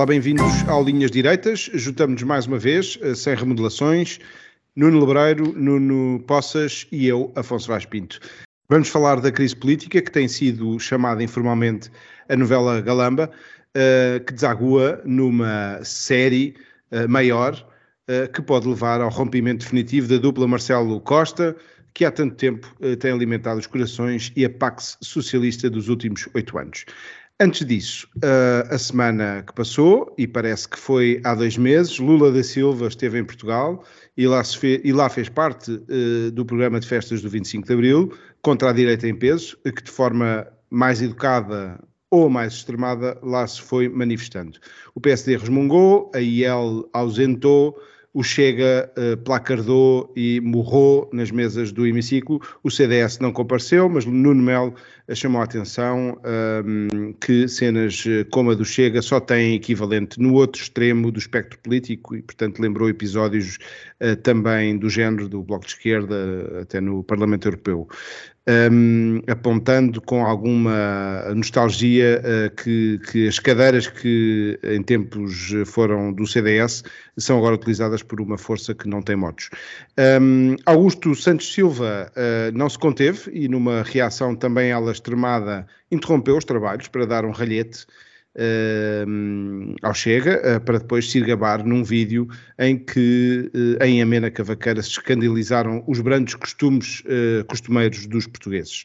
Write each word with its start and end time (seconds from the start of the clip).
Olá, 0.00 0.06
bem-vindos 0.06 0.66
ao 0.66 0.82
Linhas 0.82 1.10
Direitas. 1.10 1.68
Juntamos-nos 1.74 2.22
mais 2.22 2.46
uma 2.46 2.58
vez, 2.58 2.98
eh, 3.02 3.14
sem 3.14 3.34
remodelações. 3.34 4.18
Nuno 4.74 4.98
Lebreiro, 4.98 5.52
Nuno 5.54 6.20
Poças 6.20 6.86
e 6.90 7.06
eu, 7.06 7.30
Afonso 7.36 7.68
Vaz 7.68 7.84
Pinto. 7.84 8.18
Vamos 8.66 8.88
falar 8.88 9.20
da 9.20 9.30
crise 9.30 9.54
política, 9.54 10.00
que 10.00 10.10
tem 10.10 10.26
sido 10.26 10.80
chamada 10.80 11.22
informalmente 11.22 11.90
a 12.30 12.34
novela 12.34 12.80
Galamba, 12.80 13.30
uh, 13.76 14.24
que 14.24 14.32
desagua 14.32 15.02
numa 15.04 15.84
série 15.84 16.54
uh, 16.90 17.06
maior 17.06 17.68
que 18.32 18.42
pode 18.42 18.66
levar 18.66 19.00
ao 19.00 19.10
rompimento 19.10 19.64
definitivo 19.64 20.08
da 20.08 20.16
dupla 20.16 20.48
Marcelo 20.48 20.98
Costa, 21.00 21.54
que 21.94 22.04
há 22.04 22.10
tanto 22.10 22.34
tempo 22.34 22.74
tem 22.98 23.12
alimentado 23.12 23.60
os 23.60 23.68
corações 23.68 24.32
e 24.34 24.44
a 24.44 24.50
Pax 24.50 24.98
Socialista 25.00 25.70
dos 25.70 25.88
últimos 25.88 26.28
oito 26.34 26.58
anos. 26.58 26.86
Antes 27.42 27.64
disso, 27.66 28.06
a 28.70 28.76
semana 28.76 29.42
que 29.46 29.54
passou, 29.54 30.14
e 30.18 30.26
parece 30.26 30.68
que 30.68 30.78
foi 30.78 31.22
há 31.24 31.34
dois 31.34 31.56
meses, 31.56 31.98
Lula 31.98 32.30
da 32.30 32.42
Silva 32.42 32.86
esteve 32.86 33.18
em 33.18 33.24
Portugal 33.24 33.82
e 34.14 34.26
lá, 34.26 34.44
fez, 34.44 34.82
e 34.84 34.92
lá 34.92 35.08
fez 35.08 35.30
parte 35.30 35.70
uh, 35.72 36.30
do 36.32 36.44
programa 36.44 36.78
de 36.78 36.86
festas 36.86 37.22
do 37.22 37.30
25 37.30 37.66
de 37.66 37.72
Abril, 37.72 38.12
contra 38.42 38.68
a 38.68 38.72
direita 38.74 39.08
em 39.08 39.14
peso, 39.14 39.56
que 39.64 39.82
de 39.82 39.90
forma 39.90 40.46
mais 40.68 41.00
educada 41.00 41.82
ou 42.10 42.28
mais 42.28 42.52
extremada 42.52 43.18
lá 43.22 43.46
se 43.46 43.62
foi 43.62 43.88
manifestando. 43.88 44.58
O 44.94 45.00
PSD 45.00 45.38
resmungou, 45.38 46.10
a 46.14 46.18
IEL 46.20 46.90
ausentou, 46.92 47.74
o 48.12 48.24
Chega 48.24 48.90
uh, 48.96 49.16
placardou 49.18 50.12
e 50.16 50.40
morrou 50.40 51.08
nas 51.12 51.30
mesas 51.30 51.70
do 51.70 51.86
hemiciclo. 51.86 52.40
O 52.62 52.70
CDS 52.70 53.20
não 53.20 53.32
compareceu, 53.32 53.88
mas 53.88 54.04
Nuno 54.04 54.42
Melo 54.42 54.74
chamou 55.14 55.40
a 55.40 55.44
atenção 55.44 56.18
um, 56.24 56.88
ehm, 56.88 57.12
que 57.20 57.48
cenas 57.48 58.04
eh, 58.06 58.24
como 58.30 58.50
a 58.50 58.54
do 58.54 58.64
Chega 58.64 59.02
só 59.02 59.18
têm 59.18 59.54
equivalente 59.54 60.20
no 60.20 60.34
outro 60.34 60.62
extremo 60.62 61.10
do 61.10 61.18
espectro 61.18 61.58
político 61.58 62.14
e, 62.14 62.22
portanto, 62.22 62.60
lembrou 62.60 62.88
episódios 62.88 63.58
uh, 64.00 64.14
também 64.16 64.78
do 64.78 64.88
género 64.88 65.28
do 65.28 65.42
Bloco 65.42 65.66
de 65.66 65.72
Esquerda, 65.72 66.60
até 66.62 66.80
no 66.80 67.02
Parlamento 67.02 67.46
Europeu 67.46 67.88
um, 68.48 69.20
apontando 69.28 70.00
com 70.00 70.24
alguma 70.24 71.34
nostalgia 71.34 72.22
uh, 72.22 72.56
que, 72.56 72.98
que, 73.10 73.28
as 73.28 73.38
cadeiras 73.38 73.86
que 73.86 74.58
em 74.62 74.82
tempos 74.82 75.52
foram 75.66 76.12
do 76.12 76.26
CDS 76.26 76.82
são 77.18 77.38
agora 77.38 77.54
utilizadas 77.54 78.02
por 78.02 78.20
uma 78.20 78.38
força 78.38 78.74
que 78.74 78.88
não 78.88 79.02
tem 79.02 79.16
motos. 79.16 79.50
Um, 80.20 80.56
Augusto 80.64 81.14
Santos 81.14 81.52
Silva 81.52 82.10
uh, 82.16 82.56
não 82.56 82.68
se 82.68 82.78
conteve 82.78 83.30
e 83.32 83.48
numa 83.48 83.82
reação 83.82 84.34
também 84.34 84.70
ela 84.70 84.92
extremada 84.92 85.66
interrompeu 85.90 86.36
os 86.36 86.44
trabalhos 86.44 86.88
para 86.88 87.06
dar 87.06 87.24
um 87.24 87.30
ralhete 87.30 87.86
uh, 88.36 89.74
ao 89.82 89.94
Chega, 89.94 90.40
uh, 90.56 90.60
para 90.60 90.78
depois 90.78 91.10
se 91.10 91.20
gabar 91.20 91.64
num 91.64 91.82
vídeo 91.82 92.28
em 92.58 92.76
que 92.76 93.50
uh, 93.54 93.84
em 93.84 94.02
Amena 94.02 94.30
Cavaqueira 94.30 94.82
se 94.82 94.90
escandalizaram 94.90 95.82
os 95.86 96.00
brandos 96.00 96.34
costumes 96.34 97.02
costumeiros 97.48 98.06
dos 98.06 98.26
portugueses. 98.26 98.84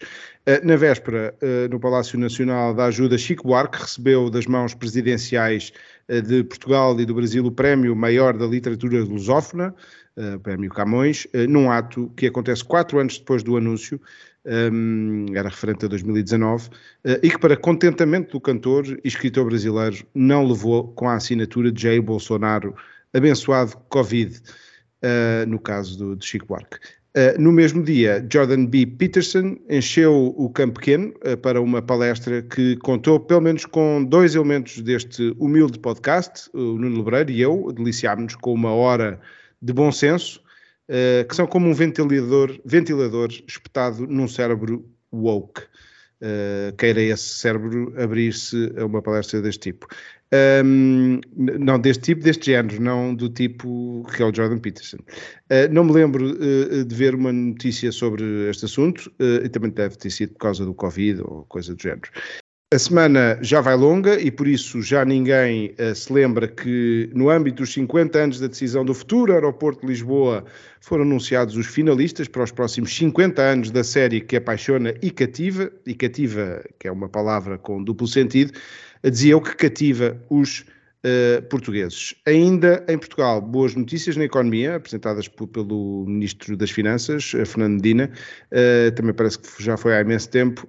na 0.64 0.76
véspera, 0.76 1.36
no 1.70 1.80
Palácio 1.80 2.20
Nacional 2.20 2.74
da 2.74 2.86
Ajuda, 2.86 3.18
Chico 3.18 3.48
Buarque 3.48 3.82
recebeu 3.82 4.30
das 4.30 4.46
mãos 4.46 4.74
presidenciais 4.74 5.72
de 6.08 6.44
Portugal 6.44 7.00
e 7.00 7.06
do 7.06 7.16
Brasil 7.16 7.46
o 7.46 7.52
Prémio 7.52 7.96
Maior 7.96 8.38
da 8.38 8.46
Literatura 8.46 9.04
Lusófona, 9.04 9.74
Prémio 10.44 10.70
Camões, 10.70 11.28
num 11.50 11.72
ato 11.72 12.12
que 12.16 12.28
acontece 12.28 12.64
quatro 12.64 13.00
anos 13.00 13.18
depois 13.18 13.44
do 13.44 13.58
anúncio 13.58 14.00
um, 14.46 15.26
era 15.36 15.50
referente 15.50 15.86
a 15.86 15.88
2019, 15.88 16.68
uh, 16.68 16.72
eh, 17.06 17.20
e 17.24 17.30
que, 17.30 17.40
para 17.40 17.58
contentamento 17.58 18.34
do 18.34 18.42
cantor 18.42 18.86
e 19.04 19.08
escritor 19.08 19.46
brasileiro, 19.46 20.06
não 20.14 20.46
levou 20.46 20.90
com 20.90 21.10
a 21.10 21.16
assinatura 21.16 21.72
de 21.72 21.82
Jair 21.82 22.02
Bolsonaro, 22.02 22.76
abençoado 23.14 23.76
Covid, 23.90 24.36
uh, 24.36 25.48
no 25.48 25.60
caso 25.60 25.98
do, 25.98 26.16
de 26.16 26.26
Chico 26.26 26.48
Buarque. 26.48 26.78
Uh, 27.16 27.40
no 27.42 27.50
mesmo 27.50 27.82
dia, 27.82 28.26
Jordan 28.30 28.66
B. 28.66 28.86
Peterson 28.86 29.56
encheu 29.70 30.36
o 30.38 30.50
campo 30.50 30.80
pequeno 30.80 31.14
uh, 31.26 31.38
para 31.38 31.62
uma 31.62 31.82
palestra 31.82 32.42
que 32.42 32.76
contou 32.78 33.22
pelo 33.22 33.40
menos 33.40 33.66
com 33.66 34.04
dois 34.04 34.36
elementos 34.36 34.82
deste 34.82 35.34
humilde 35.40 35.80
podcast, 35.80 36.50
o 36.54 36.78
Nuno 36.78 36.98
Lebreiro 36.98 37.32
e 37.32 37.40
eu, 37.40 37.72
deliciámos-nos 37.74 38.36
com 38.36 38.54
uma 38.54 38.74
hora 38.74 39.20
de 39.62 39.72
bom 39.72 39.94
senso, 39.94 40.42
uh, 40.90 41.28
que 41.28 41.36
são 41.36 41.48
como 41.48 41.70
um 41.70 41.74
ventilador, 41.74 42.60
ventilador 42.66 43.30
espetado 43.48 44.06
num 44.08 44.28
cérebro 44.28 44.86
woke. 45.12 45.62
Uh, 46.22 46.76
queira 46.78 47.02
esse 47.02 47.24
cérebro 47.24 47.94
abrir-se 48.02 48.72
a 48.78 48.86
uma 48.86 49.02
palestra 49.02 49.42
deste 49.42 49.72
tipo. 49.72 49.86
Um, 50.64 51.20
não 51.36 51.78
deste 51.78 52.04
tipo, 52.04 52.24
deste 52.24 52.48
género, 52.48 52.82
não 52.82 53.14
do 53.14 53.30
tipo 53.30 54.06
que 54.16 54.24
é 54.24 54.26
o 54.26 54.34
Jordan 54.34 54.58
Peterson. 54.60 54.98
Uh, 54.98 55.72
não 55.72 55.84
me 55.84 55.92
lembro 55.92 56.26
uh, 56.26 56.86
de 56.86 56.96
ver 56.96 57.16
uma 57.16 57.34
notícia 57.34 57.92
sobre 57.92 58.24
este 58.50 58.66
assunto, 58.66 59.12
e 59.20 59.50
também 59.50 59.70
deve 59.70 59.98
ter 59.98 60.10
sido 60.10 60.34
por 60.34 60.40
causa 60.40 60.66
do 60.66 60.74
Covid 60.74 61.22
ou 61.22 61.44
coisa 61.46 61.76
do 61.76 61.82
género. 61.82 62.10
A 62.76 62.78
semana 62.78 63.40
já 63.42 63.62
vai 63.62 63.74
longa 63.74 64.20
e 64.20 64.30
por 64.30 64.46
isso 64.46 64.82
já 64.82 65.06
ninguém 65.06 65.74
uh, 65.80 65.96
se 65.96 66.12
lembra 66.12 66.46
que, 66.46 67.10
no 67.14 67.30
âmbito 67.30 67.64
dos 67.64 67.72
50 67.72 68.20
anos 68.20 68.38
da 68.38 68.48
decisão 68.48 68.84
do 68.84 68.94
futuro 68.94 69.32
aeroporto 69.32 69.80
de 69.80 69.88
Lisboa, 69.88 70.44
foram 70.82 71.04
anunciados 71.04 71.56
os 71.56 71.68
finalistas 71.68 72.28
para 72.28 72.44
os 72.44 72.52
próximos 72.52 72.94
50 72.94 73.42
anos 73.42 73.72
da 73.72 73.82
série 73.82 74.20
que 74.20 74.36
apaixona 74.36 74.94
e 75.02 75.10
cativa, 75.10 75.72
e 75.86 75.94
cativa, 75.94 76.66
que 76.78 76.86
é 76.86 76.92
uma 76.92 77.08
palavra 77.08 77.58
com 77.58 77.82
duplo 77.82 78.08
sentido, 78.08 78.52
dizia 79.02 79.32
eu 79.32 79.40
que 79.40 79.56
cativa 79.56 80.22
os 80.30 80.66
uh, 81.06 81.42
portugueses. 81.44 82.16
Ainda 82.26 82.84
em 82.90 82.98
Portugal, 82.98 83.40
boas 83.40 83.76
notícias 83.76 84.18
na 84.18 84.26
economia, 84.26 84.76
apresentadas 84.76 85.28
pelo 85.28 86.06
Ministro 86.08 86.58
das 86.58 86.72
Finanças, 86.72 87.34
uh, 87.34 87.46
Fernando 87.46 87.76
Medina, 87.76 88.10
uh, 88.52 88.92
também 88.96 89.14
parece 89.14 89.40
que 89.40 89.64
já 89.64 89.78
foi 89.78 89.94
há 89.96 90.02
imenso 90.02 90.30
tempo, 90.30 90.68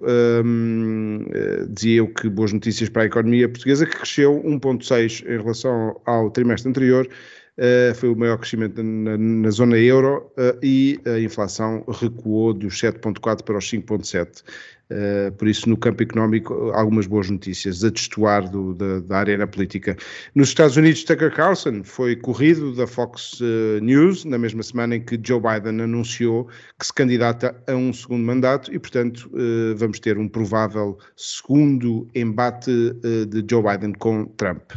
dizia 1.69 1.97
eu 1.97 2.07
que 2.07 2.29
boas 2.29 2.53
notícias 2.53 2.89
para 2.89 3.03
a 3.03 3.05
economia 3.05 3.49
portuguesa, 3.49 3.85
que 3.85 3.95
cresceu 3.95 4.41
1,6 4.43 5.25
em 5.25 5.41
relação 5.41 5.99
ao 6.05 6.29
trimestre 6.29 6.69
anterior, 6.69 7.09
Uh, 7.57 7.95
foi 7.95 8.09
o 8.09 8.15
maior 8.15 8.37
crescimento 8.37 8.83
na, 8.83 9.17
na 9.17 9.49
zona 9.49 9.79
euro 9.79 10.31
uh, 10.37 10.59
e 10.61 10.99
a 11.07 11.19
inflação 11.19 11.83
recuou 11.87 12.53
dos 12.53 12.79
7,4 12.79 13.41
para 13.41 13.57
os 13.57 13.65
5,7. 13.65 14.43
Uh, 14.89 15.33
por 15.33 15.49
isso, 15.49 15.67
no 15.67 15.75
campo 15.75 16.01
económico, 16.01 16.71
algumas 16.73 17.07
boas 17.07 17.29
notícias 17.29 17.83
a 17.83 17.89
destoar 17.89 18.49
do, 18.49 18.73
da, 18.73 18.99
da 19.01 19.17
arena 19.17 19.45
política. 19.45 19.97
Nos 20.33 20.49
Estados 20.49 20.77
Unidos, 20.77 21.03
Tucker 21.03 21.33
Carlson 21.33 21.83
foi 21.83 22.15
corrido 22.15 22.73
da 22.73 22.87
Fox 22.87 23.41
uh, 23.41 23.81
News 23.81 24.23
na 24.23 24.37
mesma 24.37 24.63
semana 24.63 24.95
em 24.95 25.01
que 25.01 25.19
Joe 25.21 25.41
Biden 25.41 25.81
anunciou 25.81 26.47
que 26.79 26.85
se 26.85 26.93
candidata 26.93 27.53
a 27.67 27.73
um 27.73 27.91
segundo 27.91 28.23
mandato 28.23 28.73
e, 28.73 28.79
portanto, 28.79 29.29
uh, 29.33 29.75
vamos 29.75 29.99
ter 29.99 30.17
um 30.17 30.27
provável 30.27 30.97
segundo 31.17 32.07
embate 32.15 32.71
de 32.71 33.45
Joe 33.49 33.63
Biden 33.63 33.93
com 33.93 34.25
Trump. 34.37 34.71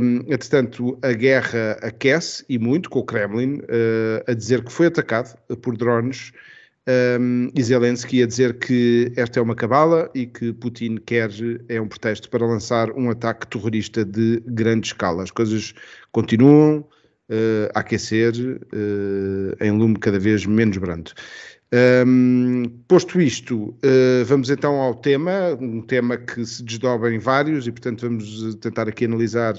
Um, 0.00 0.18
entretanto, 0.32 0.98
a 1.02 1.12
guerra 1.12 1.78
aquece 1.82 2.44
e 2.48 2.58
muito 2.58 2.88
com 2.88 3.00
o 3.00 3.04
Kremlin 3.04 3.60
a 4.26 4.32
dizer 4.34 4.64
que 4.64 4.72
foi 4.72 4.86
atacado 4.86 5.36
por 5.60 5.76
drones 5.76 6.32
um, 7.20 7.50
e 7.54 7.62
Zelensky 7.62 8.22
a 8.22 8.26
dizer 8.26 8.58
que 8.58 9.12
esta 9.16 9.38
é 9.38 9.42
uma 9.42 9.54
cabala 9.54 10.10
e 10.14 10.26
que 10.26 10.52
Putin 10.52 10.96
quer, 10.96 11.30
é 11.68 11.80
um 11.80 11.86
pretexto 11.86 12.28
para 12.30 12.46
lançar 12.46 12.90
um 12.92 13.10
ataque 13.10 13.46
terrorista 13.46 14.04
de 14.04 14.42
grande 14.46 14.88
escala. 14.88 15.22
As 15.22 15.30
coisas 15.30 15.74
continuam 16.10 16.78
uh, 16.78 17.70
a 17.74 17.80
aquecer 17.80 18.34
uh, 18.34 19.64
em 19.64 19.70
lume 19.70 19.98
cada 19.98 20.18
vez 20.18 20.46
menos 20.46 20.78
brando. 20.78 21.12
Um, 22.06 22.64
posto 22.88 23.20
isto, 23.20 23.68
uh, 23.68 24.24
vamos 24.24 24.50
então 24.50 24.74
ao 24.80 24.94
tema, 24.94 25.56
um 25.60 25.80
tema 25.82 26.16
que 26.16 26.44
se 26.44 26.64
desdobra 26.64 27.14
em 27.14 27.18
vários 27.18 27.66
e, 27.66 27.70
portanto, 27.70 28.08
vamos 28.08 28.56
tentar 28.56 28.88
aqui 28.88 29.04
analisar 29.04 29.54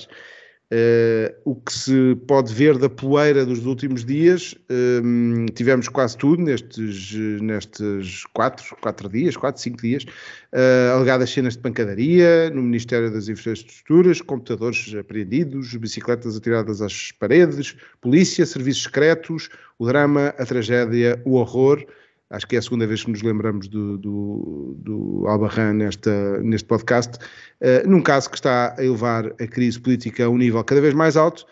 Uh, 0.71 1.35
o 1.43 1.53
que 1.53 1.73
se 1.73 2.15
pode 2.27 2.53
ver 2.53 2.77
da 2.77 2.89
poeira 2.89 3.45
dos 3.45 3.65
últimos 3.65 4.05
dias, 4.05 4.55
um, 5.03 5.45
tivemos 5.47 5.89
quase 5.89 6.15
tudo 6.15 6.41
nestes, 6.41 7.11
nestes 7.41 8.23
quatro, 8.33 8.77
quatro 8.79 9.09
dias, 9.09 9.35
quatro, 9.35 9.61
cinco 9.61 9.81
dias, 9.81 10.05
uh, 10.05 10.95
alegadas 10.95 11.29
cenas 11.29 11.57
de 11.57 11.59
pancadaria 11.59 12.49
no 12.51 12.61
Ministério 12.61 13.11
das 13.11 13.27
Infraestruturas, 13.27 14.21
computadores 14.21 14.95
apreendidos, 14.97 15.75
bicicletas 15.75 16.37
atiradas 16.37 16.81
às 16.81 17.11
paredes, 17.11 17.75
polícia, 17.99 18.45
serviços 18.45 18.83
secretos, 18.83 19.49
o 19.77 19.85
drama, 19.85 20.33
a 20.37 20.45
tragédia, 20.45 21.21
o 21.25 21.33
horror. 21.33 21.85
Acho 22.31 22.47
que 22.47 22.55
é 22.55 22.59
a 22.59 22.61
segunda 22.61 22.87
vez 22.87 23.03
que 23.03 23.11
nos 23.11 23.21
lembramos 23.21 23.67
do, 23.67 23.97
do, 23.97 24.75
do 24.79 25.27
Albarran 25.27 25.73
nesta, 25.73 26.41
neste 26.41 26.65
podcast. 26.65 27.17
Uh, 27.59 27.87
num 27.87 28.01
caso 28.01 28.29
que 28.29 28.37
está 28.37 28.73
a 28.77 28.83
elevar 28.83 29.27
a 29.27 29.47
crise 29.47 29.77
política 29.77 30.23
a 30.23 30.29
um 30.29 30.37
nível 30.37 30.63
cada 30.63 30.79
vez 30.79 30.93
mais 30.93 31.17
alto, 31.17 31.45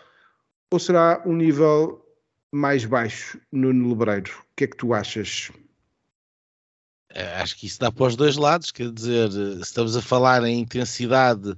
ou 0.72 0.78
será 0.78 1.22
um 1.26 1.34
nível 1.34 2.02
mais 2.50 2.86
baixo 2.86 3.38
no 3.52 3.88
Lebreiro? 3.90 4.32
O 4.40 4.56
que 4.56 4.64
é 4.64 4.66
que 4.66 4.76
tu 4.76 4.94
achas? 4.94 5.50
Eh, 7.12 7.40
acho 7.42 7.56
que 7.56 7.66
isso 7.66 7.78
dá 7.78 7.92
para 7.92 8.06
os 8.06 8.16
dois 8.16 8.36
lados, 8.36 8.70
quer 8.70 8.90
dizer, 8.90 9.30
se 9.30 9.60
estamos 9.60 9.96
a 9.96 10.02
falar 10.02 10.44
em 10.44 10.60
intensidade 10.60 11.54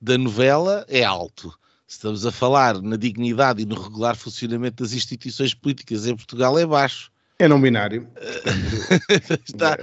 da 0.00 0.18
novela, 0.18 0.84
é 0.88 1.04
alto. 1.04 1.56
Estamos 1.86 2.26
a 2.26 2.32
falar 2.32 2.80
na 2.82 2.96
dignidade 2.96 3.62
e 3.62 3.66
no 3.66 3.80
regular 3.80 4.16
funcionamento 4.16 4.82
das 4.82 4.92
instituições 4.92 5.54
políticas 5.54 6.06
em 6.06 6.16
Portugal, 6.16 6.58
é 6.58 6.66
baixo. 6.66 7.12
É 7.44 7.48
não 7.48 7.60
binário. 7.60 8.08
Está, 9.46 9.78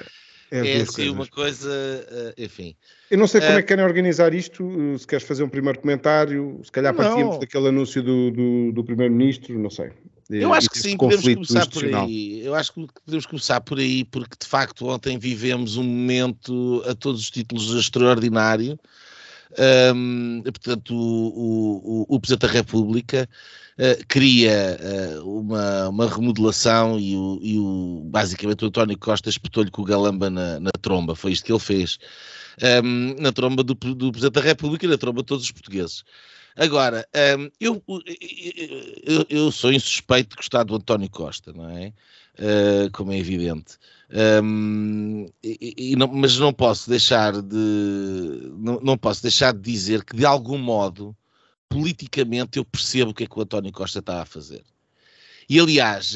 é, 0.50 0.60
é, 0.60 0.80
é 0.80 0.82
assim 0.82 1.10
uma 1.10 1.28
coisa, 1.28 1.70
eh, 1.70 2.34
enfim. 2.46 2.76
Eu 3.12 3.20
não 3.20 3.28
sei 3.28 3.40
como 3.40 3.54
é, 3.54 3.58
é 3.58 3.62
que 3.62 3.68
querem 3.68 3.86
organizar 3.86 4.34
isto, 4.34 4.68
eh, 4.96 4.98
se 4.98 5.06
queres 5.06 5.28
fazer 5.28 5.44
um 5.44 5.50
primeiro 5.50 5.80
comentário, 5.80 6.60
se 6.64 6.72
calhar 6.72 6.92
partíamos 6.92 7.38
daquele 7.38 7.68
anúncio 7.68 8.02
do, 8.02 8.32
do, 8.32 8.72
do 8.72 8.84
Primeiro-Ministro, 8.84 9.60
não 9.60 9.70
sei. 9.70 9.92
Eu 10.28 10.52
acho 10.56 10.70
que 10.72 10.80
sim, 10.80 10.98
podemos 10.98 11.24
começar 11.24 11.70
por 11.70 11.86
aí. 11.86 12.44
Eu 12.44 12.56
acho 12.56 12.74
que 12.74 12.88
podemos 13.06 13.26
começar 13.28 13.62
por 13.62 13.78
aí, 13.78 14.06
porque 14.06 14.36
de 14.40 14.48
facto 14.48 14.88
ontem 14.88 15.20
vivemos 15.20 15.78
um 15.78 15.84
momento 15.84 16.84
a 16.88 16.96
todos 16.96 17.22
os 17.22 17.30
títulos 17.30 17.76
extraordinário. 17.76 18.80
Um, 19.94 20.42
portanto, 20.42 20.96
o, 20.96 22.06
o, 22.08 22.16
o 22.16 22.20
Presidente 22.20 22.48
da 22.48 22.54
República 22.54 23.30
uh, 23.82 24.06
cria 24.08 24.78
uh, 24.80 25.40
uma, 25.40 25.90
uma 25.90 26.08
remodelação 26.08 27.00
e, 27.00 27.16
o, 27.16 27.40
e 27.42 27.58
o, 27.58 28.04
basicamente 28.06 28.64
o 28.64 28.68
António 28.68 28.98
Costa 28.98 29.30
espetou-lhe 29.30 29.72
com 29.72 29.82
o 29.82 29.86
galamba 29.86 30.30
na, 30.30 30.60
na, 30.60 30.72
tromba, 30.82 31.16
foi 31.16 31.32
isto 31.32 31.46
que 31.46 31.52
ele 31.52 31.60
fez. 31.60 31.98
Um, 32.84 33.16
na 33.20 33.32
tromba 33.32 33.64
do, 33.64 33.74
do 33.74 34.12
Presidente 34.12 34.36
da 34.36 34.42
República 34.42 34.86
e 34.86 34.90
na 34.90 34.98
tromba 34.98 35.22
de 35.22 35.28
todos 35.28 35.46
os 35.46 35.52
portugueses. 35.52 36.04
Agora, 36.56 37.08
um, 37.40 37.50
eu, 37.60 37.82
eu, 39.04 39.26
eu, 39.30 39.52
sou 39.52 39.72
insuspeito 39.72 40.32
de 40.32 40.36
gostar 40.36 40.64
do 40.64 40.76
António 40.76 41.10
Costa, 41.10 41.54
não 41.54 41.70
é? 41.70 41.94
Uh, 42.38 42.92
como 42.92 43.12
é 43.12 43.18
evidente. 43.18 43.78
Um, 44.44 45.28
e, 45.42 45.74
e 45.78 45.96
não, 45.96 46.08
mas 46.08 46.38
não 46.38 46.52
posso 46.52 46.90
deixar 46.90 47.42
de 47.42 48.52
não, 48.58 48.82
não, 48.82 48.98
posso 48.98 49.22
deixar 49.22 49.54
de 49.54 49.62
dizer 49.62 50.04
que 50.04 50.16
de 50.16 50.26
algum 50.26 50.58
modo 50.58 51.16
politicamente 51.72 52.60
eu 52.60 52.66
percebo 52.66 53.12
o 53.12 53.14
que 53.14 53.24
é 53.24 53.28
que 53.28 53.40
o 53.40 53.42
António 53.42 53.72
Costa 53.72 54.00
está 54.00 54.22
a 54.22 54.26
fazer. 54.26 54.62
E 55.50 55.60
aliás, 55.60 56.16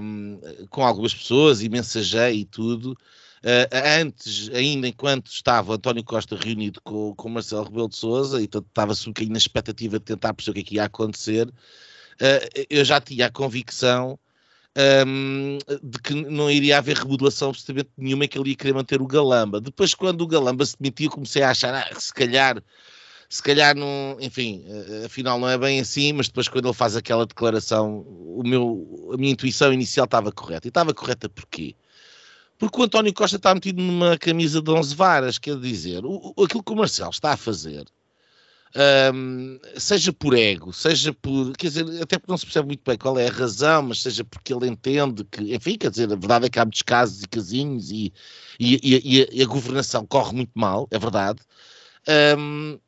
um, 0.00 0.40
com 0.70 0.84
algumas 0.84 1.12
pessoas 1.12 1.62
e 1.62 1.68
mensagei 1.68 2.40
e 2.40 2.44
tudo, 2.44 2.92
uh, 2.92 4.00
antes, 4.00 4.48
ainda 4.54 4.86
enquanto 4.86 5.26
estava 5.26 5.74
António 5.74 6.04
Costa 6.04 6.36
reunido 6.36 6.80
com, 6.82 7.14
com 7.14 7.28
Marcelo 7.28 7.64
Rebelo 7.64 7.88
de 7.88 7.96
Sousa, 7.96 8.40
e 8.40 8.44
estava-se 8.44 9.08
um 9.08 9.12
bocadinho 9.12 9.32
na 9.32 9.38
expectativa 9.38 9.98
de 9.98 10.04
tentar 10.04 10.32
perceber 10.32 10.52
o 10.52 10.54
que 10.54 10.60
é 10.60 10.68
que 10.70 10.74
ia 10.76 10.84
acontecer, 10.84 11.48
uh, 11.48 12.64
eu 12.70 12.84
já 12.84 13.00
tinha 13.00 13.26
a 13.26 13.30
convicção 13.30 14.18
um, 15.06 15.58
de 15.82 15.98
que 16.00 16.14
não 16.14 16.50
iria 16.50 16.78
haver 16.78 16.96
remodelação 16.96 17.50
absolutamente 17.50 17.90
nenhuma 17.96 18.24
e 18.24 18.28
que 18.28 18.38
ele 18.38 18.50
ia 18.50 18.56
querer 18.56 18.74
manter 18.74 19.00
o 19.00 19.06
Galamba. 19.06 19.60
Depois, 19.60 19.94
quando 19.94 20.22
o 20.22 20.26
Galamba 20.26 20.64
se 20.64 20.76
demitiu, 20.78 21.10
comecei 21.10 21.42
a 21.42 21.50
achar, 21.50 21.74
ah, 21.74 22.00
se 22.00 22.12
calhar, 22.12 22.62
se 23.28 23.42
calhar 23.42 23.76
não, 23.76 24.16
enfim, 24.20 24.64
eh, 24.66 25.06
afinal 25.06 25.38
não 25.38 25.48
é 25.48 25.58
bem 25.58 25.80
assim, 25.80 26.12
mas 26.12 26.28
depois 26.28 26.48
quando 26.48 26.66
ele 26.66 26.74
faz 26.74 26.96
aquela 26.96 27.26
declaração, 27.26 28.00
o 28.00 28.42
meu, 28.44 29.10
a 29.12 29.16
minha 29.16 29.32
intuição 29.32 29.72
inicial 29.72 30.04
estava 30.04 30.32
correta. 30.32 30.66
E 30.66 30.70
estava 30.70 30.94
correta 30.94 31.28
porquê? 31.28 31.74
Porque 32.58 32.80
o 32.80 32.84
António 32.84 33.12
Costa 33.12 33.36
está 33.36 33.54
metido 33.54 33.82
numa 33.82 34.16
camisa 34.18 34.62
de 34.62 34.70
11 34.70 34.94
varas, 34.94 35.38
quer 35.38 35.58
dizer, 35.58 36.04
o, 36.04 36.34
aquilo 36.42 36.62
que 36.62 36.72
o 36.72 36.76
Marcelo 36.76 37.10
está 37.10 37.32
a 37.32 37.36
fazer 37.36 37.84
um, 39.14 39.58
seja 39.76 40.12
por 40.12 40.34
ego, 40.34 40.72
seja 40.72 41.12
por, 41.12 41.56
quer 41.56 41.68
dizer, 41.68 42.02
até 42.02 42.18
porque 42.18 42.30
não 42.30 42.36
se 42.36 42.44
percebe 42.44 42.66
muito 42.66 42.82
bem 42.84 42.98
qual 42.98 43.18
é 43.18 43.28
a 43.28 43.32
razão, 43.32 43.82
mas 43.82 44.02
seja 44.02 44.24
porque 44.24 44.52
ele 44.52 44.66
entende 44.66 45.24
que, 45.24 45.54
enfim, 45.54 45.78
quer 45.78 45.90
dizer, 45.90 46.12
a 46.12 46.16
verdade 46.16 46.46
é 46.46 46.48
que 46.48 46.58
há 46.58 46.64
muitos 46.64 46.82
casos 46.82 47.22
e 47.22 47.28
casinhos 47.28 47.90
e, 47.90 48.12
e, 48.58 48.80
e, 48.82 49.28
e 49.32 49.42
a, 49.42 49.46
governação 49.46 50.04
corre 50.04 50.34
muito 50.34 50.52
mal, 50.54 50.88
é 50.90 50.98
verdade. 50.98 51.40
Um, 52.36 52.78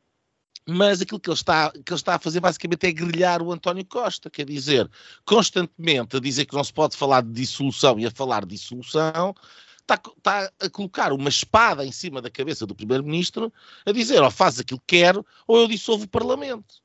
mas 0.67 1.01
aquilo 1.01 1.19
que 1.19 1.29
ele, 1.29 1.35
está, 1.35 1.71
que 1.71 1.77
ele 1.91 1.95
está 1.95 2.15
a 2.15 2.19
fazer 2.19 2.41
basicamente 2.41 2.85
é 2.85 2.91
grelhar 2.91 3.41
o 3.41 3.53
António 3.53 3.85
Costa, 3.85 4.29
quer 4.29 4.45
dizer, 4.45 4.89
constantemente 5.25 6.17
a 6.17 6.19
dizer 6.19 6.45
que 6.45 6.55
não 6.55 6.63
se 6.63 6.73
pode 6.73 6.97
falar 6.97 7.21
de 7.21 7.31
dissolução 7.31 7.97
e 7.97 8.05
a 8.05 8.11
falar 8.11 8.45
de 8.45 8.55
dissolução, 8.55 9.33
está, 9.79 10.01
está 10.17 10.51
a 10.59 10.69
colocar 10.69 11.13
uma 11.13 11.29
espada 11.29 11.85
em 11.85 11.91
cima 11.91 12.21
da 12.21 12.29
cabeça 12.29 12.65
do 12.65 12.75
Primeiro-Ministro 12.75 13.51
a 13.85 13.93
dizer 13.93 14.21
ou 14.21 14.29
faz 14.29 14.59
aquilo 14.59 14.81
que 14.85 14.97
quero 14.97 15.25
ou 15.47 15.57
eu 15.61 15.67
dissolvo 15.67 16.03
o 16.03 16.09
Parlamento. 16.09 16.81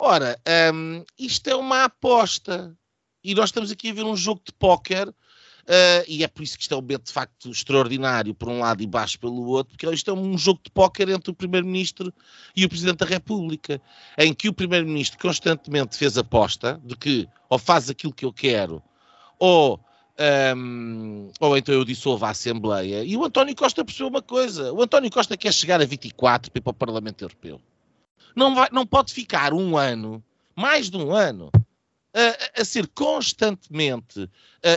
Ora, 0.00 0.40
um, 0.72 1.04
isto 1.18 1.48
é 1.48 1.56
uma 1.56 1.84
aposta. 1.84 2.76
E 3.24 3.34
nós 3.34 3.48
estamos 3.48 3.72
aqui 3.72 3.90
a 3.90 3.94
ver 3.94 4.04
um 4.04 4.16
jogo 4.16 4.40
de 4.44 4.52
póquer 4.52 5.12
Uh, 5.68 6.00
e 6.08 6.24
é 6.24 6.28
por 6.28 6.42
isso 6.42 6.56
que 6.56 6.62
isto 6.62 6.72
é 6.72 6.78
um 6.78 6.80
momento 6.80 7.04
de 7.04 7.12
facto 7.12 7.50
extraordinário, 7.50 8.34
por 8.34 8.48
um 8.48 8.60
lado 8.60 8.82
e 8.82 8.86
baixo 8.86 9.20
pelo 9.20 9.46
outro, 9.48 9.76
porque 9.76 9.94
isto 9.94 10.10
é 10.10 10.14
um 10.14 10.38
jogo 10.38 10.60
de 10.64 10.70
póquer 10.70 11.10
entre 11.10 11.30
o 11.30 11.34
Primeiro-Ministro 11.34 12.10
e 12.56 12.64
o 12.64 12.68
Presidente 12.70 13.00
da 13.00 13.06
República, 13.06 13.78
em 14.16 14.32
que 14.32 14.48
o 14.48 14.52
Primeiro-Ministro 14.54 15.18
constantemente 15.18 15.94
fez 15.94 16.16
aposta 16.16 16.80
de 16.82 16.96
que 16.96 17.28
ou 17.50 17.58
faz 17.58 17.90
aquilo 17.90 18.14
que 18.14 18.24
eu 18.24 18.32
quero, 18.32 18.82
ou 19.38 19.78
um, 20.56 21.30
ou 21.38 21.56
então 21.56 21.74
eu 21.74 21.84
dissolvo 21.84 22.24
a 22.24 22.30
Assembleia. 22.30 23.04
E 23.04 23.14
o 23.14 23.24
António 23.24 23.54
Costa 23.54 23.84
percebeu 23.84 24.08
uma 24.08 24.22
coisa: 24.22 24.72
o 24.72 24.82
António 24.82 25.10
Costa 25.10 25.36
quer 25.36 25.52
chegar 25.52 25.82
a 25.82 25.84
24 25.84 26.50
para 26.50 26.58
ir 26.58 26.62
para 26.62 26.70
o 26.70 26.74
Parlamento 26.74 27.22
Europeu. 27.22 27.60
Não, 28.34 28.54
vai, 28.54 28.68
não 28.72 28.86
pode 28.86 29.12
ficar 29.12 29.52
um 29.52 29.76
ano, 29.76 30.22
mais 30.56 30.88
de 30.88 30.96
um 30.96 31.12
ano, 31.12 31.50
a, 32.14 32.60
a 32.60 32.64
ser 32.64 32.86
constantemente 32.88 34.20
uh, 34.20 34.30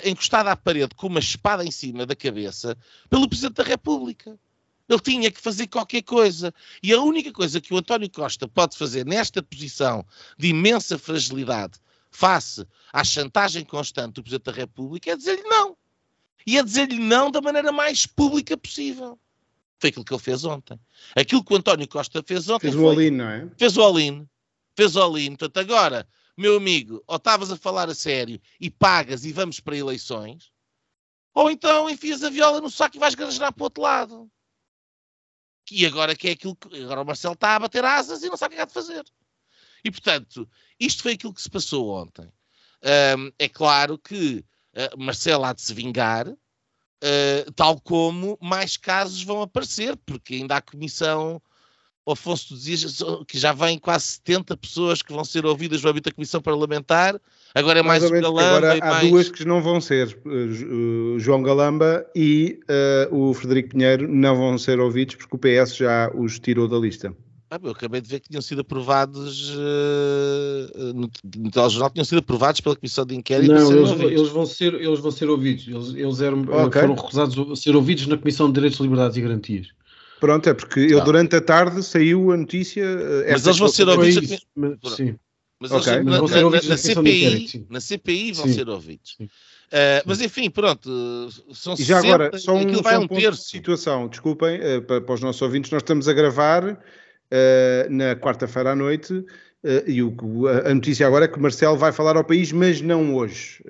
encostado 0.05 0.47
à 0.47 0.55
parede 0.55 0.95
com 0.95 1.07
uma 1.07 1.19
espada 1.19 1.63
em 1.63 1.71
cima 1.71 2.05
da 2.05 2.15
cabeça 2.15 2.77
pelo 3.09 3.27
Presidente 3.27 3.55
da 3.55 3.63
República. 3.63 4.37
Ele 4.89 4.99
tinha 4.99 5.31
que 5.31 5.39
fazer 5.39 5.67
qualquer 5.67 6.01
coisa. 6.01 6.53
E 6.83 6.91
a 6.91 7.01
única 7.01 7.31
coisa 7.31 7.61
que 7.61 7.73
o 7.73 7.77
António 7.77 8.09
Costa 8.09 8.47
pode 8.47 8.77
fazer 8.77 9.05
nesta 9.05 9.41
posição 9.41 10.05
de 10.37 10.49
imensa 10.49 10.97
fragilidade 10.97 11.79
face 12.09 12.67
à 12.91 13.03
chantagem 13.03 13.63
constante 13.63 14.15
do 14.15 14.23
Presidente 14.23 14.45
da 14.45 14.51
República 14.51 15.11
é 15.11 15.15
dizer-lhe 15.15 15.43
não. 15.43 15.77
E 16.45 16.57
é 16.57 16.63
dizer-lhe 16.63 16.99
não 16.99 17.31
da 17.31 17.39
maneira 17.39 17.71
mais 17.71 18.05
pública 18.05 18.57
possível. 18.57 19.17
Foi 19.79 19.89
aquilo 19.89 20.03
que 20.03 20.13
ele 20.13 20.21
fez 20.21 20.43
ontem. 20.43 20.77
Aquilo 21.15 21.43
que 21.43 21.53
o 21.53 21.57
António 21.57 21.87
Costa 21.87 22.21
fez 22.21 22.49
ontem. 22.49 22.69
Fez 22.69 22.75
o 22.75 22.87
all-in, 22.87 23.11
não 23.11 23.29
é? 23.29 23.47
Fez 23.57 23.77
o 23.77 23.81
all-in. 23.81 24.27
Fez 24.75 24.95
o 24.95 25.01
all-in. 25.01 25.35
Portanto, 25.35 25.57
agora, 25.57 26.07
meu 26.41 26.57
amigo, 26.57 27.03
ou 27.07 27.15
estavas 27.15 27.51
a 27.51 27.57
falar 27.57 27.89
a 27.89 27.95
sério 27.95 28.41
e 28.59 28.69
pagas 28.69 29.23
e 29.23 29.31
vamos 29.31 29.59
para 29.59 29.77
eleições, 29.77 30.51
ou 31.33 31.49
então 31.49 31.89
enfias 31.89 32.23
a 32.23 32.29
viola 32.29 32.59
no 32.59 32.69
saco 32.69 32.97
e 32.97 32.99
vais 32.99 33.15
garajar 33.15 33.53
para 33.53 33.61
o 33.61 33.65
outro 33.65 33.83
lado. 33.83 34.31
E 35.71 35.85
agora 35.85 36.15
que 36.15 36.27
é 36.27 36.31
aquilo 36.31 36.55
que. 36.55 36.83
Agora 36.83 37.01
o 37.01 37.05
Marcelo 37.05 37.33
está 37.33 37.55
a 37.55 37.59
bater 37.59 37.85
asas 37.85 38.23
e 38.23 38.29
não 38.29 38.35
sabe 38.35 38.55
o 38.55 38.57
que 38.57 38.61
há 38.61 38.65
de 38.65 38.73
fazer. 38.73 39.03
E, 39.83 39.89
portanto, 39.89 40.47
isto 40.79 41.01
foi 41.01 41.13
aquilo 41.13 41.33
que 41.33 41.41
se 41.41 41.49
passou 41.49 41.89
ontem. 41.89 42.31
Um, 43.17 43.31
é 43.39 43.47
claro 43.47 43.97
que 43.97 44.45
uh, 44.73 44.97
Marcelo 44.97 45.45
há 45.45 45.53
de 45.53 45.61
se 45.61 45.73
vingar, 45.73 46.27
uh, 46.27 47.51
tal 47.55 47.79
como 47.79 48.37
mais 48.41 48.75
casos 48.75 49.23
vão 49.23 49.41
aparecer, 49.41 49.95
porque 49.97 50.35
ainda 50.35 50.57
há 50.57 50.61
comissão. 50.61 51.41
O 52.03 52.13
Afonso 52.13 52.55
dizia 52.55 52.87
que 53.27 53.37
já 53.37 53.53
vêm 53.53 53.77
quase 53.77 54.05
70 54.05 54.57
pessoas 54.57 55.01
que 55.03 55.13
vão 55.13 55.23
ser 55.23 55.45
ouvidas 55.45 55.83
no 55.83 55.89
âmbito 55.89 56.09
da 56.09 56.15
Comissão 56.15 56.41
Parlamentar. 56.41 57.19
Agora 57.53 57.79
é 57.79 57.83
mais, 57.83 58.03
o 58.03 58.09
Galamba. 58.09 58.41
Agora 58.41 58.79
há 58.81 58.89
mais... 58.89 59.09
duas 59.09 59.29
que 59.29 59.45
não 59.45 59.61
vão 59.61 59.79
ser. 59.79 60.17
Uh, 60.25 61.19
João 61.19 61.43
Galamba 61.43 62.05
e 62.15 62.59
uh, 63.11 63.15
o 63.15 63.33
Frederico 63.35 63.69
Pinheiro 63.69 64.07
não 64.07 64.35
vão 64.35 64.57
ser 64.57 64.79
ouvidos 64.79 65.15
porque 65.15 65.35
o 65.35 65.39
PS 65.39 65.75
já 65.75 66.11
os 66.15 66.39
tirou 66.39 66.67
da 66.67 66.77
lista. 66.77 67.15
Ah, 67.51 67.59
eu 67.61 67.71
acabei 67.71 67.99
de 67.99 68.07
ver 68.07 68.21
que 68.21 68.29
tinham 68.29 68.41
sido 68.41 68.61
aprovados 68.61 69.49
uh, 69.49 70.93
no, 70.95 71.11
no 71.37 71.51
telejornal, 71.51 71.89
tinham 71.89 72.05
sido 72.05 72.19
aprovados 72.19 72.61
pela 72.61 72.77
Comissão 72.77 73.05
de 73.05 73.13
Inquérito. 73.13 73.53
Não, 73.53 73.71
eles, 73.73 73.91
eles, 73.99 74.29
vão 74.29 74.45
ser, 74.45 74.73
eles 74.73 74.99
vão 74.99 75.11
ser 75.11 75.29
ouvidos. 75.29 75.67
Eles, 75.67 75.93
eles 75.93 76.21
eram, 76.21 76.43
okay. 76.43 76.81
foram 76.81 76.95
recusados 76.95 77.51
a 77.51 77.55
ser 77.57 77.75
ouvidos 77.75 78.07
na 78.07 78.17
Comissão 78.17 78.47
de 78.47 78.53
Direitos, 78.53 78.79
Liberdades 78.79 79.17
e 79.17 79.21
Garantias. 79.21 79.67
Pronto, 80.21 80.47
é 80.47 80.53
porque 80.53 80.79
eu 80.79 81.03
durante 81.03 81.35
a 81.35 81.41
tarde 81.41 81.81
saiu 81.81 82.31
a 82.31 82.37
notícia. 82.37 82.83
Eh, 82.83 83.31
mas 83.31 83.43
eles 83.43 83.57
vão 83.57 83.67
ser 83.67 83.89
ouvidos. 83.89 84.45
Sim. 84.95 85.17
Mas, 85.59 85.71
okay. 85.71 85.95
eles, 85.95 86.05
mas 86.05 86.31
na, 86.31 86.41
na, 86.41 86.49
na, 86.49 86.61
na 86.61 86.77
CPI, 86.77 87.65
na 87.67 87.81
CPI 87.81 88.31
vão 88.33 88.45
sim. 88.45 88.53
ser 88.53 88.69
ouvidos. 88.69 89.17
Uh, 89.19 90.03
mas 90.05 90.21
enfim, 90.21 90.49
pronto, 90.49 91.29
são 91.53 91.73
E 91.73 91.83
já 91.83 92.01
60, 92.01 92.07
agora, 92.07 92.37
só 92.37 92.53
um, 92.53 92.81
vai 92.83 92.97
um, 92.99 93.03
um 93.03 93.07
terço. 93.07 93.45
de 93.45 93.49
situação, 93.49 94.07
desculpem, 94.07 94.59
uh, 94.59 94.81
para, 94.83 95.01
para, 95.01 95.15
os 95.15 95.21
nossos 95.21 95.41
ouvintes, 95.41 95.71
nós 95.71 95.81
estamos 95.81 96.07
a 96.07 96.13
gravar 96.13 96.63
uh, 96.65 96.77
na 97.89 98.15
quarta-feira 98.15 98.73
à 98.73 98.75
noite 98.75 99.25
e 99.85 100.01
o, 100.01 100.11
a 100.65 100.73
notícia 100.73 101.05
agora 101.05 101.25
é 101.25 101.27
que 101.27 101.37
o 101.37 101.41
Marcelo 101.41 101.77
vai 101.77 101.91
falar 101.91 102.17
ao 102.17 102.23
país, 102.23 102.51
mas 102.51 102.81
não 102.81 103.15
hoje. 103.15 103.63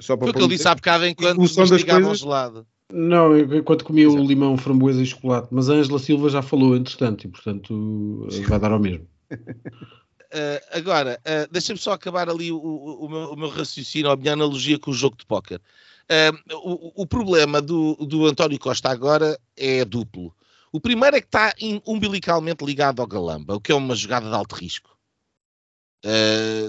só 0.00 0.16
para 0.16 0.26
Foi 0.26 0.30
o 0.30 0.34
que 0.34 0.40
ele 0.40 0.56
disse 0.56 0.66
há 0.66 0.74
bocado 0.74 1.06
enquanto 1.06 1.38
mastigavam 1.38 2.12
gelado. 2.12 2.66
Não, 2.92 3.38
enquanto 3.38 3.86
comia 3.86 4.10
o 4.10 4.22
limão, 4.22 4.58
framboesa 4.58 5.02
e 5.02 5.06
chocolate, 5.06 5.48
mas 5.50 5.70
a 5.70 5.72
Ângela 5.72 5.98
Silva 5.98 6.28
já 6.28 6.42
falou 6.42 6.76
entretanto 6.76 7.24
e 7.24 7.28
portanto 7.28 8.28
vai 8.46 8.60
dar 8.60 8.70
ao 8.70 8.78
mesmo. 8.78 9.08
Uh, 9.32 10.60
agora, 10.72 11.18
uh, 11.20 11.50
deixa-me 11.50 11.78
só 11.78 11.92
acabar 11.92 12.28
ali 12.28 12.52
o, 12.52 12.58
o, 12.58 13.06
o, 13.06 13.08
meu, 13.08 13.32
o, 13.32 13.36
meu, 13.36 13.48
raciocínio, 13.48 14.10
a 14.10 14.16
minha 14.16 14.34
analogia 14.34 14.78
com 14.78 14.90
o 14.90 14.94
jogo 14.94 15.16
de 15.16 15.24
póquer. 15.24 15.58
Uh, 16.02 16.92
o, 16.96 17.06
problema 17.06 17.62
do, 17.62 17.94
do 17.94 18.26
António 18.26 18.58
Costa 18.58 18.90
agora 18.90 19.40
é 19.56 19.86
duplo. 19.86 20.34
O 20.70 20.78
primeiro 20.78 21.16
é 21.16 21.20
que 21.20 21.28
está 21.28 21.54
umbilicalmente 21.86 22.62
ligado 22.62 23.00
ao 23.00 23.06
Galamba, 23.06 23.54
o 23.54 23.60
que 23.60 23.72
é 23.72 23.74
uma 23.74 23.94
jogada 23.94 24.28
de 24.28 24.34
alto 24.34 24.54
risco. 24.54 24.90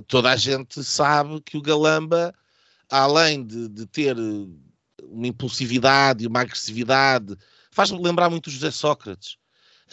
toda 0.07 0.31
a 0.31 0.35
gente 0.37 0.83
sabe 0.83 1.41
que 1.41 1.57
o 1.57 1.61
Galamba, 1.61 2.33
além 2.89 3.45
de, 3.45 3.67
de 3.67 3.85
ter 3.87 4.15
uma 5.13 5.27
impulsividade 5.27 6.23
e 6.23 6.27
uma 6.27 6.41
agressividade, 6.41 7.37
faz-me 7.71 8.01
lembrar 8.01 8.29
muito 8.29 8.49
José 8.49 8.71
Sócrates 8.71 9.37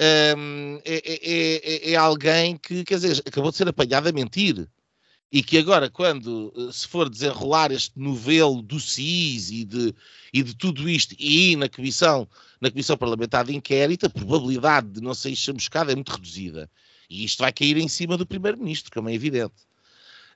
um, 0.00 0.80
é, 0.84 0.94
é, 0.94 1.90
é, 1.90 1.92
é, 1.92 1.96
alguém 1.96 2.56
que, 2.56 2.84
quer 2.84 2.94
dizer, 2.94 3.22
acabou 3.26 3.50
de 3.50 3.56
ser 3.58 3.68
apanhado 3.68 4.08
a 4.08 4.12
mentir. 4.12 4.66
E 5.32 5.44
que 5.44 5.58
agora, 5.58 5.88
quando 5.88 6.52
eh, 6.56 6.72
se 6.72 6.88
for 6.88 7.08
desenrolar 7.08 7.70
este 7.70 7.96
novelo 7.96 8.60
do 8.60 8.80
CIS 8.80 9.50
e 9.50 9.64
de, 9.64 9.94
e 10.34 10.42
de 10.42 10.56
tudo 10.56 10.90
isto, 10.90 11.14
e 11.20 11.54
na 11.54 11.68
comissão, 11.68 12.28
na 12.60 12.68
comissão 12.68 12.96
parlamentar 12.96 13.44
de 13.44 13.54
inquérito, 13.54 14.06
a 14.06 14.10
probabilidade 14.10 14.88
de 14.88 15.00
não 15.00 15.14
sair 15.14 15.36
chamuscado 15.36 15.92
é 15.92 15.94
muito 15.94 16.10
reduzida. 16.10 16.68
E 17.08 17.24
isto 17.24 17.38
vai 17.38 17.52
cair 17.52 17.76
em 17.76 17.86
cima 17.86 18.16
do 18.16 18.26
primeiro-ministro, 18.26 18.90
como 18.92 19.08
é 19.08 19.14
evidente. 19.14 19.54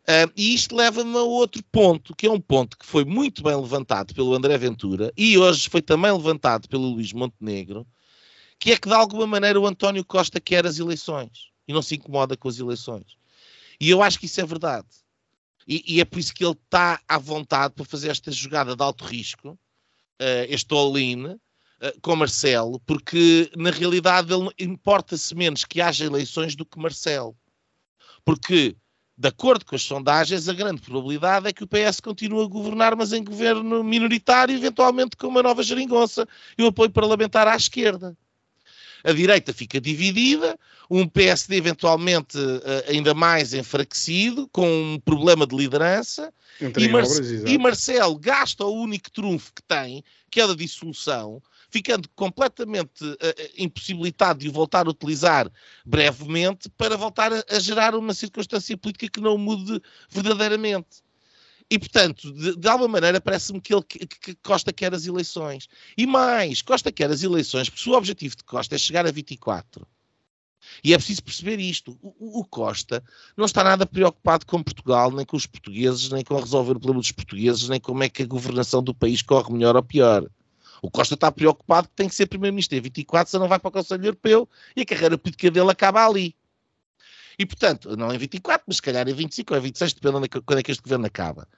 Uh, 0.07 0.31
e 0.37 0.55
isto 0.55 0.77
leva-me 0.77 1.17
a 1.17 1.23
outro 1.23 1.63
ponto, 1.73 2.15
que 2.15 2.27
é 2.27 2.31
um 2.31 2.41
ponto 2.41 2.77
que 2.77 2.85
foi 2.85 3.07
muito 3.07 3.43
bem 3.43 3.57
levantado 3.57 4.15
pelo 4.15 4.35
André 4.35 4.59
Ventura 4.59 5.11
e 5.17 5.39
hoje 5.39 5.69
foi 5.71 5.81
também 5.81 6.13
levantado 6.13 6.69
pelo 6.69 6.91
Luís 6.91 7.13
Montenegro, 7.13 7.87
que 8.59 8.73
é 8.73 8.77
que 8.77 8.89
de 8.89 8.95
alguma 8.95 9.27
maneira 9.27 9.59
o 9.59 9.67
António 9.67 10.05
Costa 10.05 10.39
quer 10.39 10.67
as 10.67 10.79
eleições 10.79 11.49
e 11.67 11.73
não 11.73 11.81
se 11.81 11.95
incomoda 11.95 12.37
com 12.37 12.49
as 12.49 12.59
eleições. 12.59 13.17
E 13.81 13.89
eu 13.89 14.03
acho 14.03 14.19
que 14.19 14.27
isso 14.27 14.41
é 14.41 14.47
verdade. 14.47 14.87
E, 15.67 15.97
e 15.97 16.01
é 16.01 16.05
por 16.05 16.19
isso 16.19 16.35
que 16.35 16.45
ele 16.45 16.53
está 16.53 17.01
à 17.09 17.19
vontade 17.19 17.75
para 17.75 17.85
fazer 17.85 18.11
esta 18.11 18.31
jogada 18.31 18.77
de 18.77 18.83
alto 18.83 19.05
risco, 19.05 19.51
uh, 19.51 20.47
este 20.49 20.75
all-in, 20.75 21.27
uh, 21.27 21.39
com 22.03 22.15
Marcelo, 22.17 22.79
porque 22.81 23.51
na 23.57 23.71
realidade 23.71 24.33
ele 24.33 24.51
importa-se 24.59 25.35
menos 25.35 25.65
que 25.65 25.81
haja 25.81 26.05
eleições 26.05 26.55
do 26.55 26.67
que 26.67 26.79
Marcelo. 26.79 27.37
Porque, 28.25 28.77
de 29.17 29.29
acordo 29.29 29.65
com 29.65 29.77
as 29.77 29.83
sondagens, 29.83 30.49
a 30.49 30.53
grande 30.53 30.83
probabilidade 30.83 31.49
é 31.49 31.53
que 31.53 31.63
o 31.63 31.69
PS 31.69 32.01
continue 32.01 32.45
a 32.45 32.49
governar, 32.49 32.97
mas 32.97 33.13
em 33.13 33.23
governo 33.23 33.85
minoritário, 33.85 34.55
eventualmente 34.55 35.17
com 35.17 35.29
uma 35.29 35.43
nova 35.43 35.63
geringonça 35.63 36.27
e 36.59 36.63
um 36.63 36.67
apoio 36.67 36.91
parlamentar 36.91 37.47
à 37.47 37.57
esquerda. 37.57 38.17
A 39.05 39.13
direita 39.13 39.53
fica 39.53 39.81
dividida, 39.81 40.59
um 40.91 41.07
PSD 41.07 41.57
eventualmente 41.57 42.39
uh, 42.39 42.91
ainda 42.91 43.13
mais 43.15 43.53
enfraquecido, 43.53 44.49
com 44.51 44.67
um 44.67 44.99
problema 44.99 45.47
de 45.47 45.55
liderança, 45.55 46.33
e, 46.61 46.89
Mar 46.89 47.05
obras, 47.05 47.19
e 47.47 47.59
Marcelo 47.59 48.19
gasta 48.19 48.65
o 48.65 48.73
único 48.73 49.11
trunfo 49.11 49.53
que 49.55 49.63
tem, 49.63 50.03
que 50.31 50.41
é 50.41 50.45
a 50.45 50.47
da 50.49 50.55
dissolução, 50.55 51.43
ficando 51.75 52.09
completamente 52.11 53.05
uh, 53.05 53.19
impossibilitado 53.59 54.39
de 54.39 54.49
o 54.49 54.53
voltar 54.53 54.87
a 54.87 54.91
utilizar 54.91 55.51
brevemente 55.85 56.69
para 56.69 56.97
voltar 56.97 57.33
a, 57.33 57.45
a 57.51 57.59
gerar 57.59 57.97
uma 57.97 58.15
circunstância 58.15 58.77
política 58.77 59.09
que 59.09 59.21
não 59.21 59.37
mude 59.37 59.83
verdadeiramente. 60.09 61.03
E, 61.69 61.77
portanto, 61.77 62.33
de, 62.33 62.55
de 62.55 62.69
alguma 62.69 62.87
maneira, 62.87 63.21
parece-me 63.21 63.61
que, 63.61 63.75
que, 63.83 64.07
que 64.07 64.35
Costa 64.37 64.73
quer 64.73 64.95
as 64.95 65.05
eleições. 65.05 65.67
E 65.99 66.07
mais, 66.07 66.63
Costa 66.63 66.93
quer 66.93 67.11
as 67.11 67.25
eleições, 67.25 67.69
porque 67.69 67.91
o 67.91 67.95
objetivo 67.95 68.37
de 68.37 68.45
Costa 68.45 68.77
é 68.77 68.79
chegar 68.79 69.05
a 69.05 69.11
24. 69.11 69.85
E 70.85 70.95
é 70.95 70.97
preciso 70.97 71.25
perceber 71.25 71.59
isto. 71.59 71.99
O, 72.01 72.39
o, 72.39 72.45
Costa 72.45 73.03
não 73.37 73.47
está 73.47 73.65
nada 73.65 73.85
preocupado 73.85 74.47
com 74.47 74.63
Portugal, 74.63 75.11
nem 75.11 75.27
com 75.27 75.37
os 75.37 75.47
portugueses, 75.47 76.09
nem 76.11 76.23
com 76.23 76.37
resolver 76.37 76.73
o 76.73 76.81
problema 76.81 77.01
dos 77.01 77.11
portugueses, 77.11 77.69
nem 77.69 77.81
como 77.81 78.05
é 78.05 78.09
que 78.09 78.23
a 78.23 78.27
governação 78.27 78.81
do 78.81 78.95
país 78.95 79.23
corre 79.23 79.53
melhor 79.53 79.75
ou 79.75 79.83
pior. 79.83 80.31
O 80.85 80.91
Costa 80.91 81.15
está 81.15 81.33
preocupado 81.33 81.89
que 81.89 81.95
tem 81.95 82.11
que 82.11 82.15
ser 82.15 82.27
Primeiro-Ministro 82.27 82.77
em 82.77 82.81
24, 82.83 83.31
se 83.31 83.39
não 83.39 83.49
vai 83.49 83.59
para 83.59 83.71
o 83.71 83.73
Conselho 83.73 84.05
Europeu 84.05 84.47
e 84.77 84.83
a 84.83 84.85
carreira 84.85 85.17
política 85.17 85.51
dele 85.51 85.71
acaba 85.71 86.07
ali. 86.07 86.37
E, 87.39 87.47
portanto, 87.47 87.97
não 87.97 88.13
em 88.13 88.19
24, 88.19 88.65
mas 88.67 88.77
se 88.77 88.83
calhar 88.83 89.09
em 89.09 89.15
25 89.15 89.55
ou 89.55 89.59
em 89.59 89.63
26, 89.63 89.95
dependendo 89.95 90.29
de 90.29 90.43
quando 90.43 90.59
é 90.59 90.63
que 90.63 90.71
este 90.71 90.83
governo 90.83 91.07
acaba. 91.07 91.49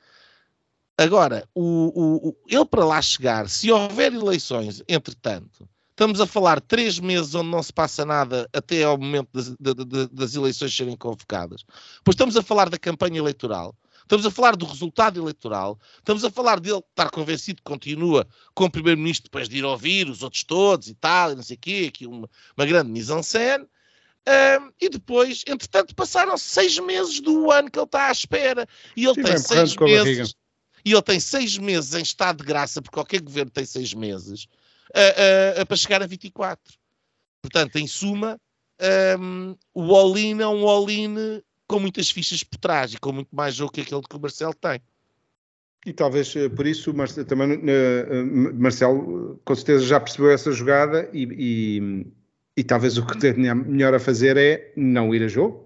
Agora, 0.97 1.45
o, 1.52 1.61
o, 1.61 2.28
o, 2.28 2.37
ele 2.47 2.64
para 2.66 2.85
lá 2.85 3.02
chegar, 3.02 3.49
se 3.49 3.68
houver 3.73 4.12
eleições, 4.14 4.80
entretanto, 4.87 5.68
estamos 5.90 6.21
a 6.21 6.26
falar 6.26 6.61
três 6.61 7.00
meses 7.00 7.35
onde 7.35 7.50
não 7.50 7.64
se 7.64 7.73
passa 7.73 8.04
nada 8.04 8.49
até 8.52 8.85
ao 8.85 8.97
momento 8.97 9.30
das, 9.33 9.49
de, 9.49 9.75
de, 9.75 10.06
das 10.06 10.37
eleições 10.37 10.75
serem 10.75 10.97
convocadas. 10.97 11.64
Pois 12.04 12.14
estamos 12.14 12.37
a 12.37 12.42
falar 12.45 12.71
da 12.71 12.78
campanha 12.78 13.18
eleitoral. 13.18 13.75
Estamos 14.07 14.25
a 14.25 14.31
falar 14.31 14.55
do 14.55 14.65
resultado 14.65 15.21
eleitoral, 15.21 15.77
estamos 15.99 16.25
a 16.25 16.31
falar 16.31 16.61
dele 16.61 16.79
estar 16.79 17.11
convencido 17.11 17.57
que 17.57 17.69
continua 17.69 18.25
como 18.55 18.71
Primeiro-Ministro 18.71 19.25
depois 19.25 19.49
de 19.49 19.59
ir 19.59 19.65
ouvir 19.65 20.09
os 20.09 20.23
outros 20.23 20.45
todos 20.45 20.87
e 20.87 20.95
tal, 20.95 21.33
e 21.33 21.35
não 21.35 21.43
sei 21.43 21.57
o 21.57 21.59
quê, 21.59 21.87
aqui 21.89 22.07
uma, 22.07 22.31
uma 22.57 22.65
grande 22.65 22.89
mise-en-scène, 22.89 23.67
um, 24.29 24.73
e 24.81 24.89
depois, 24.89 25.43
entretanto, 25.49 25.93
passaram 25.93 26.39
seis 26.39 26.79
meses 26.79 27.21
do 27.21 27.51
ano 27.51 27.69
que 27.69 27.79
ele 27.79 27.87
está 27.87 28.07
à 28.07 28.13
espera. 28.13 28.67
E 28.97 29.05
ele 29.05 29.15
Sim, 29.15 29.23
tem 29.23 29.39
seis 29.39 29.77
meses. 29.77 30.35
E 30.85 30.93
ele 30.93 31.03
tem 31.03 31.19
seis 31.19 31.59
meses 31.59 31.95
em 31.95 32.03
estado 32.03 32.39
de 32.39 32.45
graça, 32.45 32.81
porque 32.81 32.95
qualquer 32.95 33.21
governo 33.21 33.51
tem 33.51 33.65
seis 33.65 33.93
meses, 33.93 34.45
uh, 34.95 35.63
uh, 35.63 35.67
para 35.67 35.77
chegar 35.77 36.01
a 36.01 36.07
24. 36.07 36.61
Portanto, 37.43 37.75
em 37.77 37.89
suma, 37.89 38.41
um, 39.19 39.57
o 39.75 39.95
all-in 39.97 40.41
é 40.41 40.47
um 40.47 40.69
all-in 40.69 41.43
com 41.67 41.81
muitas 41.81 42.11
fichas 42.11 42.43
por 42.43 42.59
trás 42.59 42.93
e 42.93 42.99
com 42.99 43.13
muito 43.13 43.35
mais 43.35 43.55
jogo 43.55 43.73
que 43.73 43.81
aquele 43.81 44.03
que 44.03 44.17
o 44.17 44.21
Marcelo 44.21 44.55
tem. 44.55 44.81
E 45.85 45.93
talvez 45.93 46.35
eh, 46.35 46.49
por 46.49 46.67
isso 46.67 46.93
também 47.27 47.61
Marcelo 48.55 49.41
com 49.45 49.55
certeza 49.55 49.85
já 49.85 50.01
percebeu 50.01 50.31
essa 50.31 50.51
jogada 50.51 51.09
e, 51.13 51.29
e, 51.39 52.07
e 52.57 52.65
talvez 52.65 52.99
o 52.99 53.07
que 53.07 53.17
tenha 53.19 53.55
melhor 53.55 53.95
a 53.95 54.01
fazer 54.01 54.37
é 54.37 54.73
não 54.77 55.15
ir 55.15 55.23
a 55.23 55.29
jogo 55.29 55.65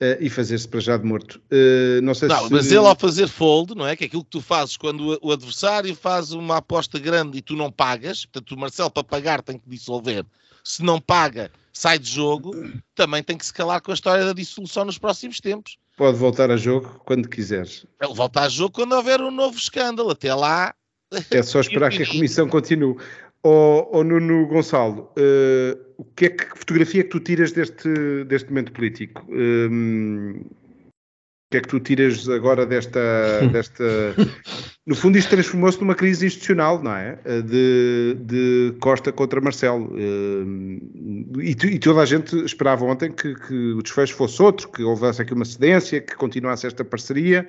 uh, 0.00 0.16
e 0.20 0.28
fazer-se 0.28 0.68
para 0.68 0.80
já 0.80 0.96
de 0.96 1.04
morto. 1.04 1.40
Uh, 1.50 2.00
não 2.02 2.14
sei 2.14 2.28
não, 2.28 2.46
se... 2.46 2.52
mas 2.52 2.66
ele 2.66 2.86
ao 2.86 2.96
fazer 2.96 3.28
fold, 3.28 3.74
não 3.74 3.86
é? 3.86 3.96
Que 3.96 4.04
é 4.04 4.06
aquilo 4.06 4.24
que 4.24 4.30
tu 4.30 4.40
fazes 4.40 4.76
quando 4.76 5.18
o, 5.22 5.32
adversário 5.32 5.94
faz 5.94 6.32
uma 6.32 6.58
aposta 6.58 6.98
grande 6.98 7.38
e 7.38 7.42
tu 7.42 7.56
não 7.56 7.70
pagas, 7.70 8.26
portanto 8.26 8.52
o 8.52 8.58
Marcelo 8.58 8.90
para 8.90 9.04
pagar 9.04 9.42
tem 9.42 9.58
que 9.58 9.68
dissolver. 9.68 10.24
Se 10.64 10.82
não 10.82 11.00
paga, 11.00 11.50
sai 11.72 11.98
de 11.98 12.10
jogo, 12.10 12.52
também 12.94 13.22
tem 13.22 13.36
que 13.36 13.44
se 13.44 13.52
calar 13.52 13.80
com 13.80 13.90
a 13.90 13.94
história 13.94 14.24
da 14.24 14.32
dissolução 14.32 14.84
nos 14.84 14.96
próximos 14.98 15.40
tempos. 15.40 15.76
Pode 15.96 16.16
voltar 16.16 16.50
a 16.50 16.56
jogo 16.56 17.00
quando 17.04 17.28
quiseres. 17.28 17.86
Ele 18.00 18.14
volta 18.14 18.40
a 18.40 18.48
jogo 18.48 18.72
quando 18.72 18.92
houver 18.92 19.20
um 19.20 19.30
novo 19.30 19.56
escândalo. 19.56 20.10
Até 20.10 20.34
lá. 20.34 20.74
É 21.30 21.42
só 21.42 21.60
esperar 21.60 21.90
que 21.90 22.02
a 22.02 22.06
comissão 22.06 22.48
continue. 22.48 22.96
Ó 23.46 23.90
oh, 23.92 23.98
oh, 23.98 24.04
Nuno 24.04 24.46
Gonçalo, 24.46 25.12
uh, 25.18 25.78
o 25.98 26.04
que 26.16 26.24
é 26.24 26.28
que, 26.30 26.46
que 26.46 26.58
fotografia 26.58 27.02
é 27.02 27.04
que 27.04 27.10
tu 27.10 27.20
tiras 27.20 27.52
deste, 27.52 28.24
deste 28.24 28.48
momento 28.48 28.72
político? 28.72 29.22
Um, 29.28 30.40
o 30.62 30.63
que 31.54 31.58
é 31.58 31.60
que 31.60 31.68
tu 31.68 31.78
tiras 31.78 32.28
agora 32.28 32.66
desta. 32.66 33.46
desta... 33.52 33.84
No 34.86 34.94
fundo, 34.94 35.16
isto 35.16 35.30
transformou-se 35.30 35.80
numa 35.80 35.94
crise 35.94 36.26
institucional, 36.26 36.82
não 36.82 36.94
é? 36.94 37.18
Eh, 37.24 37.40
de, 37.40 38.16
de 38.20 38.74
Costa 38.80 39.10
contra 39.10 39.40
Marcelo. 39.40 39.90
E, 41.40 41.54
tu, 41.54 41.66
e, 41.66 41.78
toda 41.78 42.02
a 42.02 42.04
gente 42.04 42.36
esperava 42.44 42.84
ontem 42.84 43.10
que, 43.10 43.34
que, 43.34 43.72
o 43.72 43.82
desfecho 43.82 44.14
fosse 44.14 44.42
outro, 44.42 44.68
que 44.68 44.82
houvesse 44.82 45.22
aqui 45.22 45.32
uma 45.32 45.46
cedência, 45.46 46.02
que 46.02 46.14
continuasse 46.14 46.66
esta 46.66 46.84
parceria. 46.84 47.48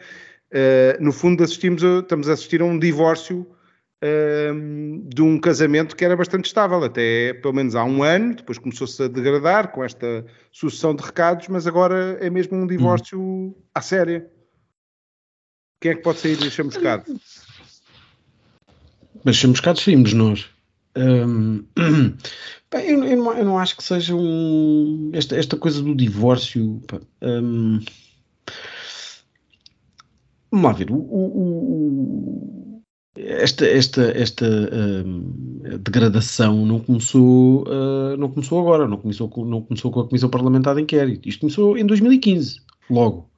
Uh, 0.50 1.03
no 1.03 1.12
fundo, 1.12 1.43
assistimos 1.43 1.83
a, 1.83 2.00
estamos 2.00 2.29
a 2.29 2.33
assistir 2.33 2.62
a 2.62 2.63
um 2.63 2.79
divórcio 2.79 3.45
de 5.07 5.21
um 5.21 5.39
casamento 5.39 5.95
que 5.95 6.03
era 6.03 6.15
bastante 6.15 6.45
estável, 6.45 6.83
até 6.83 7.33
pelo 7.35 7.53
menos 7.53 7.75
há 7.75 7.83
um 7.83 8.03
ano, 8.03 8.35
depois 8.35 8.57
começou-se 8.57 9.01
a 9.01 9.07
degradar 9.07 9.71
com 9.71 9.83
esta 9.83 10.25
sucessão 10.51 10.95
de 10.95 11.03
recados, 11.03 11.47
mas 11.47 11.65
agora 11.67 12.17
é 12.21 12.29
mesmo 12.29 12.57
um 12.57 12.67
divórcio 12.67 13.19
hum. 13.19 13.53
à 13.74 13.81
séria. 13.81 14.29
Quem 15.81 15.91
é 15.91 15.95
que 15.95 16.01
pode 16.01 16.19
sair 16.19 16.38
chamuscado? 16.50 17.19
Mas 19.24 19.35
chamuscados 19.35 19.83
saímos 19.83 20.13
nós. 20.13 20.50
Um, 20.97 21.65
bem, 22.71 22.89
eu, 22.89 23.03
eu, 23.03 23.17
não, 23.17 23.33
eu, 23.33 23.43
não, 23.43 23.59
acho 23.59 23.75
que 23.75 23.83
seja 23.83 24.15
um, 24.15 25.12
esta, 25.13 25.35
esta 25.35 25.57
coisa 25.57 25.81
do 25.81 25.93
divórcio. 25.93 26.81
Um, 27.21 27.81
vamos 30.50 30.65
lá 30.65 30.71
ver. 30.71 30.89
O, 30.89 30.95
o, 30.95 32.64
esta 33.17 33.65
esta, 33.65 34.01
esta 34.12 34.45
um, 35.05 35.34
degradação 35.79 36.65
não 36.65 36.79
começou, 36.79 37.63
uh, 37.63 38.17
não 38.17 38.29
começou 38.29 38.60
agora, 38.60 38.88
não 38.88 38.98
começou, 38.98 39.29
com, 39.29 39.45
não 39.45 39.62
começou 39.62 39.91
com 39.91 40.01
a 40.01 40.07
Comissão 40.07 40.29
Parlamentar 40.29 40.75
de 40.75 40.81
Inquérito. 40.81 41.27
Isto 41.27 41.41
começou 41.41 41.77
em 41.77 41.86
2015, 41.86 42.62
logo. 42.89 43.29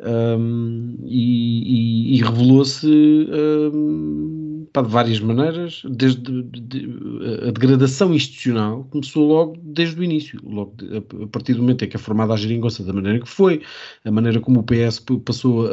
Um, 0.00 0.96
e, 1.04 2.14
e, 2.14 2.16
e 2.16 2.22
revelou-se 2.22 2.86
um, 2.86 4.47
de 4.82 4.88
várias 4.88 5.20
maneiras, 5.20 5.82
desde 5.88 6.42
de, 6.42 6.60
de, 6.60 6.88
a 7.48 7.50
degradação 7.50 8.14
institucional 8.14 8.84
começou 8.90 9.26
logo 9.26 9.56
desde 9.62 9.98
o 10.00 10.04
início, 10.04 10.40
logo 10.44 10.74
de, 10.76 10.98
a, 10.98 11.26
partir 11.26 11.54
do 11.54 11.62
momento 11.62 11.84
em 11.84 11.88
que 11.88 11.96
é 11.96 11.98
formada 11.98 12.34
a 12.34 12.36
geringonça 12.36 12.82
da 12.84 12.92
maneira 12.92 13.20
que 13.20 13.28
foi, 13.28 13.62
a 14.04 14.10
maneira 14.10 14.40
como 14.40 14.60
o 14.60 14.62
PS 14.62 15.04
passou 15.24 15.66
a, 15.66 15.70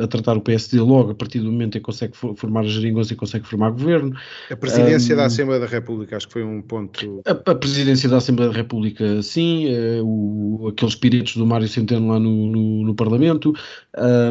a, 0.00 0.04
a 0.04 0.08
tratar 0.08 0.36
o 0.36 0.40
PSD 0.40 0.80
logo, 0.80 1.10
a 1.10 1.14
partir 1.14 1.40
do 1.40 1.50
momento 1.50 1.76
em 1.76 1.80
que 1.80 1.84
consegue 1.84 2.16
formar 2.16 2.60
a 2.60 2.68
geringonça 2.68 3.12
e 3.12 3.16
consegue 3.16 3.46
formar 3.46 3.70
governo. 3.70 4.14
A 4.50 4.56
presidência 4.56 5.14
um, 5.14 5.18
da 5.18 5.26
Assembleia 5.26 5.60
da 5.60 5.66
República, 5.66 6.16
acho 6.16 6.26
que 6.26 6.32
foi 6.32 6.44
um 6.44 6.62
ponto. 6.62 7.22
A, 7.26 7.50
a 7.50 7.54
presidência 7.54 8.08
da 8.08 8.18
Assembleia 8.18 8.50
da 8.50 8.56
República, 8.56 9.22
sim, 9.22 9.66
uh, 9.68 10.04
o, 10.04 10.68
aqueles 10.68 10.94
espíritos 10.94 11.36
do 11.36 11.46
Mário 11.46 11.68
Centeno 11.68 12.08
lá 12.08 12.18
no, 12.18 12.46
no, 12.46 12.84
no 12.84 12.94
Parlamento, 12.94 13.54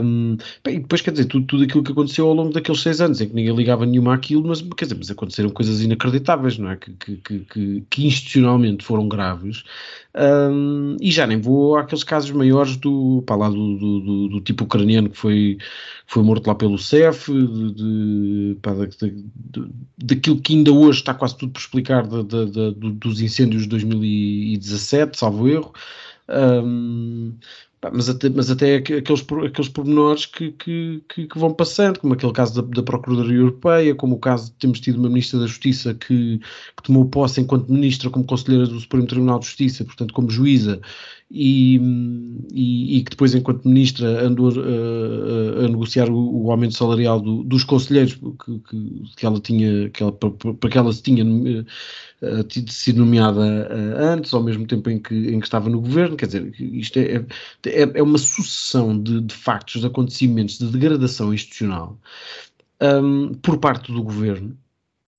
um, 0.03 0.37
bem, 0.63 0.81
depois, 0.81 1.01
quer 1.01 1.11
dizer, 1.11 1.25
tudo, 1.25 1.45
tudo 1.45 1.63
aquilo 1.63 1.83
que 1.83 1.91
aconteceu 1.91 2.27
ao 2.27 2.33
longo 2.33 2.53
daqueles 2.53 2.81
seis 2.81 3.01
anos, 3.01 3.21
em 3.21 3.27
que 3.27 3.35
ninguém 3.35 3.55
ligava 3.55 3.85
nenhuma 3.85 4.06
àquilo, 4.09 4.47
mas, 4.47 4.61
quer 4.61 4.85
dizer, 4.85 4.95
mas 4.97 5.11
aconteceram 5.11 5.49
coisas 5.49 5.81
inacreditáveis, 5.81 6.57
não 6.57 6.69
é? 6.69 6.75
Que, 6.75 6.93
que, 6.93 7.39
que, 7.39 7.83
que 7.89 8.07
institucionalmente 8.07 8.83
foram 8.83 9.07
graves. 9.07 9.63
Um, 10.15 10.97
e 10.99 11.11
já 11.11 11.27
nem 11.27 11.39
vou 11.39 11.77
àqueles 11.77 12.03
casos 12.03 12.31
maiores 12.31 12.75
do, 12.77 13.23
para 13.25 13.35
lá 13.35 13.49
do, 13.49 13.77
do, 13.77 13.99
do, 13.99 14.27
do 14.29 14.41
tipo 14.41 14.63
ucraniano 14.63 15.09
que 15.09 15.17
foi, 15.17 15.57
foi 16.05 16.23
morto 16.23 16.47
lá 16.47 16.55
pelo 16.55 16.77
CEF, 16.77 17.31
de, 17.31 17.73
de, 17.73 18.57
pá, 18.61 18.73
de, 18.73 19.11
de, 19.35 19.69
daquilo 19.97 20.41
que 20.41 20.55
ainda 20.55 20.71
hoje 20.71 20.99
está 20.99 21.13
quase 21.13 21.37
tudo 21.37 21.51
por 21.51 21.59
explicar 21.59 22.07
de, 22.07 22.71
dos 22.73 23.21
incêndios 23.21 23.63
de 23.63 23.69
2017, 23.69 25.17
salvo 25.17 25.47
erro. 25.47 25.73
Um, 26.29 27.33
mas 27.93 28.09
até, 28.09 28.29
mas 28.29 28.49
até 28.49 28.75
aqueles, 28.77 29.25
aqueles 29.45 29.69
pormenores 29.69 30.25
que, 30.25 30.51
que, 30.53 31.03
que, 31.07 31.27
vão 31.35 31.53
passando, 31.53 31.99
como 31.99 32.13
aquele 32.13 32.33
caso 32.33 32.61
da, 32.61 32.67
da, 32.75 32.83
Procuradoria 32.83 33.37
Europeia, 33.37 33.93
como 33.93 34.15
o 34.15 34.19
caso 34.19 34.51
de 34.51 34.57
termos 34.57 34.79
tido 34.79 34.97
uma 34.97 35.09
Ministra 35.09 35.39
da 35.39 35.45
Justiça 35.45 35.93
que, 35.93 36.39
que 36.39 36.83
tomou 36.83 37.05
posse 37.05 37.39
enquanto 37.39 37.71
Ministra, 37.71 38.09
como 38.09 38.25
Conselheira 38.25 38.65
do 38.65 38.79
Supremo 38.79 39.05
Tribunal 39.05 39.39
de 39.39 39.45
Justiça, 39.45 39.85
portanto 39.85 40.13
como 40.13 40.29
juíza, 40.29 40.81
e, 41.29 41.75
e, 42.53 42.97
e, 42.97 43.03
que 43.03 43.11
depois, 43.11 43.35
enquanto 43.35 43.67
ministra, 43.67 44.25
andou 44.25 44.49
a, 44.49 45.65
a 45.65 45.67
negociar 45.67 46.09
o, 46.09 46.45
o, 46.45 46.51
aumento 46.51 46.75
salarial 46.75 47.19
do, 47.19 47.43
dos 47.43 47.65
conselheiros 47.65 48.13
que, 48.15 48.59
que, 48.59 49.03
que, 49.17 49.25
ela 49.25 49.39
tinha, 49.39 49.89
que 49.89 50.01
ela, 50.01 50.13
para 50.13 50.69
que 50.69 50.77
ela 50.77 50.93
se 50.93 51.03
tinha 51.03 51.25
uh, 52.21 52.71
sido 52.71 52.99
nomeada 52.99 53.41
uh, 53.41 54.03
antes, 54.13 54.33
ao 54.33 54.43
mesmo 54.43 54.65
tempo 54.65 54.89
em 54.89 54.99
que, 54.99 55.15
em 55.15 55.39
que 55.39 55.45
estava 55.45 55.69
no 55.69 55.81
governo. 55.81 56.15
Quer 56.15 56.27
dizer, 56.27 56.53
isto 56.59 56.99
é, 56.99 57.25
é, 57.65 57.91
é 57.95 58.03
uma 58.03 58.17
sucessão 58.17 59.01
de, 59.01 59.21
de 59.21 59.33
factos, 59.33 59.81
de 59.81 59.87
acontecimentos 59.87 60.57
de 60.57 60.67
degradação 60.67 61.33
institucional 61.33 61.99
um, 62.81 63.33
por 63.35 63.57
parte 63.57 63.91
do 63.91 64.03
governo 64.03 64.57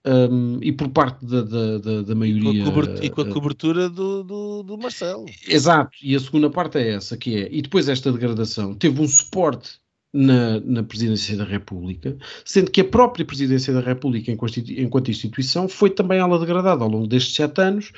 um, 0.07 0.59
e 0.63 0.73
por 0.73 0.89
parte 0.89 1.25
da, 1.27 1.43
da, 1.43 1.79
da, 1.79 2.03
da 2.03 2.15
maioria. 2.15 2.51
E 2.51 2.63
com 2.63 2.71
a 2.71 2.73
cobertura, 2.73 3.07
e 3.07 3.11
com 3.11 3.21
a 3.21 3.33
cobertura 3.33 3.91
do, 3.91 4.23
do, 4.23 4.63
do, 4.63 4.79
Marcelo. 4.79 5.27
Exato, 5.47 5.97
e 6.03 6.15
a 6.15 6.21
segunda 6.21 6.49
parte 6.51 6.79
é 6.79 6.95
essa, 6.95 7.17
que 7.17 7.37
é, 7.37 7.49
e 7.51 7.61
depois 7.61 7.89
esta 7.89 8.13
degradação 8.13 8.75
teve 8.75 9.01
um 9.01 9.09
suporte 9.09 9.81
na, 10.13 10.61
na 10.61 10.83
Presidência 10.83 11.37
da 11.37 11.45
República, 11.45 12.17
sendo 12.45 12.71
que 12.71 12.81
a 12.81 12.85
própria 12.85 13.25
Presidência 13.25 13.73
da 13.73 13.81
República, 13.81 14.31
enquanto 14.31 15.11
instituição, 15.11 15.69
foi 15.69 15.91
também 15.91 16.19
ela 16.19 16.39
degradada 16.39 16.83
ao 16.83 16.91
longo 16.91 17.07
destes 17.07 17.35
sete 17.35 17.61
anos, 17.61 17.93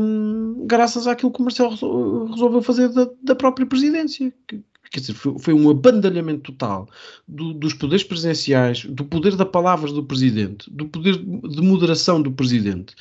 um, 0.00 0.66
graças 0.66 1.06
àquilo 1.06 1.30
que 1.30 1.40
o 1.40 1.42
Marcelo 1.42 2.26
resolveu 2.26 2.62
fazer 2.62 2.88
da, 2.88 3.08
da 3.22 3.34
própria 3.34 3.66
presidência, 3.66 4.32
que, 4.46 4.62
quer 4.90 5.00
dizer, 5.00 5.14
foi, 5.14 5.38
foi 5.38 5.54
um 5.54 5.70
abandalhamento 5.70 6.52
total 6.52 6.88
do, 7.26 7.52
dos 7.54 7.74
poderes 7.74 8.04
presidenciais, 8.04 8.84
do 8.84 9.04
poder 9.04 9.36
da 9.36 9.46
palavra 9.46 9.92
do 9.92 10.04
presidente, 10.04 10.70
do 10.70 10.86
poder 10.88 11.16
de 11.16 11.62
moderação 11.62 12.20
do 12.20 12.32
presidente, 12.32 12.94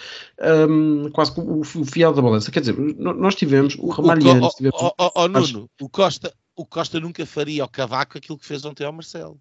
um, 0.69 1.09
quase 1.11 1.31
o, 1.39 1.61
o 1.61 1.85
fiel 1.85 2.13
da 2.13 2.21
balança. 2.21 2.51
Quer 2.51 2.61
dizer, 2.61 2.77
nós 2.77 3.35
tivemos 3.35 3.75
o 3.77 3.89
Ramalhianes... 3.89 4.53
Oh, 4.73 4.87
oh, 4.87 4.93
oh, 4.99 5.11
oh, 5.15 5.27
Nuno, 5.27 5.69
o 5.81 5.89
Costa, 5.89 6.33
o 6.55 6.65
Costa 6.65 6.99
nunca 6.99 7.25
faria 7.25 7.63
ao 7.63 7.69
Cavaco 7.69 8.17
aquilo 8.17 8.37
que 8.37 8.45
fez 8.45 8.63
ontem 8.65 8.85
ao 8.85 8.93
Marcelo. 8.93 9.39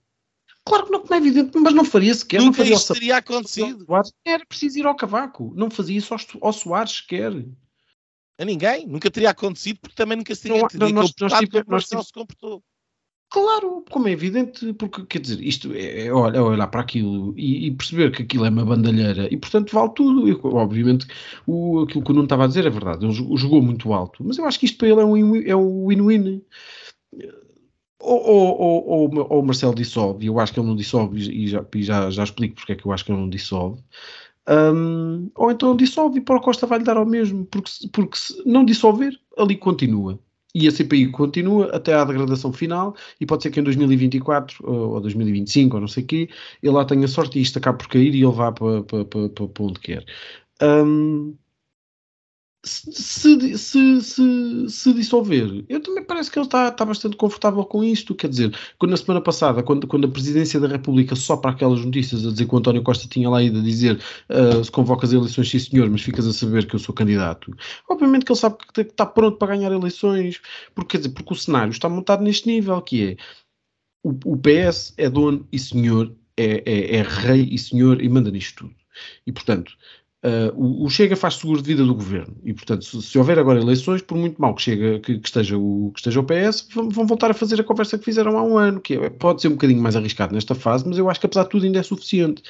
Claro 0.67 0.87
que 0.87 0.93
não, 0.93 1.05
não 1.05 1.17
é 1.17 1.19
evidente, 1.19 1.59
mas 1.59 1.75
não 1.75 1.85
faria 1.85 2.15
sequer. 2.15 2.39
Nunca 2.39 2.49
não 2.49 2.55
faria 2.55 2.75
isso 2.75 2.93
teria 2.95 3.17
acontecido. 3.19 3.87
Era 4.25 4.47
preciso 4.47 4.79
ir 4.79 4.87
ao 4.87 4.97
Cavaco. 4.97 5.53
Não 5.55 5.71
fazia 5.71 5.99
isso 5.99 6.15
ao, 6.15 6.21
ao 6.41 6.53
Soares 6.53 6.93
sequer 6.93 7.33
a 8.39 8.45
ninguém. 8.45 8.87
Nunca 8.87 9.11
teria 9.11 9.31
acontecido 9.31 9.79
porque 9.81 9.97
também 9.97 10.17
nunca 10.17 10.35
se 10.35 10.43
teria 10.43 10.63
não, 10.63 10.69
não, 10.75 10.89
nós, 10.91 11.13
nós, 11.21 11.33
tive, 11.39 11.65
nós 11.67 11.89
tive... 11.89 12.03
se 12.03 12.13
comportou. 12.13 12.63
Claro, 13.31 13.85
como 13.91 14.07
é 14.07 14.13
evidente, 14.13 14.73
porque 14.75 15.05
quer 15.07 15.19
dizer, 15.19 15.43
isto 15.43 15.73
é, 15.73 16.07
é, 16.07 16.13
olhar, 16.13 16.37
é 16.37 16.41
olhar 16.41 16.69
para 16.69 16.81
aquilo 16.83 17.35
e, 17.37 17.67
e, 17.67 17.71
perceber 17.73 18.13
que 18.13 18.23
aquilo 18.23 18.45
é 18.45 18.49
uma 18.49 18.65
bandalheira 18.65 19.27
e 19.29 19.37
portanto 19.37 19.73
vale 19.73 19.93
tudo. 19.93 20.29
E, 20.29 20.39
obviamente, 20.45 21.07
o, 21.45 21.81
aquilo 21.81 22.05
que 22.05 22.11
o 22.13 22.15
Nuno 22.15 22.27
estava 22.27 22.45
a 22.45 22.47
dizer 22.47 22.65
é 22.65 22.71
verdade, 22.71 23.05
ele 23.05 23.13
jogou 23.13 23.61
muito 23.61 23.93
alto, 23.93 24.23
mas 24.25 24.39
eu 24.39 24.45
acho 24.45 24.61
que 24.61 24.67
isto 24.67 24.79
para 24.79 24.89
ele 24.89 25.01
é 25.01 25.05
um, 25.05 25.37
é 25.37 25.57
um 25.57 25.87
win-win. 25.89 26.43
Ou, 27.99 28.23
ou, 28.23 28.61
ou, 28.61 29.15
ou, 29.19 29.41
o 29.41 29.43
Marcelo 29.43 29.75
dissolve, 29.75 30.25
e 30.25 30.29
eu 30.29 30.39
acho 30.39 30.53
que 30.53 30.61
ele 30.61 30.69
não 30.69 30.77
dissolve, 30.77 31.19
e 31.19 31.49
já, 31.49 31.67
e 31.75 31.83
já, 31.83 32.11
já 32.11 32.23
explico 32.23 32.55
porque 32.55 32.73
é 32.73 32.77
que 32.77 32.87
eu 32.87 32.93
acho 32.93 33.05
que 33.05 33.11
ele 33.11 33.21
não 33.21 33.29
dissolve. 33.29 33.83
Um, 34.49 35.31
ou 35.35 35.51
então 35.51 35.75
dissolve 35.77 36.19
e 36.19 36.21
para 36.21 36.37
o 36.37 36.41
Costa 36.41 36.67
vai-lhe 36.67 36.85
dar 36.85 36.97
ao 36.97 37.07
mesmo, 37.07 37.47
porque, 37.47 37.71
porque 37.93 38.17
se 38.19 38.43
não 38.47 38.65
dissolver, 38.65 39.19
ali 39.39 39.57
continua. 39.57 40.19
E 40.55 40.69
a 40.69 40.71
CPI 40.71 41.11
continua 41.11 41.75
até 41.75 41.95
à 41.95 42.05
degradação 42.05 42.53
final, 42.53 42.95
e 43.21 43.27
pode 43.27 43.43
ser 43.43 43.51
que 43.51 43.59
em 43.59 43.63
2024 43.65 44.65
ou 44.65 45.01
2025 45.01 45.75
ou 45.77 45.81
não 45.81 45.89
sei 45.89 46.05
o 46.05 46.07
quê, 46.07 46.29
ele 46.63 46.73
lá 46.73 46.85
tenha 46.85 47.09
sorte 47.09 47.39
e 47.39 47.43
isto 47.43 47.59
acabe 47.59 47.79
por 47.79 47.89
cair 47.89 48.15
e 48.15 48.23
ele 48.23 48.33
vá 48.33 48.53
para, 48.53 48.83
para, 48.85 49.05
para, 49.05 49.29
para 49.29 49.65
onde 49.65 49.81
quer. 49.81 50.05
Um, 50.63 51.37
se, 52.65 53.59
se, 53.59 54.01
se, 54.01 54.69
se, 54.69 54.95
dissolver, 54.95 55.65
eu 55.69 55.81
também 55.81 56.03
parece 56.03 56.31
que 56.31 56.39
ele 56.39 56.47
está, 56.47 56.69
está 56.69 56.85
bastante 56.85 57.17
confortável 57.17 57.65
com 57.65 57.85
isto. 57.85 58.15
Quer 58.15 58.29
dizer, 58.29 58.57
quando 58.79 58.93
na 58.93 58.97
semana 58.97 59.21
passada, 59.21 59.63
quando, 59.63 59.87
quando 59.87 60.07
a 60.07 60.11
presidência 60.11 60.59
da 60.59 60.69
República 60.69 61.15
só 61.15 61.37
para 61.37 61.51
aquelas 61.51 61.85
notícias 61.85 62.27
a 62.27 62.31
dizer 62.31 62.47
que 62.47 62.55
o 62.55 62.59
António 62.59 62.83
Costa 62.83 63.07
tinha 63.07 63.29
lá 63.29 63.43
ido 63.43 63.59
a 63.59 63.63
dizer 63.63 64.01
uh, 64.31 64.65
se 64.65 64.71
convoca 64.71 65.07
as 65.07 65.13
eleições, 65.13 65.51
sim 65.51 65.59
senhor, 65.59 65.91
mas 65.91 66.03
ficas 66.03 66.27
a 66.27 66.33
saber 66.33 66.67
que 66.67 66.75
eu 66.75 66.81
sou 66.81 66.95
candidato. 66.95 67.55
Obviamente 67.89 68.25
que 68.25 68.33
ele 68.33 68.39
sabe 68.39 68.57
que 68.73 68.81
está 68.81 69.05
pronto 69.05 69.37
para 69.37 69.55
ganhar 69.57 69.71
eleições, 69.71 70.41
porque, 70.75 70.93
quer 70.93 70.99
dizer, 70.99 71.15
porque 71.15 71.33
o 71.33 71.37
cenário 71.37 71.71
está 71.71 71.89
montado 71.89 72.23
neste 72.23 72.47
nível, 72.47 72.81
que 72.81 73.11
é 73.11 73.17
o, 74.03 74.11
o 74.25 74.39
PS 74.39 74.95
é 74.97 75.09
dono 75.11 75.47
e 75.53 75.59
senhor, 75.59 76.15
é, 76.37 76.63
é, 76.65 76.97
é 76.97 77.03
rei 77.03 77.49
e 77.51 77.59
senhor 77.59 78.03
e 78.03 78.09
manda 78.09 78.31
nisto 78.31 78.65
tudo. 78.65 78.75
E 79.27 79.33
portanto, 79.33 79.73
Uh, 80.25 80.51
o, 80.57 80.87
o, 80.87 80.89
Chega 80.89 81.15
faz 81.15 81.35
seguro 81.35 81.61
de 81.61 81.69
vida 81.69 81.85
do 81.85 81.95
governo 81.95 82.35
e, 82.43 82.55
portanto, 82.55 82.83
se, 82.83 83.03
se 83.03 83.19
houver 83.19 83.39
agora 83.39 83.61
eleições, 83.61 84.01
por 84.01 84.17
muito 84.17 84.41
mal 84.41 84.55
que, 84.55 84.63
chega, 84.63 84.99
que, 84.99 85.19
que, 85.19 85.29
esteja, 85.29 85.59
o, 85.59 85.91
que 85.93 86.01
esteja 86.01 86.19
o 86.19 86.25
PS, 86.25 86.67
vão, 86.75 86.89
vão, 86.89 87.07
voltar 87.07 87.31
a 87.31 87.35
fazer 87.35 87.61
a 87.61 87.65
conversa 87.65 87.99
que 87.99 88.07
fizeram 88.07 88.39
há 88.39 88.43
um 88.43 88.57
ano, 88.57 88.81
que 88.81 88.95
é, 88.95 89.11
pode 89.11 89.43
ser 89.43 89.49
um 89.49 89.53
bocadinho 89.53 89.83
mais 89.83 89.95
arriscado 89.95 90.35
nesta 90.35 90.55
fase, 90.55 90.89
mas 90.89 90.97
eu 90.97 91.11
acho 91.11 91.21
que 91.21 91.27
apesar 91.27 91.43
de 91.43 91.51
tudo 91.51 91.67
ainda 91.67 91.79
é 91.79 91.83
suficiente. 91.83 92.43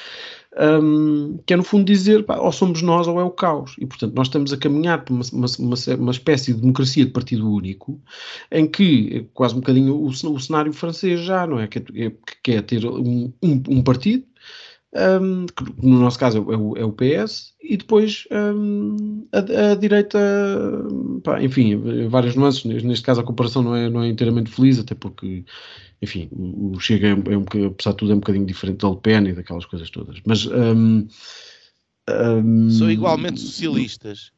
Um, 0.56 1.40
que 1.44 1.52
é 1.52 1.56
no 1.56 1.64
fundo 1.64 1.84
dizer 1.84 2.22
pá, 2.22 2.36
ou 2.36 2.52
somos 2.52 2.80
nós 2.80 3.08
ou 3.08 3.18
é 3.18 3.24
o 3.24 3.30
caos. 3.30 3.74
E 3.76 3.86
portanto 3.86 4.14
nós 4.14 4.28
estamos 4.28 4.52
a 4.52 4.56
caminhar 4.56 5.04
para 5.04 5.12
uma, 5.12 5.24
uma, 5.58 5.76
uma 5.98 6.12
espécie 6.12 6.54
de 6.54 6.60
democracia 6.60 7.04
de 7.04 7.10
partido 7.10 7.52
único, 7.52 8.00
em 8.52 8.68
que 8.68 9.16
é 9.16 9.24
quase 9.34 9.52
um 9.52 9.58
bocadinho 9.58 9.96
o, 9.96 10.06
o 10.06 10.40
cenário 10.40 10.72
francês 10.72 11.22
já, 11.22 11.44
não 11.44 11.58
é? 11.58 11.66
Que 11.66 11.80
é, 11.80 12.12
que 12.40 12.52
é 12.52 12.62
ter 12.62 12.86
um, 12.86 13.32
um, 13.42 13.62
um 13.68 13.82
partido 13.82 14.24
um, 14.94 15.46
que 15.46 15.86
no 15.86 15.98
nosso 15.98 16.18
caso 16.18 16.38
é 16.38 16.56
o, 16.56 16.76
é 16.76 16.84
o 16.84 16.92
PS, 16.92 17.54
e 17.60 17.76
depois 17.76 18.26
um, 18.30 19.26
a, 19.32 19.72
a, 19.72 19.74
direita, 19.74 20.18
pá, 21.22 21.42
enfim, 21.42 22.08
várias 22.08 22.36
nuances. 22.36 22.64
Neste 22.82 23.04
caso 23.04 23.20
a 23.20 23.24
comparação 23.24 23.62
não 23.62 23.74
é, 23.74 23.90
não 23.90 24.02
é 24.02 24.08
inteiramente 24.08 24.50
feliz, 24.50 24.78
até 24.78 24.94
porque, 24.94 25.44
enfim, 26.00 26.28
o, 26.32 26.78
Chega 26.78 27.08
é, 27.08 27.10
é 27.10 27.36
um, 27.36 27.44
apesar 27.66 27.90
de 27.90 27.96
tudo 27.96 28.12
é 28.12 28.14
um 28.14 28.20
bocadinho 28.20 28.46
diferente 28.46 28.78
da 28.78 28.94
Pen 28.94 29.26
e 29.28 29.32
daquelas 29.32 29.66
coisas 29.66 29.90
todas. 29.90 30.20
Mas 30.24 30.48
são 32.70 32.90
igualmente 32.90 33.40
socialistas. 33.40 34.33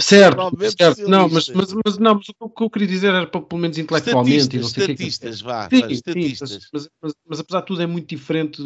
Certo, 0.00 0.50
certo. 0.76 1.08
Não, 1.08 1.28
mas, 1.28 1.48
mas, 1.48 1.74
mas, 1.84 1.98
não, 1.98 2.14
mas 2.14 2.26
o 2.40 2.48
que 2.48 2.62
eu 2.62 2.70
queria 2.70 2.88
dizer 2.88 3.14
era 3.14 3.26
pelo 3.26 3.60
menos 3.60 3.78
intelectualmente. 3.78 4.56
Estatistas, 4.56 4.62
não 4.62 4.68
sei 4.68 4.94
estatistas, 4.94 5.36
que... 5.38 5.44
vá, 5.44 5.68
sim, 5.68 5.92
estatistas. 5.92 6.50
Sim, 6.50 6.58
mas, 6.72 6.88
mas, 7.02 7.14
mas, 7.28 7.40
apesar 7.40 7.60
de 7.60 7.66
tudo 7.66 7.82
é 7.82 7.86
muito 7.86 8.08
diferente 8.08 8.62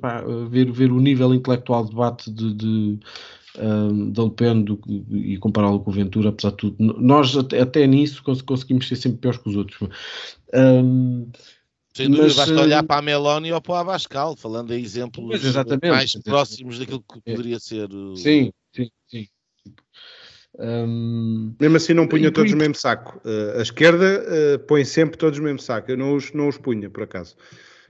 pá, 0.00 0.22
ver, 0.48 0.70
ver 0.70 0.92
o 0.92 1.00
nível 1.00 1.34
intelectual 1.34 1.84
de 1.84 1.90
debate 1.90 2.30
de, 2.30 2.54
de 2.54 3.00
um, 3.58 4.10
da 4.10 4.24
Le 4.24 4.30
Pen 4.30 4.62
do, 4.62 4.80
e 5.10 5.36
compará-lo 5.38 5.80
com 5.80 5.90
o 5.90 5.94
Ventura, 5.94 6.30
apesar 6.30 6.50
de 6.50 6.56
tudo. 6.56 6.76
Nós 6.78 7.36
até, 7.36 7.60
até 7.60 7.86
nisso 7.86 8.22
conseguimos 8.22 8.88
ser 8.88 8.96
sempre 8.96 9.18
piores 9.18 9.38
que 9.38 9.48
os 9.48 9.56
outros. 9.56 9.88
Um, 10.54 11.30
sem 11.94 12.06
dúvida, 12.06 12.28
mas, 12.28 12.36
basta 12.36 12.60
olhar 12.60 12.82
para 12.82 12.98
a 12.98 13.02
Meloni 13.02 13.52
ou 13.52 13.60
para 13.60 13.72
o 13.72 13.76
Abascal, 13.76 14.34
falando 14.36 14.72
em 14.72 14.82
exemplos 14.82 15.42
mais 15.82 16.14
próximos 16.22 16.78
daquilo 16.78 17.02
que 17.02 17.20
é. 17.26 17.34
poderia 17.34 17.60
ser. 17.60 17.88
Sim, 18.16 18.50
sim, 18.74 18.90
sim. 19.06 19.28
Um, 20.58 21.54
mesmo 21.58 21.76
assim 21.76 21.94
não 21.94 22.06
punha 22.06 22.30
todos 22.30 22.52
no 22.52 22.58
mesmo 22.58 22.74
saco. 22.74 23.20
Uh, 23.24 23.58
a 23.58 23.62
esquerda 23.62 24.22
uh, 24.22 24.58
põe 24.60 24.84
sempre 24.84 25.16
todos 25.16 25.38
no 25.38 25.44
mesmo 25.44 25.60
saco. 25.60 25.90
Eu 25.90 25.96
não 25.96 26.14
os, 26.14 26.32
não 26.32 26.48
os 26.48 26.58
punha, 26.58 26.90
por 26.90 27.04
acaso. 27.04 27.36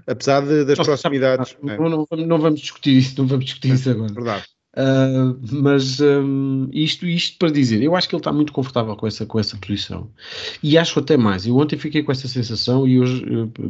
Apesar 0.07 0.41
de, 0.41 0.65
das 0.65 0.79
proximidades. 0.79 1.57
Não, 1.63 1.75
é. 1.75 1.79
não, 1.79 2.07
não, 2.27 2.39
vamos 2.39 2.61
discutir 2.61 2.97
isso, 2.97 3.15
não 3.19 3.27
vamos 3.27 3.45
discutir 3.45 3.71
é, 3.71 3.75
isso 3.75 3.91
agora. 3.91 4.13
Verdade. 4.13 4.45
Uh, 4.75 5.39
mas 5.53 6.01
um, 6.01 6.67
isto, 6.73 7.05
isto 7.05 7.37
para 7.39 7.51
dizer, 7.51 7.83
eu 7.83 7.95
acho 7.95 8.09
que 8.09 8.15
ele 8.15 8.21
está 8.21 8.33
muito 8.33 8.55
confortável 8.55 8.97
com 8.97 9.07
essa, 9.07 9.27
com 9.27 9.39
essa 9.39 9.55
posição 9.59 10.11
e 10.63 10.79
acho 10.79 10.99
até 10.99 11.15
mais. 11.15 11.47
Eu 11.47 11.59
ontem 11.59 11.77
fiquei 11.77 12.03
com 12.03 12.11
essa 12.11 12.27
sensação 12.27 12.89
e 12.89 12.99
hoje 12.99 13.23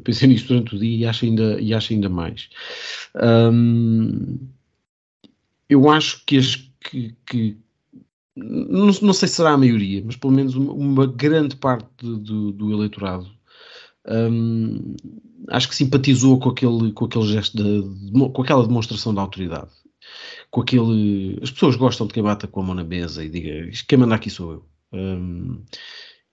pensei 0.05 0.29
nisto 0.29 0.49
durante 0.49 0.77
o 0.77 0.79
dia 0.79 0.97
e 0.99 1.05
acho 1.05 1.25
ainda, 1.25 1.61
e 1.61 1.75
acho 1.75 1.93
ainda 1.93 2.09
mais. 2.09 2.49
Um, 3.21 4.39
eu 5.69 5.91
acho 5.91 6.25
que, 6.25 6.39
as, 6.39 6.55
que, 6.85 7.17
que 7.27 7.57
não, 8.37 8.87
não, 8.87 9.13
sei 9.13 9.29
se 9.29 9.35
será 9.37 9.53
a 9.53 9.59
maioria, 9.59 10.03
mas 10.05 10.17
pelo 10.17 10.33
menos 10.33 10.55
uma, 10.55 10.73
uma 10.73 11.07
grande 11.07 11.57
parte 11.57 11.87
do, 12.01 12.53
do 12.53 12.73
eleitorado 12.73 13.27
um, 14.09 14.95
acho 15.49 15.69
que 15.69 15.77
simpatizou 15.77 16.39
com 16.39 16.49
aquele, 16.49 16.93
com 16.93 17.05
aquele 17.05 17.27
gesto, 17.27 17.57
de, 17.57 18.13
com 18.33 18.43
aquela 18.43 18.67
demonstração 18.67 19.13
de 19.13 19.21
autoridade 19.21 19.71
com 20.53 20.61
aquele. 20.61 21.39
As 21.43 21.51
pessoas 21.51 21.77
gostam 21.77 22.07
de 22.07 22.13
quem 22.13 22.23
bata 22.23 22.47
com 22.47 22.61
a 22.61 22.63
mão 22.63 22.75
na 22.75 22.85
mesa 22.85 23.25
e 23.25 23.29
diga 23.29 23.71
quem 23.89 23.99
manda 23.99 24.15
aqui 24.15 24.31
sou 24.31 24.53
eu. 24.53 24.67
Um, 24.93 25.65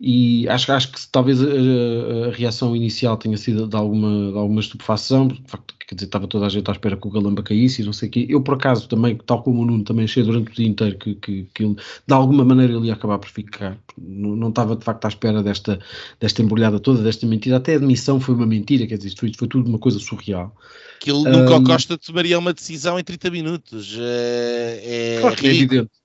e 0.02 0.48
acho, 0.48 0.72
acho 0.72 0.92
que 0.94 1.00
talvez 1.12 1.42
a, 1.42 1.46
a, 1.46 2.32
reação 2.32 2.74
inicial 2.74 3.18
tenha 3.18 3.36
sido 3.36 3.68
de 3.68 3.76
alguma, 3.76 4.32
de 4.32 4.38
alguma 4.38 4.62
estupefação, 4.62 5.28
porque 5.28 5.44
de 5.44 5.52
facto, 5.52 5.76
quer 5.78 5.96
dizer, 5.96 6.06
estava 6.06 6.26
toda 6.26 6.46
a 6.46 6.50
gente 6.50 6.70
à 6.70 6.72
espera 6.72 6.96
que 6.96 7.06
o 7.06 7.12
Galamba 7.12 7.44
caísse 7.44 7.82
e 7.82 7.86
não 7.86 7.92
sei 7.92 8.08
o 8.08 8.12
quê. 8.12 8.26
Eu, 8.30 8.42
por 8.42 8.54
acaso, 8.54 8.88
também, 8.88 9.18
tal 9.18 9.44
como 9.44 9.62
o 9.62 9.66
Nuno, 9.66 9.84
também 9.84 10.06
achei 10.06 10.24
durante 10.24 10.52
o 10.52 10.56
dia 10.56 10.68
inteiro 10.68 10.98
que, 10.98 11.16
que, 11.16 11.48
que 11.54 11.64
ele, 11.66 11.76
de 11.76 12.14
alguma 12.14 12.46
maneira, 12.46 12.72
ele 12.72 12.88
ia 12.88 12.94
acabar 12.94 13.20
por 13.20 13.30
ficar. 13.30 13.78
Não, 13.98 14.38
não 14.38 14.50
estava, 14.50 14.74
de 14.78 14.86
facto, 14.86 15.04
à 15.04 15.10
espera 15.10 15.44
desta, 15.44 15.80
desta 16.18 16.42
embrulhada 16.42 16.80
toda, 16.80 17.04
desta 17.04 17.28
mentira. 17.28 17.58
Até 17.58 17.74
a 17.74 17.78
admissão 17.78 18.22
foi 18.22 18.36
uma 18.36 18.46
mentira, 18.46 18.88
quer 18.88 18.96
dizer, 18.96 19.10
isto 19.10 19.20
foi, 19.20 19.34
foi 19.34 19.50
tudo 19.50 19.68
uma 19.68 19.80
coisa 19.80 20.00
surreal. 20.00 20.56
Aquilo 20.96 21.26
nunca 21.26 21.58
um, 21.58 21.64
Costa 21.64 21.98
tomaria 21.98 22.40
uma 22.40 22.54
decisão 22.54 22.98
em 22.98 23.04
30 23.04 23.30
minutos. 23.32 23.98
É, 24.00 25.18
é 25.18 25.20
claro 25.20 25.36
que 25.36 25.48
é 25.48 25.50
evidente. 25.50 25.99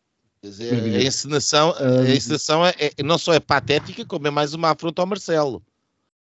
Dizer, 0.44 0.74
a 0.74 1.02
encenação, 1.02 1.74
a 1.78 2.14
encenação 2.14 2.66
é, 2.66 2.74
é, 2.78 3.02
não 3.02 3.16
só 3.16 3.33
é 3.33 3.40
patética, 3.40 4.04
como 4.04 4.26
é 4.26 4.30
mais 4.30 4.52
uma 4.52 4.72
afronta 4.72 5.00
ao 5.00 5.07
Marcelo. 5.07 5.62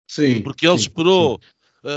Sim. 0.07 0.41
Porque 0.41 0.65
ele 0.65 0.79
sim, 0.79 0.85
esperou 0.85 1.39
sim. 1.39 1.49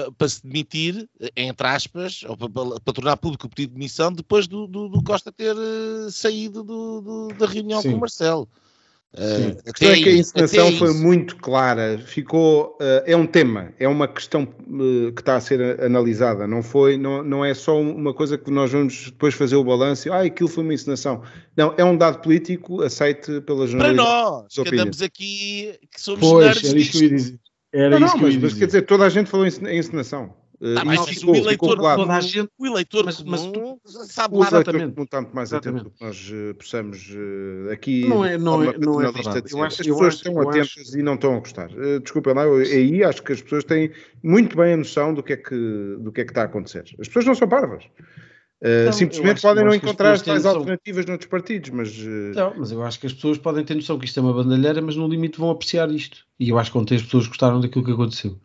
Uh, 0.06 0.12
para 0.12 0.28
se 0.28 0.42
demitir, 0.42 1.08
entre 1.34 1.66
aspas, 1.66 2.22
ou 2.28 2.36
para, 2.36 2.80
para, 2.80 2.92
tornar 2.92 3.16
público 3.16 3.46
o 3.46 3.48
pedido 3.48 3.70
de 3.70 3.76
demissão, 3.76 4.12
depois 4.12 4.46
do, 4.46 4.66
do, 4.66 4.90
do 4.90 5.02
Costa 5.02 5.32
ter 5.32 5.56
uh, 5.56 6.10
saído 6.10 6.62
do, 6.62 7.28
da 7.28 7.46
reunião 7.46 7.80
sim. 7.80 7.92
com 7.92 7.96
o 7.96 8.00
Marcelo. 8.00 8.46
Uh, 9.14 9.58
a 9.68 9.72
questão 9.72 9.90
é 9.90 9.96
que 9.96 10.08
a 10.08 10.12
encenação 10.12 10.72
foi 10.72 10.94
muito 10.94 11.36
clara, 11.36 11.98
ficou, 11.98 12.78
uh, 12.80 13.02
é 13.04 13.14
um 13.14 13.26
tema, 13.26 13.70
é 13.78 13.86
uma 13.86 14.08
questão 14.08 14.44
uh, 14.44 15.12
que 15.12 15.20
está 15.20 15.36
a 15.36 15.40
ser 15.40 15.82
analisada, 15.82 16.46
não 16.46 16.62
foi, 16.62 16.96
não, 16.96 17.22
não 17.22 17.44
é 17.44 17.52
só 17.52 17.78
uma 17.78 18.14
coisa 18.14 18.38
que 18.38 18.50
nós 18.50 18.72
vamos 18.72 19.10
depois 19.10 19.34
fazer 19.34 19.56
o 19.56 19.64
balanço, 19.64 20.10
ah, 20.10 20.22
aquilo 20.22 20.48
foi 20.48 20.64
uma 20.64 20.72
encenação. 20.72 21.22
Não, 21.54 21.74
é 21.76 21.84
um 21.84 21.94
dado 21.94 22.22
político 22.22 22.80
aceite 22.80 23.42
pela 23.42 23.66
jornalidade. 23.66 24.08
Para 24.08 24.32
nós, 24.32 24.54
que 24.54 24.68
andamos 24.68 25.02
aqui, 25.02 25.78
que 25.94 26.00
somos 26.00 26.20
pois, 26.20 26.46
nerds 26.46 26.70
era 26.70 26.78
isso 26.78 26.90
que 26.92 26.96
eu 26.96 27.02
ia 27.02 27.10
dizer. 27.10 27.40
Era 27.74 28.00
não, 28.00 28.06
não, 28.06 28.16
mas, 28.16 28.36
mas 28.36 28.54
quer 28.54 28.66
dizer, 28.66 28.82
toda 28.82 29.04
a 29.04 29.08
gente 29.10 29.30
falou 29.30 29.46
em 29.46 29.78
encenação. 29.78 30.34
Ah, 30.78 30.84
mas 30.84 31.04
ficou, 31.08 31.34
o 31.34 31.36
eleitor, 31.36 31.76
toda 31.76 32.14
a 32.14 32.20
gente, 32.20 32.48
o 32.56 32.64
eleitor 32.64 33.04
mas, 33.04 33.20
mas 33.24 33.44
tu, 33.46 33.80
sabe 33.84 34.36
o 34.36 34.44
eleitor 34.44 34.74
não 34.74 35.02
está 35.02 35.20
muito 35.20 35.34
mais 35.34 35.52
atento 35.52 35.82
do 35.82 35.90
que 35.90 36.04
nós 36.04 36.30
uh, 36.30 36.54
possamos 36.54 37.10
uh, 37.10 37.72
aqui. 37.72 38.06
Não 38.06 38.24
é, 38.24 38.38
não 38.38 38.62
é, 38.62 38.78
não 38.78 39.00
é 39.00 39.10
verdade. 39.10 39.52
Eu 39.52 39.60
acho, 39.64 39.82
as 39.82 39.86
pessoas 39.88 40.14
estão 40.14 40.40
atentas 40.40 40.74
acho... 40.78 40.98
e 40.98 41.02
não 41.02 41.14
estão 41.14 41.34
a 41.34 41.40
gostar. 41.40 41.68
Uh, 41.72 41.98
desculpem 41.98 42.32
lá, 42.32 42.44
eu, 42.44 42.58
aí 42.58 43.02
acho 43.02 43.24
que 43.24 43.32
as 43.32 43.42
pessoas 43.42 43.64
têm 43.64 43.90
muito 44.22 44.56
bem 44.56 44.74
a 44.74 44.76
noção 44.76 45.12
do 45.12 45.20
que 45.20 45.32
é 45.32 45.36
que, 45.36 45.96
do 45.98 46.12
que, 46.12 46.20
é 46.20 46.24
que 46.24 46.30
está 46.30 46.42
a 46.42 46.44
acontecer. 46.44 46.84
As 47.00 47.08
pessoas 47.08 47.24
não 47.24 47.34
são 47.34 47.48
parvas. 47.48 47.82
Então, 48.64 48.92
simplesmente 48.92 49.42
podem 49.42 49.64
não 49.64 49.74
encontrar 49.74 50.12
as 50.12 50.22
tais 50.22 50.46
alternativas 50.46 51.04
noutros 51.06 51.28
partidos, 51.28 51.70
mas. 51.70 51.98
Não, 52.36 52.54
mas 52.56 52.70
eu 52.70 52.80
acho 52.84 53.00
que 53.00 53.08
as 53.08 53.12
pessoas 53.12 53.36
podem 53.36 53.64
ter 53.64 53.74
noção 53.74 53.98
que 53.98 54.04
isto 54.04 54.20
é 54.20 54.22
uma 54.22 54.32
bandalheira, 54.32 54.80
mas 54.80 54.94
no 54.94 55.08
limite 55.08 55.40
vão 55.40 55.50
apreciar 55.50 55.90
isto. 55.90 56.18
E 56.38 56.50
eu 56.50 56.56
acho 56.56 56.70
que 56.70 56.78
ontem 56.78 56.94
as 56.94 57.02
pessoas 57.02 57.26
gostaram 57.26 57.60
daquilo 57.60 57.84
que 57.84 57.90
aconteceu. 57.90 58.38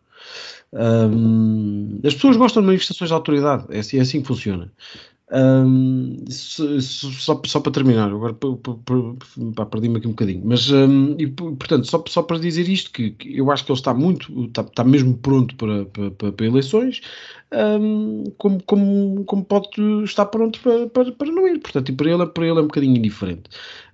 Um, 0.72 2.00
as 2.04 2.14
pessoas 2.14 2.36
gostam 2.36 2.62
de 2.62 2.66
manifestações 2.66 3.08
de 3.08 3.14
autoridade, 3.14 3.64
é 3.70 3.78
assim, 3.78 3.98
é 3.98 4.00
assim 4.00 4.20
que 4.20 4.28
funciona. 4.28 4.70
Um, 5.30 6.24
só, 6.30 7.38
só 7.44 7.60
para 7.60 7.72
terminar, 7.72 8.10
agora 8.10 8.34
perdi-me 9.70 9.98
aqui 9.98 10.06
um 10.06 10.12
bocadinho, 10.12 10.40
mas 10.42 10.70
um, 10.70 11.16
e, 11.18 11.26
portanto, 11.26 11.86
só, 11.86 12.02
só 12.08 12.22
para 12.22 12.38
dizer 12.38 12.66
isto, 12.66 12.90
que, 12.90 13.10
que, 13.10 13.36
eu 13.36 13.50
acho 13.50 13.64
que 13.64 13.70
ele 13.70 13.78
está 13.78 13.92
muito, 13.92 14.44
está, 14.46 14.62
está 14.62 14.84
mesmo 14.84 15.18
pronto 15.18 15.54
para, 15.56 15.84
para, 15.84 16.32
para 16.32 16.46
eleições, 16.46 17.02
um, 17.52 18.24
como, 18.36 18.62
como, 18.64 19.24
como 19.24 19.44
pode 19.44 19.68
estar 20.04 20.26
pronto 20.26 20.60
para, 20.60 20.86
para, 20.88 21.12
para 21.12 21.32
não 21.32 21.46
ir, 21.48 21.58
portanto, 21.58 21.88
e 21.88 21.92
para 21.92 22.10
ele, 22.10 22.26
para 22.26 22.46
ele 22.46 22.58
é 22.58 22.62
um 22.62 22.66
bocadinho 22.66 22.96
indiferente. 22.96 23.44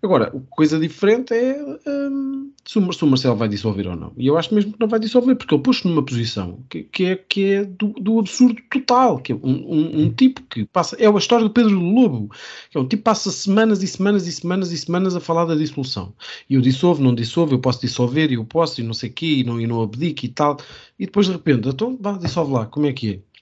Agora, 0.03 0.31
coisa 0.51 0.79
diferente 0.79 1.33
é 1.33 1.57
um, 1.87 2.53
se, 2.65 2.79
o, 2.79 3.07
Marcelo 3.07 3.37
vai 3.37 3.49
dissolver 3.49 3.89
ou 3.89 3.97
não. 3.97 4.13
E 4.17 4.27
eu 4.27 4.37
acho 4.37 4.55
mesmo 4.55 4.73
que 4.73 4.81
não 4.81 4.89
vai 4.89 5.01
dissolver, 5.01 5.37
porque 5.37 5.55
ele 5.55 5.63
pôs 5.63 5.83
numa 5.85 6.05
posição 6.05 6.59
que, 6.69 6.83
que, 6.83 7.05
é, 7.07 7.17
que 7.17 7.45
é 7.53 7.65
do, 7.65 7.89
do 7.89 8.19
absurdo 8.19 8.61
total, 8.71 9.19
que 9.19 9.33
é 9.33 9.35
um, 9.35 9.41
um, 9.43 10.03
um, 10.03 10.11
tipo 10.11 10.43
que 10.43 10.67
passa, 10.67 10.97
é 10.97 11.07
a 11.07 11.17
história 11.17 11.45
do 11.45 11.51
Pedro 11.51 11.79
Lobo, 11.79 12.31
que 12.71 12.77
é 12.77 12.81
um 12.81 12.85
tipo 12.85 13.03
que 13.03 13.05
passa 13.05 13.31
semanas 13.31 13.83
e 13.83 13.89
semanas 13.89 14.27
e 14.27 14.33
semanas 14.33 14.73
e 14.73 14.79
semanas 14.79 15.17
a 15.17 15.21
falar 15.21 15.45
da 15.47 15.55
dissolução. 15.55 16.13
E 16.51 16.55
eu 16.55 16.61
dissolvo, 16.61 17.03
não 17.03 17.15
dissolvo, 17.15 17.55
eu 17.55 17.59
posso 17.59 17.81
dissolver, 17.81 18.33
eu 18.33 18.45
posso, 18.45 18.81
e 18.81 18.85
não 18.85 18.95
sei 18.95 19.11
o 19.11 19.13
quê, 19.13 19.27
e 19.27 19.45
não, 19.45 19.61
e 19.61 19.67
não 19.67 19.83
abdico 19.83 20.27
e 20.27 20.29
tal. 20.29 20.59
E 20.99 21.07
depois 21.07 21.27
de 21.27 21.33
repente, 21.33 21.69
então 21.69 21.97
vá, 22.01 22.13
dissolve 22.13 22.53
lá, 22.53 22.67
como 22.67 22.87
é 22.87 22.93
que 22.93 23.11
é? 23.11 23.34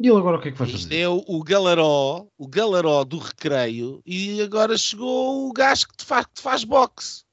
E 0.00 0.06
ele 0.06 0.16
agora 0.16 0.36
o 0.36 0.40
que 0.40 0.48
é 0.48 0.52
que 0.52 0.58
vai 0.58 0.68
fazer? 0.68 0.96
é 0.96 1.08
o, 1.08 1.24
o 1.26 1.42
galaró, 1.42 2.26
o 2.38 2.46
galaró 2.46 3.02
do 3.04 3.18
recreio, 3.18 4.00
e 4.06 4.40
agora 4.40 4.78
chegou 4.78 5.48
o 5.48 5.52
gajo 5.52 5.88
que 5.88 5.96
te 5.96 6.04
faz, 6.04 6.26
que 6.26 6.34
te 6.34 6.42
faz 6.42 6.62
boxe. 6.62 7.24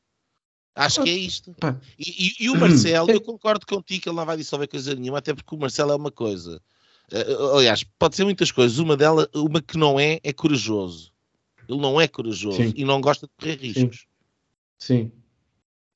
Acho 0.76 1.04
que 1.04 1.10
é 1.10 1.14
isto. 1.14 1.56
E, 1.98 2.28
e, 2.28 2.46
e, 2.46 2.50
o 2.50 2.60
Marcelo, 2.60 3.10
eu 3.14 3.22
concordo 3.22 3.66
contigo 3.66 4.04
que 4.04 4.10
ele 4.10 4.16
não 4.18 4.26
vai 4.26 4.36
dissolver 4.36 4.68
coisa 4.68 4.94
nenhuma, 4.94 5.20
até 5.20 5.34
porque 5.34 5.56
o 5.56 5.60
Marcelo 5.60 5.92
é 5.92 5.96
uma 5.96 6.12
coisa. 6.12 6.62
Uh, 7.12 7.58
aliás, 7.58 7.84
pode 7.98 8.16
ser 8.16 8.26
muitas 8.26 8.52
coisas. 8.52 8.78
Uma 8.78 8.98
delas, 8.98 9.28
uma 9.34 9.62
que 9.62 9.78
não 9.78 10.00
é, 10.00 10.20
é 10.24 10.34
corajoso. 10.34 11.14
Ele 11.70 11.80
não 11.80 12.00
é 12.02 12.08
corajoso 12.08 12.58
Sim. 12.58 12.74
e 12.76 12.84
não 12.84 13.00
gosta 13.00 13.26
de 13.28 13.34
correr 13.40 13.56
riscos. 13.56 14.06
Sim. 14.78 15.12
Sim. 15.12 15.12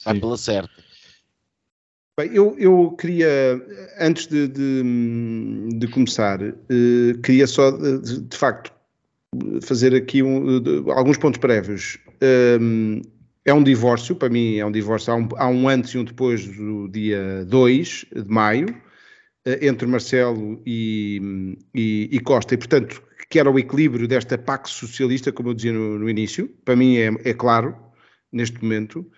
Vai 0.06 0.20
pela 0.20 0.38
certa. 0.38 0.89
Bem, 2.20 2.32
eu, 2.34 2.54
eu 2.60 2.92
queria, 3.00 3.30
antes 3.98 4.28
de, 4.28 4.46
de, 4.50 4.84
de 5.78 5.88
começar, 5.88 6.42
uh, 6.42 7.22
queria 7.24 7.48
só, 7.48 7.72
de, 7.72 8.20
de, 8.24 8.36
facto, 8.36 8.74
fazer 9.62 9.96
aqui 9.96 10.22
um, 10.22 10.60
de, 10.60 10.84
alguns 10.92 11.18
pontos 11.18 11.40
prévios. 11.40 11.98
Um, 12.60 13.00
é 13.46 13.54
um 13.54 13.64
divórcio, 13.64 14.18
para 14.18 14.28
mim 14.28 14.58
é 14.58 14.66
um 14.66 14.72
divórcio, 14.72 15.14
há 15.14 15.16
um, 15.16 15.30
há 15.38 15.48
um, 15.48 15.70
antes 15.70 15.92
e 15.92 15.98
um 15.98 16.04
depois 16.04 16.46
do 16.46 16.90
dia 16.90 17.46
2 17.46 18.08
de 18.14 18.30
maio, 18.30 18.68
uh, 18.68 19.66
entre 19.66 19.88
Marcelo 19.88 20.62
e, 20.66 21.58
e, 21.74 22.10
e, 22.12 22.20
Costa, 22.20 22.54
e 22.54 22.58
portanto, 22.58 23.02
que 23.30 23.40
era 23.40 23.50
o 23.50 23.58
equilíbrio 23.58 24.10
desta 24.10 24.38
Pax 24.38 24.72
socialista, 24.72 25.32
como 25.32 25.52
eu 25.52 25.54
dizia 25.54 25.72
no, 25.72 25.98
no 25.98 26.10
início, 26.10 26.50
para 26.66 26.76
mim 26.76 26.98
é, 26.98 27.14
é 27.24 27.34
claro, 27.34 27.78
neste 28.30 28.62
momento. 28.62 29.10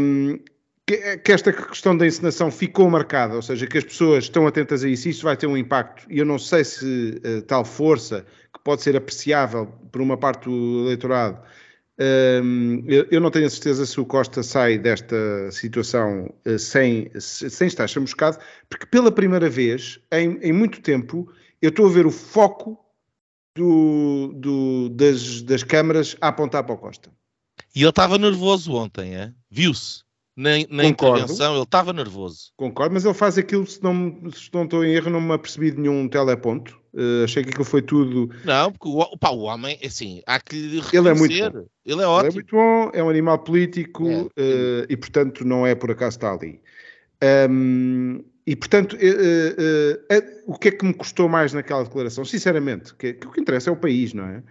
Um, 0.00 0.38
que, 0.86 1.18
que, 1.18 1.32
esta 1.32 1.52
questão 1.52 1.96
da 1.96 2.06
encenação 2.06 2.50
ficou 2.50 2.88
marcada, 2.90 3.34
ou 3.34 3.42
seja, 3.42 3.66
que 3.66 3.78
as 3.78 3.84
pessoas 3.84 4.24
estão 4.24 4.46
atentas 4.46 4.84
a 4.84 4.88
isso, 4.88 5.08
isso 5.08 5.24
vai 5.24 5.36
ter 5.36 5.46
um 5.46 5.56
impacto, 5.56 6.06
e 6.10 6.18
eu 6.18 6.26
não 6.26 6.38
sei 6.38 6.64
se 6.64 7.20
uh, 7.24 7.42
tal 7.42 7.64
força, 7.64 8.26
que 8.52 8.60
pode 8.62 8.82
ser 8.82 8.96
apreciável 8.96 9.66
por 9.90 10.00
uma 10.00 10.16
parte 10.16 10.44
do 10.44 10.84
eleitorado, 10.86 11.38
uh, 11.98 12.84
eu, 12.86 13.06
eu, 13.10 13.20
não 13.20 13.30
tenho 13.30 13.46
a 13.46 13.50
certeza 13.50 13.86
se 13.86 14.00
o 14.00 14.06
Costa 14.06 14.42
sai 14.42 14.76
desta 14.76 15.50
situação 15.52 16.34
uh, 16.46 16.58
sem, 16.58 17.10
sem 17.18 17.68
estar 17.68 17.86
chamuscado, 17.86 18.38
porque 18.68 18.86
pela 18.86 19.12
primeira 19.12 19.48
vez, 19.48 20.00
em, 20.10 20.38
em 20.42 20.52
muito 20.52 20.80
tempo, 20.80 21.32
eu 21.60 21.68
estou 21.68 21.86
a 21.86 21.90
ver 21.90 22.06
o 22.06 22.10
foco 22.10 22.78
do, 23.54 24.32
do, 24.34 24.88
das, 24.88 25.42
das 25.42 25.62
câmaras 25.62 26.16
a 26.20 26.28
apontar 26.28 26.64
para 26.64 26.74
o 26.74 26.78
Costa. 26.78 27.10
E 27.74 27.80
ele 27.80 27.90
estava 27.90 28.18
nervoso 28.18 28.74
ontem, 28.74 29.14
é? 29.14 29.32
viu-se. 29.50 30.02
Na, 30.34 30.50
na 30.70 30.84
intervenção, 30.86 31.54
ele 31.54 31.62
estava 31.62 31.92
nervoso. 31.92 32.52
Concordo, 32.56 32.94
mas 32.94 33.04
ele 33.04 33.12
faz 33.12 33.36
aquilo, 33.36 33.66
se 33.66 33.82
não, 33.82 34.18
se 34.32 34.48
não 34.52 34.64
estou 34.64 34.82
em 34.82 34.94
erro, 34.94 35.10
não 35.10 35.20
me 35.20 35.32
apercebi 35.34 35.70
de 35.70 35.80
nenhum 35.80 36.08
teleponto. 36.08 36.80
Uh, 36.94 37.24
achei 37.24 37.42
que 37.42 37.50
aquilo 37.50 37.64
foi 37.64 37.82
tudo. 37.82 38.30
Não, 38.44 38.72
porque 38.72 38.88
o, 38.88 39.18
pá, 39.18 39.30
o 39.30 39.40
homem, 39.40 39.78
assim, 39.84 40.22
há 40.26 40.40
que 40.40 40.80
Ele 40.92 41.08
é 41.08 41.14
muito 41.14 41.50
bom. 41.50 41.66
Ele 41.84 42.02
é 42.02 42.06
ótimo. 42.06 42.20
Ele 42.20 42.28
é 42.28 42.34
muito 42.34 42.56
bom, 42.56 42.90
é 42.94 43.02
um 43.02 43.08
animal 43.10 43.38
político 43.40 44.08
é. 44.08 44.42
Uh, 44.42 44.86
e, 44.88 44.96
portanto, 44.96 45.44
não 45.44 45.66
é 45.66 45.74
por 45.74 45.90
acaso 45.90 46.16
está 46.16 46.32
ali. 46.32 46.60
Um, 47.50 48.24
e, 48.46 48.56
portanto, 48.56 48.96
uh, 48.96 50.32
o 50.46 50.58
que 50.58 50.68
é 50.68 50.70
que 50.70 50.84
me 50.84 50.94
custou 50.94 51.28
mais 51.28 51.52
naquela 51.52 51.84
declaração? 51.84 52.24
Sinceramente, 52.24 52.94
que, 52.94 53.12
que 53.14 53.26
o 53.26 53.30
que 53.30 53.40
interessa 53.40 53.68
é 53.70 53.72
o 53.72 53.76
país, 53.76 54.14
não 54.14 54.24
é? 54.24 54.42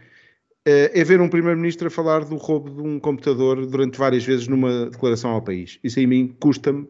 Eh, 0.65 0.91
é 1.02 1.04
ver 1.04 1.19
um 1.19 1.30
primeiro-ministro 1.30 1.88
a 1.88 1.91
falar 1.91 2.24
do 2.24 2.36
roubo 2.36 2.69
de 2.69 2.82
um 2.82 3.00
computador 3.00 3.65
durante 3.65 3.97
várias 3.97 4.24
vezes 4.24 4.47
numa 4.47 4.89
declaração 4.91 5.32
ao 5.32 5.41
país. 5.41 5.80
Isso 5.84 6.00
a 6.00 6.06
mim 6.06 6.36
custa-me, 6.39 6.88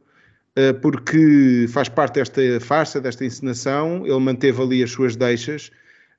eh, 0.56 0.74
porque 0.74 1.68
faz 1.70 1.88
parte 1.88 2.16
desta 2.16 2.42
farsa, 2.60 3.00
desta 3.00 3.24
encenação, 3.24 4.06
ele 4.06 4.20
manteve 4.20 4.62
ali 4.62 4.84
as 4.84 4.92
suas 4.92 5.16
deixas 5.16 5.72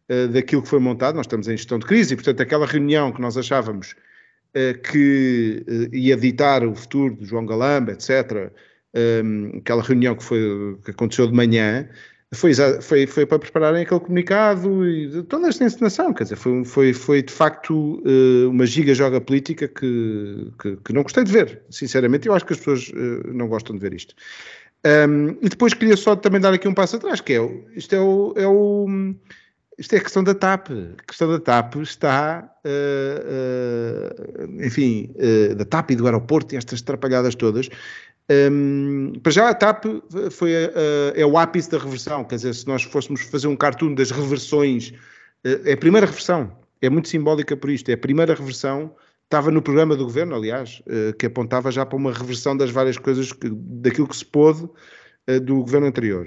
eh, 0.09 0.29
daquilo 0.29 0.63
que 0.63 0.69
foi 0.69 0.79
montado. 0.81 1.17
Nós 1.17 1.27
estamos 1.27 1.47
em 1.47 1.57
gestão 1.57 1.79
de 1.79 1.87
crise 1.87 2.15
e, 2.15 2.17
portanto, 2.17 2.41
aquela 2.41 2.67
reunião 2.67 3.13
que 3.13 3.21
nós 3.21 3.37
achávamos 3.37 3.95
que 4.93 5.65
ia 5.93 6.15
ditar 6.15 6.63
o 6.67 6.75
futuro 6.75 7.17
de 7.17 7.25
João 7.25 7.47
Galamba, 7.47 7.93
etc., 7.93 8.53
aquela 9.59 9.83
reunião 9.83 10.15
que, 10.15 10.23
foi, 10.23 10.77
que 10.85 10.91
aconteceu 10.91 11.27
de 11.27 11.33
manhã, 11.33 11.89
foi, 12.35 12.53
foi, 12.81 13.07
foi 13.07 13.27
para 13.27 13.39
prepararem 13.39 13.83
aquele 13.83 14.01
comunicado 14.01 14.89
e 14.89 15.23
toda 15.25 15.49
esta 15.49 15.65
encenação, 15.65 16.15
quer 16.15 16.25
dizer, 16.25 16.37
foi, 16.37 16.65
foi, 16.65 16.93
foi 16.93 17.23
de 17.23 17.33
facto 17.33 18.03
uh, 18.05 18.49
uma 18.49 18.65
giga-joga 18.65 19.21
política 19.21 19.69
que, 19.69 20.51
que, 20.61 20.77
que, 20.77 20.93
não 20.93 21.03
gostei 21.03 21.25
de 21.25 21.33
ver, 21.33 21.63
sinceramente, 21.71 22.27
eu 22.27 22.35
acho 22.35 22.47
que 22.47 22.55
as 22.55 22.59
pessoas 22.59 22.89
uh, 22.89 23.33
não 23.33 23.49
gostam 23.49 23.77
de 23.77 23.83
ver 23.83 23.93
isto. 23.93 24.15
Um, 24.85 25.37
e 25.43 25.49
depois 25.49 25.75
queria 25.75 25.97
só 25.97 26.17
também 26.17 26.41
dar 26.41 26.53
aqui 26.53 26.67
um 26.67 26.75
passo 26.75 26.97
atrás, 26.97 27.21
que 27.21 27.35
é, 27.35 27.63
isto 27.77 27.95
é 27.95 28.01
o, 28.01 28.35
é 28.37 28.47
o 28.47 29.15
isto 29.79 29.95
é 29.95 29.99
a 29.99 30.01
questão 30.01 30.23
da 30.23 30.35
TAP. 30.35 30.69
A 30.71 31.03
questão 31.07 31.29
da 31.29 31.41
TAP 31.41 31.77
está, 31.77 32.51
uh, 32.65 34.45
uh, 34.45 34.65
enfim, 34.65 35.15
uh, 35.17 35.55
da 35.55 35.65
TAP 35.65 35.91
e 35.91 35.97
do 35.97 36.07
aeroporto 36.07 36.55
e 36.55 36.59
estas 36.59 36.83
atrapalhadas 36.83 37.35
todas, 37.35 37.69
um, 38.31 39.13
para 39.23 39.33
já 39.33 39.49
a 39.49 39.55
TAP 39.55 39.85
foi 40.31 40.57
a, 40.57 40.69
a, 40.69 41.21
é 41.21 41.27
o 41.27 41.37
ápice 41.37 41.71
da 41.71 41.79
reversão, 41.79 42.25
quer 42.25 42.37
dizer, 42.37 42.55
se 42.55 42.67
nós 42.67 42.83
fôssemos 42.83 43.23
fazer 43.23 43.49
um 43.49 43.57
cartoon 43.57 43.95
das 43.95 44.11
reversões, 44.11 44.95
eh, 45.45 45.61
é 45.65 45.73
a 45.73 45.77
primeira 45.77 46.07
reversão, 46.07 46.57
é 46.81 46.89
muito 46.89 47.09
simbólica 47.09 47.57
por 47.57 47.71
isto, 47.71 47.89
é 47.91 47.95
a 47.95 47.99
primeira 47.99 48.35
reversão, 48.35 48.95
estava 49.25 49.51
no 49.51 49.61
programa 49.61 49.97
do 49.97 50.05
governo, 50.05 50.35
aliás, 50.37 50.83
eh, 50.87 51.13
que 51.19 51.27
apontava 51.27 51.71
já 51.71 51.85
para 51.85 51.97
uma 51.97 52.13
reversão 52.13 52.57
das 52.57 52.71
várias 52.71 52.97
coisas, 52.97 53.33
que, 53.33 53.51
daquilo 53.51 54.07
que 54.07 54.17
se 54.17 54.25
pôde 54.25 54.69
eh, 55.27 55.41
do 55.41 55.57
governo 55.57 55.87
anterior. 55.87 56.27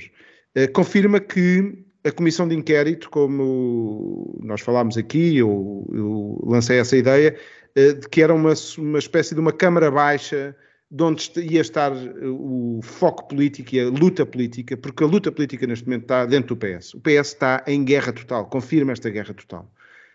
Confirma 0.72 1.20
que 1.20 1.84
a 2.06 2.12
comissão 2.12 2.48
de 2.48 2.56
inquérito, 2.56 3.10
como 3.10 4.40
nós 4.42 4.62
falámos 4.62 4.98
aqui, 4.98 5.38
eu, 5.38 5.86
eu 5.92 6.42
lancei 6.46 6.80
essa 6.80 6.96
ideia, 6.96 7.38
de 7.76 8.08
que 8.10 8.22
era 8.22 8.34
uma, 8.34 8.54
uma 8.78 9.00
espécie 9.00 9.36
de 9.36 9.42
uma 9.42 9.52
câmara 9.52 9.92
baixa 9.92 10.56
de 10.96 11.04
onde 11.04 11.30
ia 11.42 11.60
estar 11.60 11.92
eh, 11.92 12.10
o 12.24 12.80
foco 12.82 13.28
político 13.28 13.76
e 13.76 13.82
a 13.82 13.90
luta 13.90 14.26
política, 14.26 14.78
porque 14.78 15.04
a 15.04 15.08
luta 15.08 15.30
política 15.30 15.68
neste 15.68 15.86
momento 15.86 16.04
está 16.04 16.26
dentro 16.26 16.56
do 16.56 16.58
PS. 16.58 16.94
O 16.94 17.02
PS 17.02 17.34
está 17.34 17.62
em 17.68 17.84
guerra 17.84 18.14
total, 18.14 18.46
confirma 18.46 18.94
esta 18.94 19.10
guerra 19.10 19.34
total, 19.34 19.70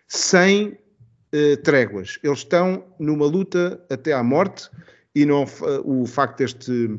sem 0.09 0.69
uh, 0.69 1.57
tréguas. 1.63 2.19
Eles 2.23 2.39
estão 2.39 2.83
numa 2.99 3.27
luta 3.27 3.79
até 3.91 4.15
à 4.15 4.23
morte 4.23 4.71
e 5.15 5.27
não, 5.27 5.45
uh, 5.45 5.83
o 5.85 6.07
facto 6.07 6.39
deste 6.39 6.99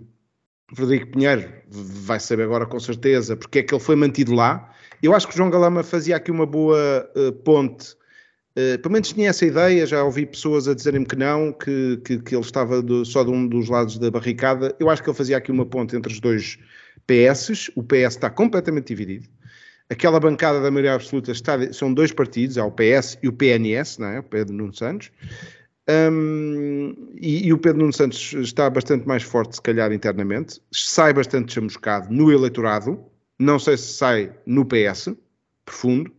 Frederico 0.76 1.14
Pinheiro 1.14 1.52
vai 1.68 2.20
saber 2.20 2.44
agora 2.44 2.68
com 2.68 2.80
certeza 2.80 3.36
porque 3.36 3.60
é 3.60 3.64
que 3.64 3.74
ele 3.74 3.82
foi 3.82 3.96
mantido 3.96 4.36
lá. 4.36 4.72
Eu 5.02 5.16
acho 5.16 5.28
que 5.28 5.36
João 5.36 5.50
Galama 5.50 5.82
fazia 5.82 6.18
aqui 6.18 6.30
uma 6.30 6.46
boa 6.46 7.10
uh, 7.16 7.32
ponte 7.32 7.96
Uh, 8.52 8.78
pelo 8.80 8.92
menos 8.92 9.14
tinha 9.14 9.30
essa 9.30 9.46
ideia, 9.46 9.86
já 9.86 10.04
ouvi 10.04 10.26
pessoas 10.26 10.68
a 10.68 10.74
dizerem-me 10.74 11.06
que 11.06 11.16
não, 11.16 11.54
que, 11.54 12.02
que, 12.04 12.20
que 12.20 12.36
ele 12.36 12.44
estava 12.44 12.82
do, 12.82 13.06
só 13.06 13.24
de 13.24 13.30
um 13.30 13.48
dos 13.48 13.70
lados 13.70 13.98
da 13.98 14.12
barricada. 14.12 14.76
Eu 14.78 14.90
acho 14.90 15.02
que 15.02 15.10
ele 15.10 15.18
fazia 15.18 15.38
aqui 15.38 15.52
uma 15.52 15.66
ponte 15.66 15.96
entre 15.96 16.12
os 16.12 16.20
dois 16.20 16.60
PS. 17.08 17.72
O 17.76 17.84
PS 17.84 18.16
está 18.16 18.30
completamente 18.30 18.88
dividido. 18.88 19.28
Aquela 19.90 20.20
bancada 20.20 20.60
da 20.62 20.70
maioria 20.70 20.94
absoluta 20.94 21.32
está, 21.32 21.72
são 21.72 21.94
dois 21.94 22.12
partidos, 22.12 22.58
há 22.58 22.66
o 22.66 22.72
PS 22.72 23.18
e 23.24 23.28
o 23.28 23.34
PNS, 23.34 24.00
não 24.00 24.08
é? 24.08 24.20
o 24.20 24.24
Pedro 24.24 24.54
Nuno 24.54 24.74
Santos. 24.74 25.12
Um, 25.90 26.94
e, 27.16 27.48
e, 27.48 27.54
o 27.54 27.58
Pedro 27.58 27.80
Nuno 27.80 27.94
Santos 27.94 28.34
está 28.34 28.70
bastante 28.70 29.08
mais 29.08 29.24
forte, 29.24 29.56
se 29.56 29.62
calhar, 29.62 29.92
internamente. 29.92 30.62
Sai 30.72 31.14
bastante 31.14 31.54
chamuscado 31.54 32.14
no 32.14 32.32
eleitorado. 32.32 33.00
Não 33.40 33.58
sei 33.58 33.78
se 33.78 33.94
sai 33.94 34.34
no 34.46 34.66
PS, 34.66 35.10
profundo 35.66 36.12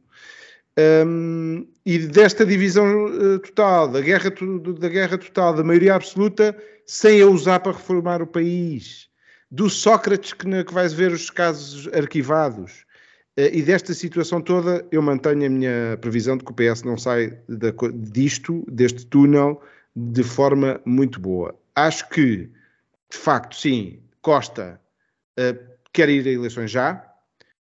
um, 0.79 1.67
e 1.85 1.99
desta 1.99 2.47
divisão 2.47 3.07
uh, 3.07 3.39
total, 3.41 3.89
da 3.89 4.01
guerra, 4.01 4.31
da 4.79 4.89
guerra 4.89 5.19
total, 5.19 5.55
da 5.55 5.65
maioria 5.65 5.95
absoluta, 5.95 6.57
sem 6.87 7.21
a 7.21 7.27
usar 7.27 7.61
para 7.61 7.73
reformar 7.73 8.23
o 8.23 8.27
país, 8.27 9.09
do 9.51 9.69
Sócrates 9.69 10.33
que, 10.33 10.65
que 10.65 10.73
vais 10.75 10.93
ver 10.93 11.13
os 11.13 11.29
casos 11.29 11.89
arquivados, 11.93 12.85
uh, 13.39 13.51
e 13.53 13.63
desta 13.63 13.93
situação 13.95 14.41
toda, 14.41 14.87
eu 14.93 15.03
mantenho 15.03 15.47
a 15.47 15.51
minha 15.51 15.99
previsão 16.01 16.37
de 16.37 16.45
que 16.45 16.53
o 16.53 16.55
PS 16.55 16.83
não 16.83 16.97
sai 16.97 17.39
da, 17.49 17.73
disto, 17.95 18.65
deste 18.69 19.07
túnel, 19.07 19.61
de 19.95 20.23
forma 20.23 20.81
muito 20.85 21.21
boa. 21.21 21.55
Acho 21.75 22.09
que, 22.09 22.49
de 23.11 23.19
facto, 23.19 23.57
sim, 23.57 24.01
Costa 24.21 24.81
uh, 25.39 25.73
quer 25.93 26.09
ir 26.09 26.27
a 26.29 26.31
eleições 26.31 26.71
já, 26.71 27.12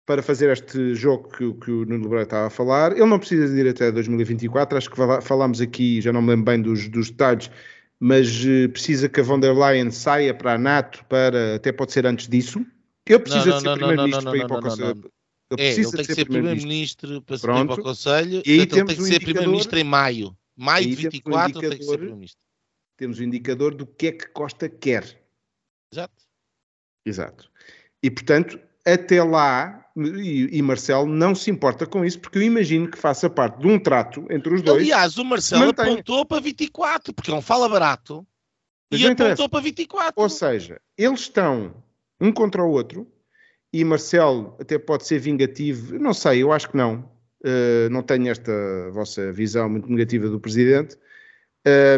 para 0.07 0.23
fazer 0.23 0.51
este 0.51 0.95
jogo 0.95 1.29
que, 1.29 1.53
que 1.55 1.71
o 1.71 1.85
Nuno 1.85 2.05
Lebreiro 2.05 2.23
estava 2.23 2.47
a 2.47 2.51
falar. 2.51 2.93
Ele 2.93 3.05
não 3.05 3.19
precisa 3.19 3.53
de 3.53 3.61
ir 3.61 3.69
até 3.69 3.91
2024, 3.91 4.79
acho 4.79 4.89
que 4.89 4.97
falámos 5.21 5.61
aqui, 5.61 6.01
já 6.01 6.13
não 6.13 6.23
me 6.23 6.31
lembro 6.31 6.45
bem 6.45 6.63
dos, 6.63 6.89
dos 6.89 7.11
detalhes, 7.11 7.51
mas 7.99 8.45
uh, 8.45 8.69
precisa 8.71 9.09
que 9.09 9.21
a 9.21 9.23
von 9.25 9.41
der 9.41 9.53
Leyen 9.53 9.91
saia 9.91 10.33
para 10.33 10.55
a 10.55 10.59
NATO, 10.59 11.05
para, 11.07 11.57
até 11.57 11.73
pode 11.73 11.93
ser 11.93 12.07
antes 12.07 12.29
disso. 12.29 12.65
Ele 13.05 13.19
precisa 13.19 13.61
não, 13.61 13.77
não, 13.77 14.07
de 14.07 14.15
ser 14.15 14.25
primeiro-ministro 14.25 14.33
para 14.33 14.39
ir 14.39 14.47
para 14.47 14.59
o 14.59 14.63
Conselho. 14.63 15.13
Ele, 15.51 15.63
é, 15.63 15.73
ele 15.73 15.87
tem 15.87 16.05
que 16.05 16.15
ser 16.15 16.25
primeiro-ministro 16.25 17.23
para 17.23 17.37
ir 17.61 17.67
para 17.67 17.75
o 17.75 17.83
Conselho, 17.83 18.43
e 18.47 18.51
aí 18.51 18.59
ele 18.59 18.67
tem 18.67 18.87
que 18.87 19.03
ser 19.03 19.21
primeiro-ministro 19.21 19.79
em 19.79 19.85
maio. 19.85 20.37
Maio 20.57 20.89
de 20.89 20.97
24 20.97 21.59
um 21.59 21.61
tem 21.61 21.71
que 21.71 21.85
ser 21.85 21.91
primeiro-ministro. 21.91 22.41
Temos 22.97 23.19
o 23.19 23.23
um 23.23 23.25
indicador 23.25 23.75
do 23.75 23.87
que 23.87 24.07
é 24.07 24.13
que 24.13 24.29
Costa 24.29 24.69
quer. 24.69 25.05
Exato. 25.93 26.25
Exato. 27.05 27.51
E, 28.03 28.11
portanto, 28.11 28.59
até 28.87 29.23
lá, 29.23 29.85
e, 29.97 30.59
e, 30.59 30.63
Marcelo 30.63 31.07
não 31.07 31.35
se 31.35 31.51
importa 31.51 31.87
com 31.87 32.05
isso, 32.05 32.21
porque 32.21 32.39
eu 32.39 32.43
imagino 32.43 32.89
que 32.89 32.97
faça 32.97 33.29
parte 33.29 33.59
de 33.61 33.67
um 33.67 33.79
trato 33.79 34.25
entre 34.31 34.55
os 34.55 34.63
dois. 34.63 34.83
Aliás, 34.83 35.19
o 35.19 35.25
Marcelo 35.25 35.67
mantenha. 35.67 35.93
apontou 35.95 36.25
para 36.25 36.41
24, 36.41 37.13
porque 37.13 37.31
não 37.31 37.43
fala 37.43 37.69
barato, 37.69 38.27
Mas 38.91 39.01
e 39.01 39.07
apontou 39.07 39.27
interessa. 39.27 39.49
para 39.49 39.61
24. 39.61 40.13
Ou 40.17 40.29
seja, 40.29 40.81
eles 40.97 41.21
estão 41.21 41.75
um 42.21 42.31
contra 42.31 42.63
o 42.63 42.71
outro, 42.71 43.07
e 43.73 43.85
Marcelo 43.85 44.57
até 44.61 44.79
pode 44.79 45.07
ser 45.07 45.19
vingativo, 45.19 45.99
não 45.99 46.15
sei, 46.15 46.43
eu 46.43 46.53
acho 46.53 46.71
que 46.71 46.77
não. 46.77 47.11
Uh, 47.45 47.89
não 47.91 48.03
tenho 48.03 48.29
esta 48.29 48.53
vossa 48.91 49.31
visão 49.33 49.69
muito 49.69 49.89
negativa 49.89 50.29
do 50.29 50.41
presidente. 50.41 50.97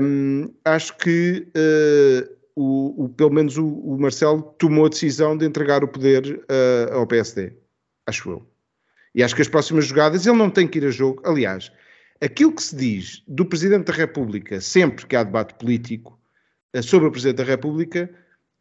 Um, 0.03 0.53
acho 0.65 0.97
que 0.97 1.47
uh, 1.49 2.38
o, 2.59 3.05
o, 3.05 3.09
pelo 3.09 3.31
menos 3.31 3.57
o, 3.57 3.65
o, 3.65 3.97
Marcelo 3.97 4.43
tomou 4.59 4.87
a 4.87 4.89
decisão 4.89 5.37
de 5.37 5.47
entregar 5.47 5.85
o 5.85 5.89
poder 5.89 6.45
uh, 6.51 6.95
ao 6.95 7.07
PSD, 7.07 7.53
acho 8.05 8.31
eu. 8.31 8.47
E 9.15 9.23
acho 9.23 9.37
que 9.37 9.43
as 9.43 9.49
próximas 9.49 9.87
jogadas 9.87 10.27
ele 10.27 10.37
não 10.37 10.51
tem 10.51 10.67
que 10.67 10.79
ir 10.79 10.85
a 10.85 10.91
jogo. 10.91 11.23
Aliás, 11.25 11.71
aquilo 12.21 12.53
que 12.53 12.63
se 12.63 12.75
diz 12.75 13.23
do 13.29 13.47
Presidente 13.47 13.85
da 13.87 13.93
República, 13.93 14.61
sempre 14.61 15.07
que 15.07 15.15
há 15.15 15.23
debate 15.23 15.55
político 15.55 16.19
uh, 16.75 16.83
sobre 16.83 17.07
o 17.07 17.13
Presidente 17.13 17.37
da 17.37 17.45
República, 17.45 18.11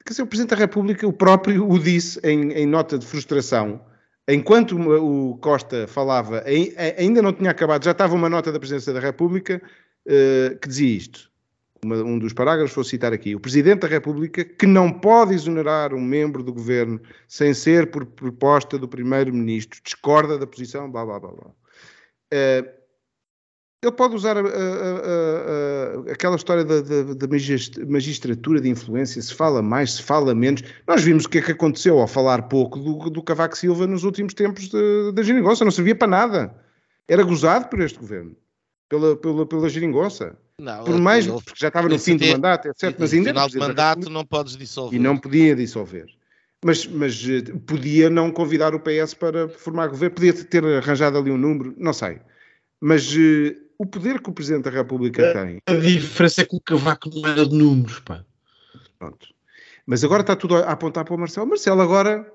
quer 0.06 0.12
dizer, 0.12 0.22
o 0.22 0.28
Presidente 0.28 0.52
da 0.52 0.58
República, 0.58 1.08
o 1.08 1.14
próprio 1.14 1.68
o 1.68 1.80
disse 1.80 2.20
em, 2.24 2.52
em 2.52 2.68
nota 2.68 3.00
de 3.00 3.06
frustração, 3.06 3.82
enquanto 4.28 4.78
o 4.80 5.38
Costa 5.40 5.88
falava, 5.88 6.44
ainda 7.00 7.20
não 7.20 7.34
tinha 7.34 7.50
acabado, 7.50 7.84
já 7.84 7.92
estava 7.92 8.14
uma 8.14 8.30
nota 8.30 8.52
da 8.52 8.60
Presidência 8.60 8.94
da 8.94 9.00
República 9.00 9.60
uh, 10.06 10.56
que 10.60 10.68
dizia 10.68 10.98
isto 10.98 11.32
uma, 11.84 11.96
um 11.98 12.18
dos 12.18 12.34
parágrafos, 12.34 12.74
vou 12.74 12.84
citar 12.84 13.14
aqui, 13.14 13.36
o 13.36 13.40
Presidente 13.40 13.82
da 13.82 13.88
República, 13.88 14.44
que 14.44 14.66
não 14.66 14.92
pode 14.92 15.34
exonerar 15.34 15.94
um 15.94 16.02
membro 16.02 16.44
do 16.44 16.54
Governo 16.54 17.00
sem 17.28 17.54
ser 17.54 17.92
por 17.92 18.06
proposta 18.06 18.78
do 18.78 18.88
Primeiro-Ministro, 18.88 19.80
discorda 19.84 20.38
da 20.38 20.48
posição, 20.48 20.92
blá, 20.92 21.06
blá, 21.06 21.20
blá, 21.20 21.32
blá. 21.32 21.48
Uh, 22.34 22.78
ele 23.84 23.92
pode 23.92 24.16
usar 24.16 24.36
a, 24.36 24.40
a, 24.40 24.44
a, 24.44 26.12
aquela 26.12 26.36
história 26.36 26.66
da, 26.66 26.82
da, 26.82 27.14
da, 27.14 27.28
magistratura 27.86 28.60
de 28.60 28.70
influência, 28.70 29.22
se 29.22 29.34
fala 29.34 29.62
mais, 29.62 29.94
se 29.94 30.04
fala 30.04 30.34
menos. 30.34 30.64
Nós 30.88 31.04
vimos 31.04 31.26
o 31.26 31.30
que 31.30 31.38
é 31.38 31.42
que 31.42 31.52
aconteceu 31.52 32.00
ao 32.00 32.08
falar 32.08 32.50
pouco 32.50 32.80
do, 32.80 33.10
do 33.10 33.22
Cavaco 33.22 33.56
Silva 33.56 33.86
nos 33.86 34.04
últimos 34.04 34.34
tempos 34.34 34.70
da 35.14 35.22
geringonça, 35.22 35.64
não 35.64 35.72
servia 35.72 35.96
para 35.96 36.08
nada. 36.08 36.56
Era 37.08 37.22
gozado 37.24 37.70
por 37.70 37.80
este 37.80 38.00
governo. 38.00 38.36
Pela, 38.90 39.16
pela, 39.16 39.46
pela 39.46 39.70
geringonça. 39.70 40.38
Não, 40.60 40.84
Por 40.84 41.00
mais, 41.00 41.28
ele, 41.28 41.36
porque 41.36 41.60
já 41.60 41.68
estava 41.68 41.88
no 41.88 42.00
fim 42.00 42.18
do 42.18 42.26
mandato, 42.28 42.68
etc. 42.68 42.96
Mas 42.98 43.14
ainda 43.14 43.30
final 43.30 43.50
de 43.50 43.58
mandato 43.58 44.10
não 44.10 44.26
podes 44.26 44.58
dissolver. 44.58 45.00
E 45.00 45.02
não 45.02 45.18
podia 45.18 45.56
dissolver. 45.56 46.08
Mas, 46.66 46.88
mas 46.88 47.24
eh, 47.30 47.44
podia 47.68 48.10
não 48.10 48.32
convidar 48.32 48.74
o 48.74 48.80
PS 48.80 49.14
para 49.14 49.48
formar 49.48 49.88
governo, 49.88 50.16
podia 50.16 50.34
ter 50.34 50.66
arranjado 50.66 51.18
ali 51.18 51.30
um 51.30 51.38
número, 51.38 51.76
não 51.78 51.94
sei. 51.94 52.20
Mas 52.82 53.14
uh, 53.14 53.56
o 53.78 53.86
poder 53.86 54.20
que 54.20 54.30
o 54.30 54.34
Presidente 54.34 54.64
da 54.64 54.72
República 54.72 55.30
a, 55.30 55.34
tem. 55.34 55.62
A 55.68 55.74
diferença 55.76 56.42
é 56.42 56.46
que 56.46 56.56
o 56.56 56.60
Cavaco 56.62 57.10
não 57.10 57.30
era 57.30 57.46
de 57.46 57.56
números, 57.56 58.00
pá. 58.00 58.26
Pronto. 58.98 59.28
Mas 59.86 60.04
agora 60.04 60.22
está 60.22 60.36
tudo 60.36 60.56
a 60.56 60.72
apontar 60.72 61.06
para 61.06 61.14
o 61.14 61.20
Marcelo. 61.20 61.48
Marcelo 61.48 61.82
agora 61.82 62.30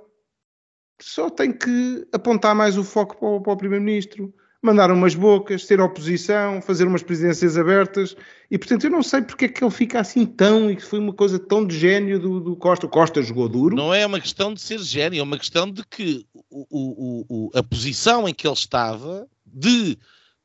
só 1.00 1.28
tem 1.28 1.52
que 1.52 2.06
apontar 2.12 2.54
mais 2.54 2.78
o 2.78 2.84
foco 2.84 3.18
para 3.18 3.28
o, 3.28 3.40
para 3.40 3.52
o 3.52 3.56
Primeiro-Ministro, 3.56 4.32
mandar 4.62 4.92
umas 4.92 5.14
bocas, 5.14 5.66
ser 5.66 5.80
oposição, 5.80 6.62
fazer 6.62 6.86
umas 6.86 7.02
presidências 7.02 7.58
abertas. 7.58 8.16
E 8.48 8.56
portanto 8.56 8.84
eu 8.84 8.90
não 8.90 9.02
sei 9.02 9.20
porque 9.20 9.46
é 9.46 9.48
que 9.48 9.64
ele 9.64 9.70
fica 9.70 10.00
assim 10.00 10.24
tão. 10.24 10.70
E 10.70 10.76
que 10.76 10.84
foi 10.84 11.00
uma 11.00 11.12
coisa 11.12 11.38
tão 11.38 11.66
de 11.66 11.76
gênio 11.76 12.20
do, 12.20 12.40
do 12.40 12.56
Costa. 12.56 12.86
O 12.86 12.88
Costa 12.88 13.20
jogou 13.20 13.48
duro. 13.48 13.74
Não 13.74 13.92
é 13.92 14.06
uma 14.06 14.20
questão 14.20 14.54
de 14.54 14.60
ser 14.60 14.78
gênio, 14.78 15.18
é 15.18 15.22
uma 15.22 15.38
questão 15.38 15.68
de 15.68 15.84
que 15.84 16.24
o, 16.48 16.66
o, 16.70 17.26
o, 17.28 17.50
a 17.58 17.62
posição 17.62 18.28
em 18.28 18.32
que 18.32 18.46
ele 18.46 18.54
estava 18.54 19.26
de 19.44 19.98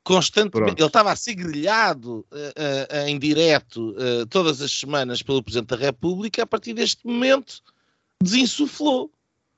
constantemente. 0.03 0.51
Pronto. 0.51 0.79
Ele 0.79 0.87
estava 0.87 1.11
a 1.11 1.15
ser 1.15 1.35
grelhado 1.35 2.25
uh, 2.31 3.03
uh, 3.03 3.07
em 3.07 3.19
direto 3.19 3.91
uh, 3.91 4.25
todas 4.27 4.61
as 4.61 4.71
semanas 4.71 5.21
pelo 5.21 5.43
Presidente 5.43 5.67
da 5.67 5.75
República, 5.75 6.43
a 6.43 6.47
partir 6.47 6.73
deste 6.73 7.05
momento 7.05 7.61
desinsuflou. 8.23 9.11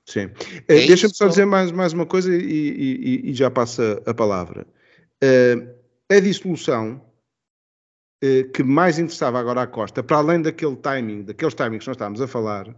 Sim. 0.09 0.31
É 0.67 0.87
Deixa-me 0.87 1.13
só 1.13 1.27
dizer 1.27 1.45
mais, 1.45 1.71
mais 1.71 1.93
uma 1.93 2.05
coisa 2.05 2.35
e, 2.35 2.41
e, 2.41 3.29
e 3.29 3.33
já 3.33 3.51
passa 3.51 4.01
a 4.07 4.13
palavra. 4.13 4.65
a 6.11 6.19
dissolução 6.19 6.99
que 8.53 8.63
mais 8.63 8.97
interessava 8.97 9.39
agora 9.39 9.61
à 9.61 9.67
Costa, 9.67 10.01
para 10.01 10.17
além 10.17 10.41
daquele 10.41 10.75
timing, 10.75 11.23
daqueles 11.23 11.53
timings 11.53 11.83
que 11.83 11.87
nós 11.87 11.95
estávamos 11.95 12.19
a 12.21 12.27
falar, 12.27 12.75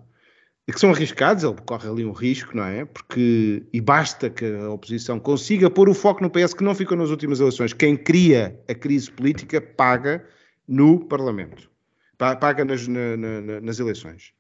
e 0.68 0.74
que 0.74 0.80
são 0.80 0.92
arriscados, 0.92 1.44
ele 1.44 1.56
corre 1.66 1.90
ali 1.90 2.06
um 2.06 2.12
risco, 2.12 2.56
não 2.56 2.66
é? 2.66 2.86
Porque, 2.86 3.64
e 3.74 3.82
basta 3.82 4.30
que 4.30 4.46
a 4.46 4.70
oposição 4.70 5.18
consiga 5.18 5.70
pôr 5.70 5.90
o 5.90 5.94
foco 5.94 6.22
no 6.22 6.30
PS 6.30 6.54
que 6.54 6.64
não 6.64 6.76
ficou 6.76 6.98
nas 6.98 7.10
últimas 7.10 7.40
eleições. 7.40 7.74
Quem 7.74 7.96
cria 7.96 8.60
a 8.68 8.76
crise 8.76 9.10
política 9.10 9.60
paga 9.60 10.24
no 10.68 11.00
Parlamento, 11.00 11.72
paga 12.18 12.64
nas, 12.66 12.88
na, 12.88 13.18
na, 13.18 13.62
nas 13.62 13.80
eleições. 13.80 14.34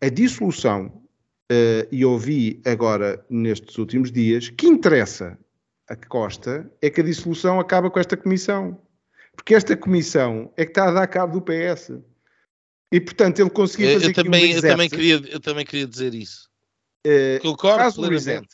A 0.00 0.08
dissolução, 0.08 1.02
uh, 1.50 1.88
e 1.90 2.04
ouvi 2.04 2.60
agora 2.64 3.24
nestes 3.28 3.78
últimos 3.78 4.12
dias, 4.12 4.50
que 4.50 4.66
interessa 4.66 5.38
a 5.88 5.96
Costa 5.96 6.70
é 6.82 6.90
que 6.90 7.00
a 7.00 7.04
dissolução 7.04 7.58
acaba 7.58 7.90
com 7.90 7.98
esta 7.98 8.16
comissão. 8.16 8.78
Porque 9.34 9.54
esta 9.54 9.76
comissão 9.76 10.52
é 10.56 10.64
que 10.64 10.72
está 10.72 10.88
a 10.88 10.92
dar 10.92 11.06
cabo 11.06 11.40
do 11.40 11.42
PS. 11.42 11.92
E 12.92 13.00
portanto 13.00 13.40
ele 13.40 13.50
conseguia 13.50 13.94
fazer 13.94 14.08
eu, 14.08 14.14
também, 14.14 14.44
um 14.44 14.46
reset, 14.48 14.64
eu 14.64 14.70
também 14.70 14.88
queria 14.88 15.22
Eu 15.28 15.40
também 15.40 15.64
queria 15.64 15.86
dizer 15.86 16.14
isso. 16.14 16.48
Uh, 17.06 17.40
Concordo 17.40 17.78
faz 17.78 17.98
um 17.98 18.08
reset. 18.08 18.46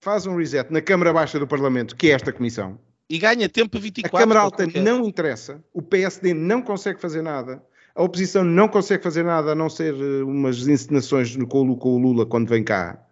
Faz 0.00 0.26
um 0.26 0.36
reset 0.36 0.72
na 0.72 0.80
Câmara 0.80 1.12
Baixa 1.12 1.38
do 1.38 1.46
Parlamento, 1.46 1.96
que 1.96 2.10
é 2.10 2.14
esta 2.14 2.32
comissão. 2.32 2.78
E 3.10 3.18
ganha 3.18 3.48
tempo 3.48 3.76
a 3.78 3.80
24. 3.80 4.16
A 4.16 4.20
Câmara 4.20 4.40
Alta 4.40 4.66
não 4.66 5.04
interessa. 5.04 5.64
O 5.72 5.80
PSD 5.80 6.34
não 6.34 6.60
consegue 6.60 7.00
fazer 7.00 7.22
nada. 7.22 7.62
A 7.94 8.02
oposição 8.02 8.44
não 8.44 8.68
consegue 8.68 9.02
fazer 9.02 9.24
nada 9.24 9.52
a 9.52 9.54
não 9.54 9.68
ser 9.68 9.94
eh, 9.94 10.22
umas 10.22 10.66
encenações 10.66 11.34
colo 11.46 11.76
com 11.76 11.96
o 11.96 11.98
Lula 11.98 12.26
quando 12.26 12.48
vem 12.48 12.62
cá. 12.62 13.04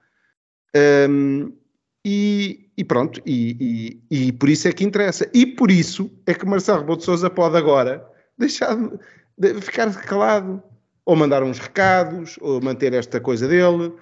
Um, 1.09 1.53
e, 2.05 2.71
e, 2.77 2.85
pronto, 2.85 3.21
e, 3.27 4.01
e, 4.11 4.27
e, 4.29 4.33
por 4.33 4.49
isso 4.49 4.69
é 4.69 4.73
que 4.73 4.85
interessa. 4.85 5.29
E 5.35 5.45
por 5.47 5.71
isso 5.71 6.11
é 6.27 6.35
que 6.35 6.47
Marcelo 6.47 6.81
Rebelo 6.81 6.99
de 6.99 7.05
pode 7.31 7.57
agora 7.57 8.07
deixar 8.39 8.77
de 9.39 9.61
ficar 9.61 9.93
calado, 10.03 10.63
ou 11.05 11.17
mandar 11.17 11.43
uns 11.43 11.59
recados, 11.59 12.39
ou 12.41 12.61
manter 12.61 12.93
esta 12.93 13.21
coisa 13.21 13.49
dele. 13.49 13.93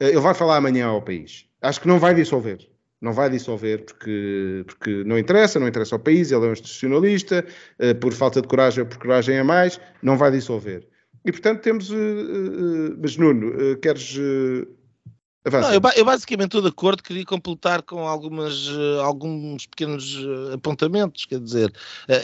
Eh, 0.00 0.08
ele 0.08 0.20
vai 0.20 0.34
falar 0.34 0.56
amanhã 0.56 0.86
ao 0.86 1.02
país. 1.02 1.46
Acho 1.62 1.80
que 1.80 1.88
não 1.88 1.98
vai 1.98 2.14
dissolver. 2.14 2.73
Não 3.04 3.12
vai 3.12 3.28
dissolver 3.28 3.84
porque, 3.84 4.64
porque 4.66 5.04
não 5.04 5.18
interessa, 5.18 5.60
não 5.60 5.68
interessa 5.68 5.94
ao 5.94 5.98
país, 5.98 6.32
ele 6.32 6.46
é 6.46 6.48
um 6.48 6.52
institucionalista, 6.52 7.44
eh, 7.78 7.92
por 7.92 8.14
falta 8.14 8.40
de 8.40 8.48
coragem 8.48 8.82
ou 8.82 8.88
por 8.88 8.96
coragem 8.96 9.38
a 9.38 9.44
mais, 9.44 9.78
não 10.02 10.16
vai 10.16 10.30
dissolver. 10.30 10.88
E 11.22 11.30
portanto 11.30 11.60
temos. 11.60 11.90
Eh, 11.90 12.96
mas 12.98 13.18
Nuno, 13.18 13.76
queres 13.82 14.16
não, 15.52 15.74
eu, 15.74 15.80
eu, 15.94 16.04
basicamente 16.06 16.46
estou 16.46 16.62
de 16.62 16.68
acordo, 16.68 17.02
queria 17.02 17.26
completar 17.26 17.82
com 17.82 18.08
algumas, 18.08 18.66
alguns 19.02 19.66
pequenos 19.66 20.18
apontamentos, 20.54 21.26
quer 21.26 21.38
dizer, 21.38 21.70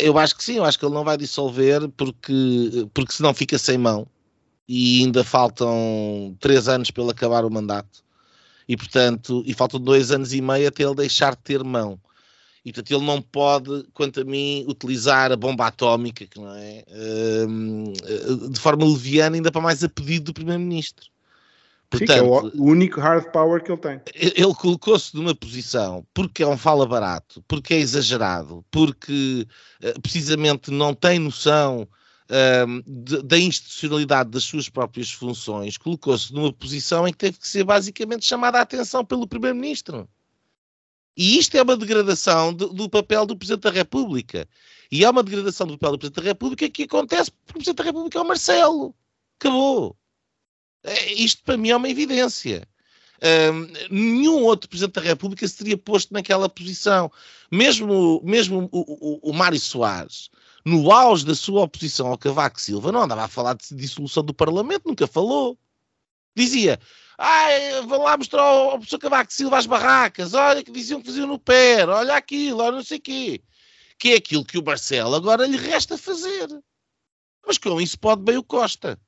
eu 0.00 0.16
acho 0.16 0.34
que 0.34 0.42
sim, 0.42 0.56
eu 0.56 0.64
acho 0.64 0.78
que 0.78 0.86
ele 0.86 0.94
não 0.94 1.04
vai 1.04 1.18
dissolver 1.18 1.86
porque, 1.98 2.88
porque 2.94 3.12
senão 3.12 3.34
fica 3.34 3.58
sem 3.58 3.76
mão 3.76 4.06
e 4.66 5.02
ainda 5.02 5.22
faltam 5.22 6.34
três 6.40 6.66
anos 6.66 6.90
para 6.90 7.02
ele 7.02 7.12
acabar 7.12 7.44
o 7.44 7.50
mandato 7.50 8.02
e 8.70 8.76
portanto, 8.76 9.42
e 9.44 9.52
faltam 9.52 9.80
dois 9.80 10.12
anos 10.12 10.32
e 10.32 10.40
meio 10.40 10.68
até 10.68 10.84
ele 10.84 10.94
deixar 10.94 11.32
de 11.32 11.42
ter 11.42 11.64
mão. 11.64 11.98
E 12.64 12.72
portanto 12.72 12.96
ele 12.96 13.04
não 13.04 13.20
pode, 13.20 13.84
quanto 13.92 14.20
a 14.20 14.24
mim, 14.24 14.64
utilizar 14.68 15.32
a 15.32 15.36
bomba 15.36 15.66
atómica, 15.66 16.24
que 16.24 16.38
não 16.38 16.54
é, 16.54 16.84
ehm, 16.86 17.92
de 18.48 18.60
forma 18.60 18.84
leviana, 18.84 19.34
ainda 19.34 19.50
para 19.50 19.60
mais 19.60 19.82
a 19.82 19.88
pedido 19.88 20.26
do 20.26 20.34
Primeiro-Ministro. 20.34 21.04
Portanto, 21.90 22.12
Sim, 22.12 22.18
é 22.18 22.22
o 22.22 22.62
único 22.62 23.00
hard 23.00 23.32
power 23.32 23.60
que 23.60 23.72
ele 23.72 23.80
tem. 23.80 24.00
Ele 24.14 24.54
colocou-se 24.54 25.16
numa 25.16 25.34
posição 25.34 26.06
porque 26.14 26.44
é 26.44 26.46
um 26.46 26.56
fala 26.56 26.86
barato, 26.86 27.42
porque 27.48 27.74
é 27.74 27.78
exagerado, 27.78 28.64
porque 28.70 29.48
uh, 29.82 30.00
precisamente 30.00 30.70
não 30.70 30.94
tem 30.94 31.18
noção 31.18 31.88
de, 32.86 33.22
da 33.22 33.38
institucionalidade 33.38 34.30
das 34.30 34.44
suas 34.44 34.68
próprias 34.68 35.10
funções, 35.10 35.76
colocou-se 35.76 36.32
numa 36.32 36.52
posição 36.52 37.06
em 37.06 37.12
que 37.12 37.18
teve 37.18 37.38
que 37.38 37.48
ser 37.48 37.64
basicamente 37.64 38.24
chamada 38.24 38.58
a 38.58 38.62
atenção 38.62 39.04
pelo 39.04 39.26
Primeiro-Ministro. 39.26 40.08
E 41.16 41.38
isto 41.38 41.56
é 41.56 41.62
uma 41.62 41.76
degradação 41.76 42.54
do, 42.54 42.68
do 42.68 42.88
papel 42.88 43.26
do 43.26 43.36
Presidente 43.36 43.64
da 43.64 43.70
República. 43.70 44.48
E 44.90 45.04
é 45.04 45.10
uma 45.10 45.22
degradação 45.22 45.66
do 45.66 45.76
papel 45.76 45.92
do 45.92 45.98
Presidente 45.98 46.22
da 46.22 46.30
República 46.30 46.70
que 46.70 46.84
acontece 46.84 47.30
porque 47.30 47.50
o 47.50 47.54
Presidente 47.54 47.76
da 47.78 47.84
República 47.84 48.18
é 48.18 48.22
o 48.22 48.28
Marcelo. 48.28 48.94
Acabou. 49.38 49.96
É, 50.82 51.12
isto 51.12 51.42
para 51.42 51.56
mim 51.56 51.70
é 51.70 51.76
uma 51.76 51.88
evidência. 51.88 52.66
Um, 53.22 53.94
nenhum 53.94 54.42
outro 54.44 54.68
Presidente 54.68 54.94
da 54.94 55.00
República 55.02 55.46
se 55.46 55.58
teria 55.58 55.76
posto 55.76 56.14
naquela 56.14 56.48
posição. 56.48 57.10
Mesmo, 57.50 58.22
mesmo 58.24 58.68
o, 58.72 58.80
o, 58.80 59.30
o 59.30 59.32
Mário 59.32 59.58
Soares, 59.58 60.30
no 60.64 60.92
auge 60.92 61.24
da 61.24 61.34
sua 61.34 61.62
oposição 61.62 62.08
ao 62.08 62.18
Cavaco 62.18 62.60
Silva, 62.60 62.92
não 62.92 63.02
andava 63.02 63.24
a 63.24 63.28
falar 63.28 63.54
de 63.54 63.74
dissolução 63.74 64.22
do 64.22 64.34
Parlamento, 64.34 64.88
nunca 64.88 65.06
falou. 65.06 65.58
Dizia, 66.36 66.78
ah, 67.18 67.48
vão 67.86 68.02
lá 68.02 68.16
mostrar 68.16 68.42
ao, 68.42 68.72
professor 68.72 68.98
Cavaco 68.98 69.32
Silva 69.32 69.58
as 69.58 69.66
barracas, 69.66 70.34
olha 70.34 70.62
que 70.62 70.70
diziam 70.70 71.00
que 71.00 71.06
faziam 71.06 71.26
no 71.26 71.38
pé, 71.38 71.86
olha 71.86 72.14
aquilo, 72.14 72.60
olha 72.60 72.76
não 72.76 72.84
sei 72.84 72.98
o 72.98 73.02
quê. 73.02 73.42
Que 73.98 74.12
é 74.12 74.16
aquilo 74.16 74.44
que 74.44 74.58
o 74.58 74.64
Marcelo 74.64 75.14
agora 75.14 75.46
lhe 75.46 75.56
resta 75.56 75.98
fazer. 75.98 76.48
Mas 77.46 77.58
com 77.58 77.80
isso 77.80 77.98
pode 77.98 78.22
bem 78.22 78.36
o 78.36 78.44
Costa 78.44 78.98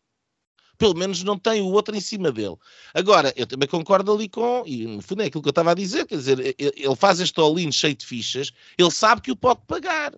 pelo 0.82 0.96
menos 0.96 1.22
não 1.22 1.38
tem 1.38 1.62
o 1.62 1.66
outro 1.66 1.94
em 1.94 2.00
cima 2.00 2.32
dele. 2.32 2.56
Agora, 2.92 3.32
eu 3.36 3.46
também 3.46 3.68
concordo 3.68 4.12
ali 4.12 4.28
com, 4.28 4.64
e 4.66 4.84
no 4.84 5.00
fundo 5.00 5.22
é 5.22 5.26
aquilo 5.26 5.40
que 5.40 5.48
eu 5.48 5.52
estava 5.52 5.70
a 5.70 5.74
dizer, 5.74 6.04
quer 6.06 6.16
dizer, 6.16 6.56
ele 6.58 6.96
faz 6.96 7.20
este 7.20 7.38
all-in 7.38 7.70
cheio 7.70 7.94
de 7.94 8.04
fichas, 8.04 8.50
ele 8.76 8.90
sabe 8.90 9.20
que 9.20 9.30
o 9.30 9.36
pode 9.36 9.60
pagar. 9.64 10.12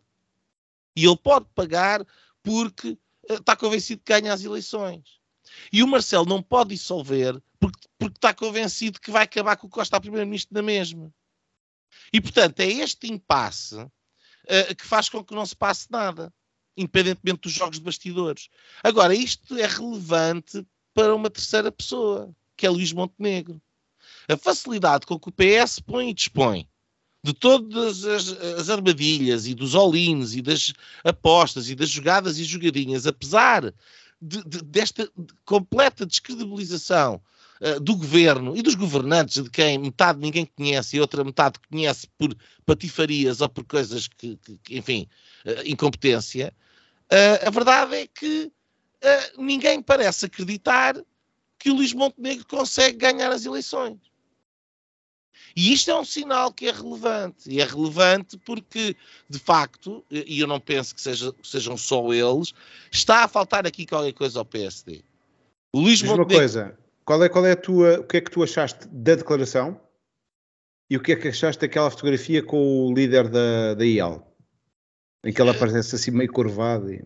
E 0.96 1.04
ele 1.04 1.16
pode 1.16 1.46
pagar 1.54 2.04
porque 2.42 2.98
eh, 3.28 3.34
está 3.34 3.56
convencido 3.56 4.02
que 4.04 4.12
ganha 4.12 4.32
as 4.32 4.44
eleições. 4.44 5.20
E 5.72 5.82
o 5.82 5.88
Marcelo 5.88 6.26
não 6.26 6.42
pode 6.42 6.70
dissolver 6.70 7.40
porque, 7.58 7.88
porque 7.98 8.16
está 8.16 8.34
convencido 8.34 9.00
que 9.00 9.10
vai 9.10 9.24
acabar 9.24 9.56
com 9.56 9.66
o 9.66 9.70
Costa 9.70 9.96
a 9.96 10.00
primeiro-ministro 10.00 10.54
na 10.54 10.62
mesma. 10.62 11.12
E, 12.12 12.20
portanto, 12.20 12.60
é 12.60 12.66
este 12.66 13.10
impasse 13.10 13.76
uh, 13.76 14.74
que 14.76 14.84
faz 14.84 15.08
com 15.08 15.24
que 15.24 15.34
não 15.34 15.46
se 15.46 15.56
passe 15.56 15.86
nada 15.90 16.32
independentemente 16.76 17.42
dos 17.42 17.52
jogos 17.52 17.78
de 17.78 17.84
bastidores. 17.84 18.48
Agora, 18.82 19.14
isto 19.14 19.56
é 19.56 19.66
relevante 19.66 20.66
para 20.92 21.14
uma 21.14 21.30
terceira 21.30 21.70
pessoa, 21.70 22.34
que 22.56 22.66
é 22.66 22.70
Luís 22.70 22.92
Montenegro. 22.92 23.60
A 24.28 24.36
facilidade 24.36 25.06
com 25.06 25.18
que 25.18 25.28
o 25.28 25.32
PS 25.32 25.80
põe 25.80 26.10
e 26.10 26.14
dispõe 26.14 26.68
de 27.24 27.32
todas 27.32 28.04
as, 28.04 28.28
as 28.28 28.68
armadilhas 28.68 29.46
e 29.46 29.54
dos 29.54 29.74
all-ins 29.74 30.34
e 30.34 30.42
das 30.42 30.74
apostas 31.02 31.70
e 31.70 31.74
das 31.74 31.88
jogadas 31.88 32.38
e 32.38 32.44
jogadinhas, 32.44 33.06
apesar 33.06 33.72
de, 34.20 34.44
de, 34.44 34.62
desta 34.62 35.10
completa 35.46 36.04
descredibilização 36.04 37.18
uh, 37.62 37.80
do 37.80 37.96
governo 37.96 38.54
e 38.54 38.60
dos 38.60 38.74
governantes, 38.74 39.42
de 39.42 39.48
quem 39.48 39.78
metade 39.78 40.20
ninguém 40.20 40.44
conhece 40.44 40.98
e 40.98 41.00
outra 41.00 41.24
metade 41.24 41.58
conhece 41.70 42.06
por 42.18 42.36
patifarias 42.66 43.40
ou 43.40 43.48
por 43.48 43.64
coisas 43.64 44.06
que, 44.06 44.36
que, 44.36 44.58
que 44.62 44.76
enfim, 44.76 45.08
uh, 45.46 45.66
incompetência, 45.66 46.54
Uh, 47.12 47.46
a 47.46 47.50
verdade 47.50 47.94
é 47.96 48.06
que 48.06 48.50
ninguém 49.36 49.82
parece 49.82 50.24
acreditar 50.24 50.96
que 51.58 51.70
o 51.70 51.74
Luís 51.74 51.92
Montenegro 51.92 52.46
consegue 52.46 52.96
ganhar 52.96 53.30
as 53.30 53.44
eleições. 53.44 53.98
E 55.56 55.72
isto 55.72 55.90
é 55.90 55.98
um 55.98 56.04
sinal 56.04 56.52
que 56.52 56.66
é 56.66 56.72
relevante. 56.72 57.48
E 57.48 57.60
é 57.60 57.64
relevante 57.64 58.36
porque, 58.38 58.96
de 59.28 59.38
facto, 59.38 60.04
e 60.10 60.40
eu 60.40 60.46
não 60.46 60.58
penso 60.58 60.94
que 60.94 61.00
seja, 61.00 61.32
sejam 61.42 61.76
só 61.76 62.12
eles, 62.12 62.52
está 62.90 63.24
a 63.24 63.28
faltar 63.28 63.66
aqui 63.66 63.86
qualquer 63.86 64.12
coisa 64.12 64.40
ao 64.40 64.44
PSD. 64.44 65.02
O 65.72 65.80
Luís 65.80 66.00
Diz 66.00 66.08
Montenegro... 66.08 66.34
uma 66.34 66.40
coisa, 66.40 66.78
qual 67.04 67.22
é, 67.22 67.28
qual 67.28 67.46
é 67.46 67.52
a 67.52 67.56
tua, 67.56 68.00
o 68.00 68.04
que 68.04 68.16
é 68.16 68.20
que 68.20 68.30
tu 68.30 68.42
achaste 68.42 68.88
da 68.88 69.14
declaração 69.14 69.80
e 70.90 70.96
o 70.96 71.00
que 71.00 71.12
é 71.12 71.16
que 71.16 71.28
achaste 71.28 71.60
daquela 71.60 71.90
fotografia 71.90 72.42
com 72.42 72.86
o 72.86 72.94
líder 72.94 73.28
da, 73.28 73.74
da 73.74 73.84
IAL? 73.84 74.36
Em 75.24 75.32
que 75.32 75.40
ela 75.40 75.52
aparece 75.52 75.94
assim 75.94 76.10
meio 76.10 76.30
curvado. 76.30 76.92
E, 76.92 77.04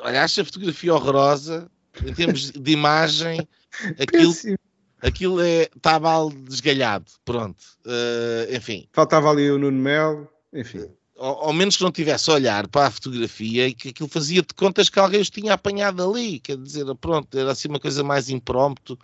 olha, 0.00 0.24
acho 0.24 0.40
a 0.40 0.44
fotografia 0.44 0.94
horrorosa 0.94 1.70
em 2.04 2.14
termos 2.14 2.50
de 2.50 2.72
imagem. 2.72 3.46
Aquilo, 3.98 4.32
aquilo 5.06 5.40
é, 5.40 5.68
mal 6.00 6.30
desgalhado. 6.30 7.06
Pronto. 7.24 7.62
Uh, 7.84 8.54
enfim. 8.54 8.86
Faltava 8.92 9.30
ali 9.30 9.50
o 9.50 9.58
Nuno 9.58 9.80
Mel. 9.80 10.30
Enfim. 10.52 10.86
Ao, 11.16 11.46
ao, 11.46 11.52
menos 11.52 11.76
que 11.76 11.82
não 11.82 11.92
tivesse 11.92 12.30
a 12.30 12.34
olhar 12.34 12.68
para 12.68 12.88
a 12.88 12.90
fotografia 12.90 13.68
e 13.68 13.74
que 13.74 13.88
aquilo 13.88 14.08
fazia 14.08 14.42
de 14.42 14.54
contas 14.54 14.88
que 14.88 14.98
alguém 14.98 15.20
os 15.20 15.30
tinha 15.30 15.54
apanhado 15.54 16.02
ali. 16.02 16.40
Quer 16.40 16.56
dizer, 16.58 16.84
pronto, 16.96 17.38
era 17.38 17.52
assim 17.52 17.68
uma 17.68 17.80
coisa 17.80 18.02
mais 18.02 18.28
impromptu. 18.28 18.98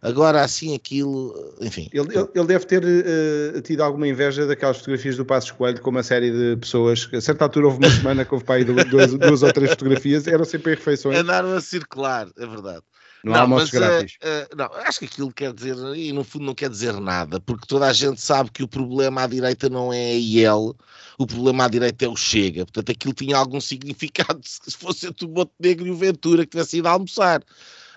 Agora, 0.00 0.42
assim, 0.42 0.74
aquilo, 0.74 1.34
enfim. 1.62 1.88
Ele, 1.90 2.14
ele, 2.14 2.28
ele 2.34 2.46
deve 2.46 2.66
ter 2.66 2.84
uh, 2.84 3.60
tido 3.62 3.82
alguma 3.82 4.06
inveja 4.06 4.46
daquelas 4.46 4.76
fotografias 4.76 5.16
do 5.16 5.24
Passos 5.24 5.50
Coelho 5.50 5.80
com 5.80 5.88
uma 5.88 6.02
série 6.02 6.30
de 6.30 6.56
pessoas. 6.60 7.08
A 7.10 7.20
certa 7.22 7.44
altura 7.44 7.66
houve 7.68 7.78
uma 7.78 7.90
semana 7.90 8.22
que 8.22 8.34
houve 8.34 8.44
para 8.44 8.56
aí 8.56 8.64
duas, 8.64 9.14
duas 9.14 9.42
ou 9.42 9.50
três 9.50 9.70
fotografias, 9.70 10.26
eram 10.26 10.44
sempre 10.44 10.72
em 10.72 10.74
refeições. 10.74 11.18
Andaram 11.18 11.54
a 11.54 11.60
circular, 11.62 12.28
é 12.36 12.46
verdade. 12.46 12.82
Não, 13.24 13.32
não 13.32 13.38
há 13.38 13.42
almoços 13.42 13.72
mas, 13.72 13.80
grátis. 13.80 14.16
Uh, 14.16 14.54
uh, 14.54 14.56
não, 14.56 14.66
acho 14.86 14.98
que 14.98 15.04
aquilo 15.06 15.32
quer 15.32 15.52
dizer, 15.52 15.76
e 15.96 16.12
no 16.12 16.22
fundo 16.22 16.44
não 16.44 16.54
quer 16.54 16.68
dizer 16.68 17.00
nada, 17.00 17.40
porque 17.40 17.66
toda 17.66 17.86
a 17.86 17.92
gente 17.92 18.20
sabe 18.20 18.50
que 18.50 18.62
o 18.62 18.68
problema 18.68 19.22
à 19.22 19.26
direita 19.26 19.68
não 19.68 19.92
é 19.92 20.10
a 20.10 20.14
IEL, 20.14 20.76
o 21.18 21.26
problema 21.26 21.64
à 21.64 21.68
direita 21.68 22.04
é 22.04 22.08
o 22.08 22.16
Chega. 22.16 22.64
Portanto, 22.66 22.92
aquilo 22.92 23.14
tinha 23.14 23.36
algum 23.36 23.58
significado 23.62 24.40
se 24.44 24.76
fosse 24.76 25.08
o 25.08 25.28
Montenegro 25.28 25.86
e 25.86 25.90
o 25.90 25.96
Ventura 25.96 26.44
que 26.44 26.50
tivesse 26.50 26.78
ido 26.78 26.88
almoçar. 26.88 27.42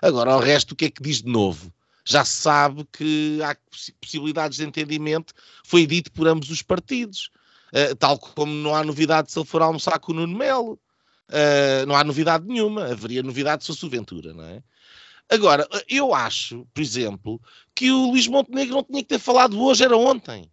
Agora, 0.00 0.36
o 0.36 0.40
resto, 0.40 0.72
o 0.72 0.76
que 0.76 0.86
é 0.86 0.90
que 0.90 1.02
diz 1.02 1.22
de 1.22 1.30
novo? 1.30 1.72
já 2.08 2.24
se 2.24 2.36
sabe 2.36 2.88
que 2.90 3.38
há 3.42 3.54
possibilidades 4.00 4.56
de 4.56 4.64
entendimento, 4.64 5.34
foi 5.62 5.86
dito 5.86 6.10
por 6.10 6.26
ambos 6.26 6.48
os 6.48 6.62
partidos. 6.62 7.30
Uh, 7.70 7.94
tal 7.96 8.18
como 8.18 8.50
não 8.50 8.74
há 8.74 8.82
novidade 8.82 9.30
se 9.30 9.38
ele 9.38 9.46
for 9.46 9.60
almoçar 9.60 9.98
com 9.98 10.12
o 10.12 10.14
Nuno 10.14 10.38
Melo. 10.38 10.80
Uh, 11.28 11.84
não 11.86 11.94
há 11.94 12.02
novidade 12.02 12.46
nenhuma. 12.46 12.86
Haveria 12.86 13.22
novidade 13.22 13.62
se 13.62 13.66
fosse 13.66 13.84
o 13.84 13.90
Ventura, 13.90 14.32
não 14.32 14.44
é? 14.44 14.62
Agora, 15.30 15.68
eu 15.88 16.14
acho, 16.14 16.66
por 16.72 16.80
exemplo, 16.80 17.40
que 17.74 17.90
o 17.90 18.10
Luís 18.10 18.26
Montenegro 18.26 18.76
não 18.76 18.84
tinha 18.84 19.02
que 19.02 19.08
ter 19.08 19.18
falado 19.18 19.60
hoje, 19.60 19.84
era 19.84 19.96
ontem. 19.96 20.50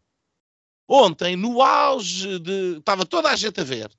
Ontem, 0.88 1.36
no 1.36 1.62
auge 1.62 2.40
de. 2.40 2.78
Estava 2.78 3.06
toda 3.06 3.30
a 3.30 3.36
gente 3.36 3.60
a 3.62 3.64
ver. 3.64 3.90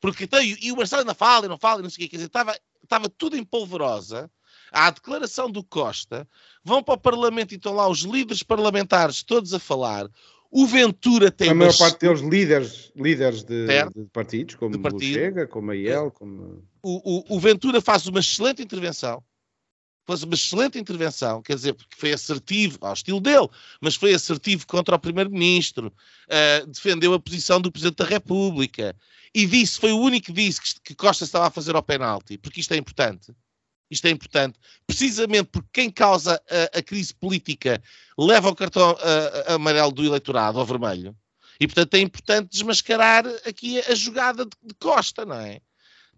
Porque, 0.00 0.24
então, 0.24 0.40
e 0.42 0.70
o 0.70 0.76
Marcelo 0.76 1.00
ainda 1.00 1.14
fala 1.14 1.46
e 1.46 1.48
não 1.48 1.58
fala 1.58 1.80
e 1.80 1.82
não 1.82 1.90
sei 1.90 2.04
o 2.04 2.04
que, 2.04 2.10
quer 2.10 2.16
dizer, 2.16 2.26
estava, 2.26 2.56
estava 2.82 3.08
tudo 3.08 3.36
em 3.36 3.44
polvorosa 3.44 4.30
à 4.70 4.90
declaração 4.90 5.50
do 5.50 5.64
Costa, 5.64 6.28
vão 6.62 6.82
para 6.82 6.94
o 6.94 7.00
Parlamento 7.00 7.52
e 7.52 7.56
estão 7.56 7.74
lá 7.74 7.88
os 7.88 8.00
líderes 8.00 8.42
parlamentares 8.42 9.22
todos 9.22 9.54
a 9.54 9.58
falar. 9.58 10.08
O 10.50 10.66
Ventura 10.66 11.30
tem. 11.30 11.50
A 11.50 11.54
maior 11.54 11.76
parte 11.76 12.00
deles 12.00 12.20
líderes, 12.20 12.92
líderes 12.94 13.42
de, 13.42 13.66
de 13.66 14.04
partidos, 14.12 14.54
como 14.54 14.72
de 14.72 14.78
partido. 14.78 15.10
o 15.10 15.14
Chega, 15.14 15.46
como 15.46 15.70
a 15.70 15.76
IEL. 15.76 16.10
Como... 16.10 16.64
O, 16.82 17.34
o, 17.34 17.36
o 17.36 17.40
Ventura 17.40 17.80
faz 17.80 18.06
uma 18.06 18.20
excelente 18.20 18.62
intervenção 18.62 19.22
faz 20.08 20.22
uma 20.22 20.34
excelente 20.34 20.78
intervenção, 20.78 21.42
quer 21.42 21.54
dizer, 21.54 21.74
porque 21.74 21.94
foi 21.94 22.14
assertivo, 22.14 22.78
ao 22.80 22.94
estilo 22.94 23.20
dele, 23.20 23.46
mas 23.78 23.94
foi 23.94 24.14
assertivo 24.14 24.66
contra 24.66 24.96
o 24.96 24.98
Primeiro-Ministro, 24.98 25.92
uh, 25.92 26.66
defendeu 26.66 27.12
a 27.12 27.20
posição 27.20 27.60
do 27.60 27.70
Presidente 27.70 27.98
da 27.98 28.06
República 28.06 28.96
e 29.34 29.44
disse, 29.46 29.78
foi 29.78 29.92
o 29.92 29.98
único 29.98 30.28
que 30.28 30.32
disse 30.32 30.62
que, 30.62 30.80
que 30.82 30.94
Costa 30.94 31.24
estava 31.24 31.48
a 31.48 31.50
fazer 31.50 31.76
ao 31.76 31.82
penalti, 31.82 32.38
porque 32.38 32.60
isto 32.60 32.72
é 32.72 32.78
importante. 32.78 33.34
Isto 33.90 34.06
é 34.06 34.10
importante, 34.10 34.58
precisamente 34.86 35.48
porque 35.50 35.68
quem 35.72 35.90
causa 35.90 36.42
a, 36.50 36.78
a 36.78 36.82
crise 36.82 37.14
política 37.14 37.82
leva 38.18 38.48
o 38.48 38.54
cartão 38.54 38.90
a, 38.90 39.52
a, 39.52 39.54
amarelo 39.54 39.92
do 39.92 40.04
eleitorado, 40.04 40.58
ao 40.58 40.66
vermelho. 40.66 41.16
E, 41.60 41.66
portanto, 41.66 41.94
é 41.94 41.98
importante 41.98 42.50
desmascarar 42.50 43.26
aqui 43.46 43.78
a, 43.80 43.94
jogada 43.94 44.44
de, 44.44 44.50
de, 44.62 44.74
Costa, 44.74 45.24
não 45.24 45.36
é? 45.36 45.60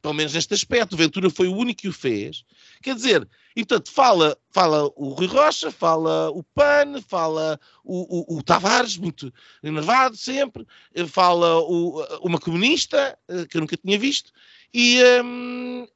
Pelo 0.00 0.14
menos 0.14 0.32
neste 0.32 0.54
aspecto. 0.54 0.94
O 0.94 0.96
Ventura 0.96 1.30
foi 1.30 1.48
o 1.48 1.56
único 1.56 1.82
que 1.82 1.88
o 1.88 1.92
fez. 1.92 2.44
Quer 2.82 2.94
dizer, 2.94 3.28
e, 3.54 3.64
portanto, 3.64 3.90
fala, 3.90 4.36
fala 4.50 4.90
o 4.96 5.08
Rui 5.10 5.26
Rocha, 5.26 5.70
fala 5.70 6.30
o 6.30 6.42
PAN, 6.42 7.02
fala 7.06 7.58
o, 7.84 8.34
o, 8.34 8.38
o 8.38 8.42
Tavares, 8.42 8.96
muito 8.96 9.32
enervado 9.62 10.16
sempre, 10.16 10.66
fala 11.08 11.58
o, 11.60 12.02
uma 12.22 12.38
comunista, 12.38 13.18
eh, 13.28 13.46
que 13.46 13.56
eu 13.56 13.60
nunca 13.60 13.76
tinha 13.76 13.98
visto, 13.98 14.32
e 14.72 15.02
um, 15.24 15.86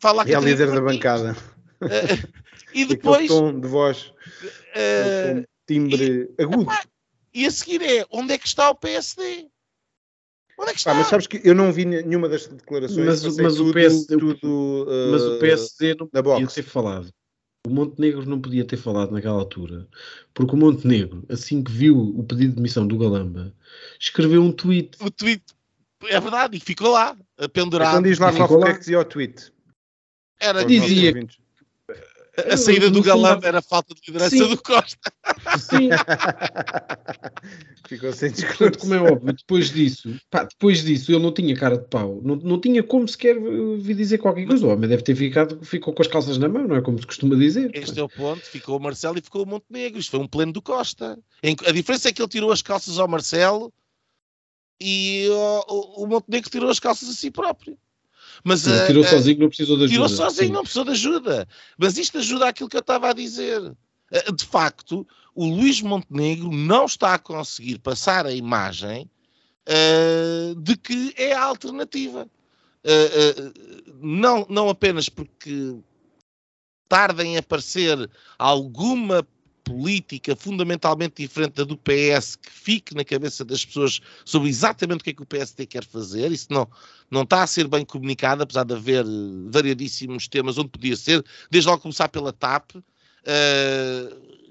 fala 0.00 0.22
a 0.22 0.28
É 0.28 0.34
a 0.34 0.40
líder 0.40 0.70
da 0.70 0.80
bancada. 0.80 1.36
Uh, 1.82 2.28
e 2.72 2.84
depois. 2.86 3.28
tom 3.28 3.58
de 3.58 3.66
voz, 3.66 4.12
uh, 4.74 5.34
tom 5.34 5.44
timbre 5.66 6.28
e, 6.38 6.42
agudo. 6.42 6.70
e 7.34 7.46
a 7.46 7.50
seguir 7.50 7.82
é: 7.82 8.06
onde 8.10 8.32
é 8.32 8.38
que 8.38 8.46
está 8.46 8.70
o 8.70 8.76
PSD? 8.76 9.48
Onde 10.58 10.70
é 10.70 10.72
que 10.72 10.78
está? 10.78 10.92
Ah, 10.92 10.94
mas 10.94 11.06
sabes 11.08 11.26
que 11.26 11.40
eu 11.44 11.54
não 11.54 11.72
vi 11.72 11.84
nenhuma 11.84 12.28
das 12.28 12.46
declarações. 12.46 13.22
Mas, 13.22 13.36
mas 13.36 13.56
tudo, 13.56 13.70
o 13.70 13.72
PSD, 13.74 14.16
tudo, 14.16 14.86
uh, 14.88 15.12
mas 15.12 15.22
o 15.22 15.38
PSD 15.38 15.94
não 15.94 16.06
podia 16.06 16.46
ter 16.46 16.62
falado. 16.62 17.08
O 17.66 17.70
Montenegro 17.70 18.24
não 18.24 18.40
podia 18.40 18.64
ter 18.64 18.76
falado 18.76 19.10
naquela 19.10 19.38
altura, 19.38 19.88
porque 20.32 20.54
o 20.54 20.56
Montenegro, 20.56 21.24
assim 21.28 21.64
que 21.64 21.72
viu 21.72 21.98
o 21.98 22.22
pedido 22.22 22.50
de 22.50 22.56
demissão 22.56 22.86
do 22.86 22.96
Galamba, 22.96 23.52
escreveu 23.98 24.40
um 24.40 24.52
tweet. 24.52 24.96
O 25.00 25.10
tweet 25.10 25.42
é 26.04 26.20
verdade, 26.20 26.56
e 26.56 26.60
ficou 26.60 26.92
lá, 26.92 27.16
pendurado. 27.52 27.90
Então 27.90 28.02
diz 28.02 28.18
lá 28.18 28.32
qual 28.32 28.48
foi 28.48 28.72
que 28.72 28.78
dizia 28.78 29.00
o 29.00 29.04
tweet. 29.04 29.52
Era, 30.40 30.64
dizia 30.64 31.12
a 32.52 32.56
saída 32.56 32.90
do 32.90 33.02
Galamba 33.02 33.46
era 33.46 33.58
a 33.58 33.62
falta 33.62 33.94
de 33.94 34.00
liderança 34.06 34.36
Sim. 34.36 34.48
do 34.48 34.62
Costa. 34.62 35.12
Sim. 35.58 35.88
Ficou 37.88 38.12
sem 38.12 38.30
discurso. 38.30 38.78
Como 38.78 38.94
é 38.94 39.00
óbvio, 39.00 39.32
depois 39.32 39.70
disso, 39.70 40.14
pá, 40.30 40.44
depois 40.44 40.84
disso, 40.84 41.12
ele 41.12 41.22
não 41.22 41.32
tinha 41.32 41.56
cara 41.56 41.78
de 41.78 41.88
pau. 41.88 42.20
Não, 42.22 42.36
não 42.36 42.60
tinha 42.60 42.82
como 42.82 43.06
sequer 43.06 43.36
vir 43.78 43.94
dizer 43.94 44.18
qualquer 44.18 44.46
coisa. 44.46 44.66
O 44.66 44.70
homem 44.70 44.88
deve 44.88 45.02
ter 45.02 45.14
ficado, 45.14 45.64
ficou 45.64 45.94
com 45.94 46.02
as 46.02 46.08
calças 46.08 46.38
na 46.38 46.48
mão, 46.48 46.66
não 46.66 46.76
é 46.76 46.82
como 46.82 46.98
se 46.98 47.06
costuma 47.06 47.36
dizer. 47.36 47.70
Este 47.74 47.98
é 47.98 48.02
o 48.02 48.08
ponto. 48.08 48.42
Ficou 48.42 48.76
o 48.76 48.80
Marcelo 48.80 49.18
e 49.18 49.22
ficou 49.22 49.42
o 49.42 49.46
Montenegro. 49.46 50.00
Isto 50.00 50.10
foi 50.10 50.20
um 50.20 50.28
pleno 50.28 50.52
do 50.52 50.62
Costa. 50.62 51.18
A 51.66 51.72
diferença 51.72 52.08
é 52.08 52.12
que 52.12 52.20
ele 52.20 52.28
tirou 52.28 52.50
as 52.52 52.62
calças 52.62 52.98
ao 52.98 53.08
Marcelo 53.08 53.72
e 54.80 55.28
o, 55.30 56.02
o 56.02 56.06
Montenegro 56.06 56.50
tirou 56.50 56.70
as 56.70 56.80
calças 56.80 57.08
a 57.08 57.12
si 57.12 57.30
próprio. 57.30 57.78
Mas, 58.44 58.66
uh, 58.66 58.86
tirou 58.86 59.02
uh, 59.02 59.08
sozinho, 59.08 59.38
não 59.38 59.48
precisou 59.48 59.76
de 59.76 59.84
ajuda. 59.84 59.94
Tirou 59.94 60.08
sozinho, 60.08 60.46
Sim. 60.48 60.52
não 60.52 60.62
precisou 60.62 60.84
de 60.84 60.90
ajuda. 60.90 61.48
Mas 61.78 61.98
isto 61.98 62.18
ajuda 62.18 62.48
àquilo 62.48 62.68
que 62.68 62.76
eu 62.76 62.80
estava 62.80 63.10
a 63.10 63.12
dizer. 63.12 63.60
Uh, 63.60 64.32
de 64.34 64.44
facto, 64.44 65.06
o 65.34 65.46
Luís 65.46 65.80
Montenegro 65.80 66.50
não 66.50 66.86
está 66.86 67.14
a 67.14 67.18
conseguir 67.18 67.78
passar 67.78 68.26
a 68.26 68.32
imagem 68.32 69.10
de 70.58 70.76
que 70.76 71.12
é 71.16 71.32
a 71.32 71.42
alternativa. 71.42 72.28
não, 74.00 74.46
não 74.48 74.68
apenas 74.68 75.08
porque 75.08 75.76
tarda 76.88 77.24
em 77.24 77.36
aparecer 77.36 78.08
alguma 78.38 79.26
política 79.66 80.36
fundamentalmente 80.36 81.22
diferente 81.22 81.54
da 81.54 81.64
do 81.64 81.76
PS 81.76 82.36
que 82.36 82.50
fique 82.52 82.94
na 82.94 83.04
cabeça 83.04 83.44
das 83.44 83.64
pessoas 83.64 84.00
sobre 84.24 84.48
exatamente 84.48 85.00
o 85.00 85.04
que 85.04 85.10
é 85.10 85.12
que 85.12 85.22
o 85.24 85.26
PSD 85.26 85.66
quer 85.66 85.84
fazer. 85.84 86.30
Isso 86.30 86.46
não, 86.50 86.68
não 87.10 87.22
está 87.22 87.42
a 87.42 87.46
ser 87.48 87.66
bem 87.66 87.84
comunicado, 87.84 88.44
apesar 88.44 88.64
de 88.64 88.74
haver 88.74 89.04
eh, 89.04 89.08
variadíssimos 89.48 90.28
temas 90.28 90.56
onde 90.56 90.68
podia 90.68 90.96
ser, 90.96 91.24
desde 91.50 91.68
logo 91.68 91.82
começar 91.82 92.08
pela 92.08 92.32
TAP, 92.32 92.76
uh, 92.76 92.82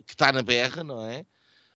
que 0.05 0.13
está 0.13 0.33
na 0.33 0.43
berra, 0.43 0.83
não 0.83 1.01
é? 1.07 1.21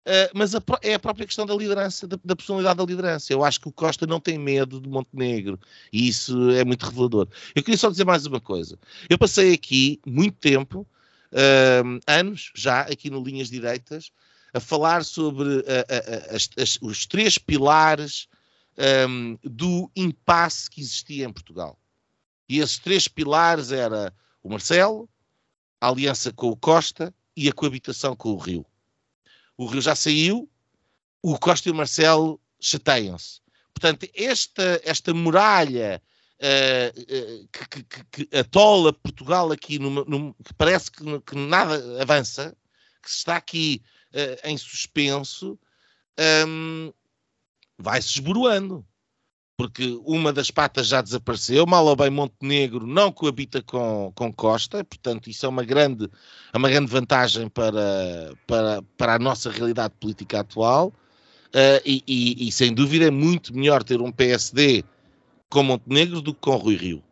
Uh, 0.05 0.31
mas 0.33 0.53
a, 0.53 0.61
é 0.81 0.95
a 0.95 0.99
própria 0.99 1.25
questão 1.25 1.45
da 1.45 1.55
liderança, 1.55 2.07
da, 2.07 2.19
da, 2.23 2.35
personalidade 2.35 2.77
da 2.77 2.85
liderança. 2.85 3.31
Eu 3.31 3.43
acho 3.43 3.61
que 3.61 3.69
o 3.69 3.71
Costa 3.71 4.05
não 4.05 4.19
tem 4.19 4.37
medo 4.37 4.81
de 4.81 4.89
Montenegro 4.89 5.57
e 5.93 6.09
isso 6.09 6.49
é 6.51 6.65
muito 6.65 6.85
revelador. 6.85 7.27
Eu 7.55 7.63
queria 7.63 7.77
só 7.77 7.89
dizer 7.89 8.05
mais 8.05 8.25
uma 8.25 8.41
coisa. 8.41 8.77
Eu 9.09 9.17
passei 9.17 9.53
aqui 9.53 10.01
muito 10.05 10.37
tempo 10.37 10.85
uh, 11.31 11.99
anos 12.07 12.51
já 12.55 12.81
aqui 12.81 13.09
no 13.09 13.23
Linhas 13.23 13.49
Direitas 13.49 14.11
a 14.53 14.59
falar 14.59 15.03
sobre 15.03 15.63
as, 16.31 16.49
as, 16.57 16.79
os 16.81 17.05
três 17.05 17.37
pilares 17.37 18.27
um, 19.07 19.37
do 19.43 19.91
impasse 19.95 20.69
que 20.69 20.81
existia 20.81 21.25
em 21.25 21.33
Portugal. 21.33 21.79
E 22.47 22.59
esses 22.59 22.79
três 22.79 23.07
pilares 23.07 23.71
era 23.71 24.13
o 24.41 24.49
Marcelo, 24.49 25.07
a 25.79 25.87
aliança 25.89 26.31
com 26.33 26.49
o 26.49 26.57
Costa 26.57 27.13
e 27.35 27.47
a 27.47 27.53
coabitação 27.53 28.15
com 28.15 28.31
o 28.31 28.37
Rio. 28.37 28.65
O 29.57 29.65
Rio 29.65 29.81
já 29.81 29.95
saiu, 29.95 30.49
o 31.21 31.37
Costa 31.37 31.69
e 31.69 31.71
o 31.71 31.75
Marcelo 31.75 32.41
chateiam-se. 32.59 33.41
Portanto, 33.73 34.09
esta, 34.15 34.81
esta 34.83 35.13
muralha 35.13 36.01
uh, 36.39 37.47
que, 37.51 37.83
que, 37.83 38.25
que, 38.25 38.37
atola 38.37 38.93
Portugal 38.93 39.51
aqui, 39.51 39.77
numa, 39.77 40.03
numa, 40.05 40.33
que 40.43 40.53
parece 40.53 40.91
que, 40.91 41.03
que, 41.21 41.35
nada 41.35 42.01
avança, 42.01 42.55
que 43.01 43.11
se 43.11 43.17
está 43.17 43.35
aqui 43.35 43.81
uh, 44.13 44.47
em 44.47 44.57
suspenso, 44.57 45.59
um, 46.47 46.91
vai-se 47.77 48.19
esboroando. 48.19 48.85
Porque 49.57 49.99
uma 50.05 50.31
das 50.31 50.49
patas 50.49 50.87
já 50.87 51.01
desapareceu, 51.01 51.65
mal 51.65 51.85
ou 51.85 51.93
bem 51.93 52.09
Montenegro 52.09 52.87
não 52.87 53.11
coabita 53.11 53.61
com, 53.61 54.09
com 54.15 54.31
Costa, 54.31 54.85
portanto, 54.85 55.29
isso 55.29 55.45
é 55.45 55.49
uma 55.49 55.65
grande, 55.65 56.09
é 56.53 56.57
uma 56.57 56.69
grande 56.69 56.89
vantagem 56.89 57.49
para, 57.49 58.33
para, 58.47 58.81
para 58.97 59.15
a 59.15 59.19
nossa 59.19 59.51
realidade 59.51 59.93
política 59.99 60.39
atual. 60.39 60.93
Uh, 61.49 61.81
e, 61.83 62.03
e, 62.07 62.47
e, 62.47 62.51
sem 62.53 62.73
dúvida 62.73 63.07
é 63.07 63.11
muito 63.11 63.53
melhor 63.53 63.83
ter 63.83 63.99
um 63.99 64.13
PSD 64.13 64.85
com 65.49 65.63
Montenegro 65.63 66.21
do 66.21 66.33
que 66.33 66.39
com 66.39 66.55
Rui 66.55 66.75
Rio. 66.75 67.03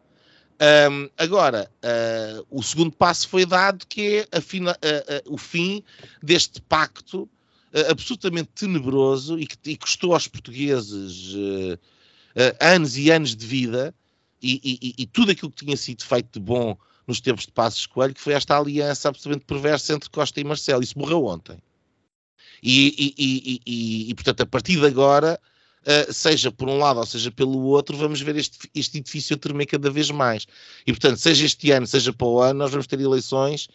Um, 0.60 1.10
agora, 1.18 1.70
uh, 1.84 2.48
o 2.50 2.64
segundo 2.64 2.92
passo 2.92 3.28
foi 3.28 3.46
dado, 3.46 3.86
que 3.86 4.28
é 4.32 4.42
fina, 4.42 4.72
uh, 4.72 5.34
o 5.34 5.38
fim 5.38 5.84
deste 6.22 6.62
pacto 6.62 7.30
absolutamente 7.92 8.50
tenebroso 8.56 9.38
e 9.38 9.46
que 9.46 9.58
e 9.70 9.78
custou 9.78 10.14
aos 10.14 10.28
portugueses 10.28 11.36
anos 12.60 12.98
e 12.98 13.12
anos 13.12 13.36
de 13.36 13.46
vida 13.46 13.94
e, 14.42 14.80
e, 14.82 15.04
e, 15.04 15.06
tudo 15.06 15.32
aquilo 15.32 15.52
que 15.52 15.66
tinha 15.66 15.76
sido 15.76 16.04
feito 16.04 16.40
de 16.40 16.40
bom 16.40 16.78
nos 17.06 17.20
tempos 17.20 17.46
de 17.46 17.52
Passos 17.52 17.86
Coelho, 17.86 18.14
que 18.14 18.22
foi 18.22 18.34
esta 18.34 18.58
aliança 18.58 19.10
absolutamente 19.10 19.46
perversa 19.46 19.94
entre 19.94 20.10
Costa 20.10 20.40
e 20.40 20.44
Marcelo. 20.44 20.82
Isso 20.82 20.98
morreu 20.98 21.26
ontem. 21.26 21.58
E, 22.64 24.12
portanto, 24.16 24.42
a 24.42 24.46
partir 24.46 24.80
de 24.80 24.86
agora, 24.86 25.40
uh, 25.88 26.14
seja 26.14 26.52
por 26.52 26.68
um 26.70 26.78
lado 26.78 27.00
ou 27.00 27.06
seja 27.06 27.32
pelo 27.32 27.64
outro, 27.64 27.96
vamos 27.96 28.22
ver 28.22 28.36
este, 28.36 28.70
este 28.76 28.98
edifício 28.98 29.38
tremer 29.38 29.66
cada 29.66 29.90
vez 29.90 30.12
mais. 30.12 30.46
E, 30.86 30.92
portanto, 30.92 31.18
seja 31.18 31.46
este 31.46 31.72
ano, 31.72 31.88
seja 31.88 32.12
para 32.12 32.28
o 32.28 32.42
ano, 32.42 32.60
nós 32.60 32.72
vamos 32.72 32.88
ter 32.88 33.00
eleições. 33.00 33.68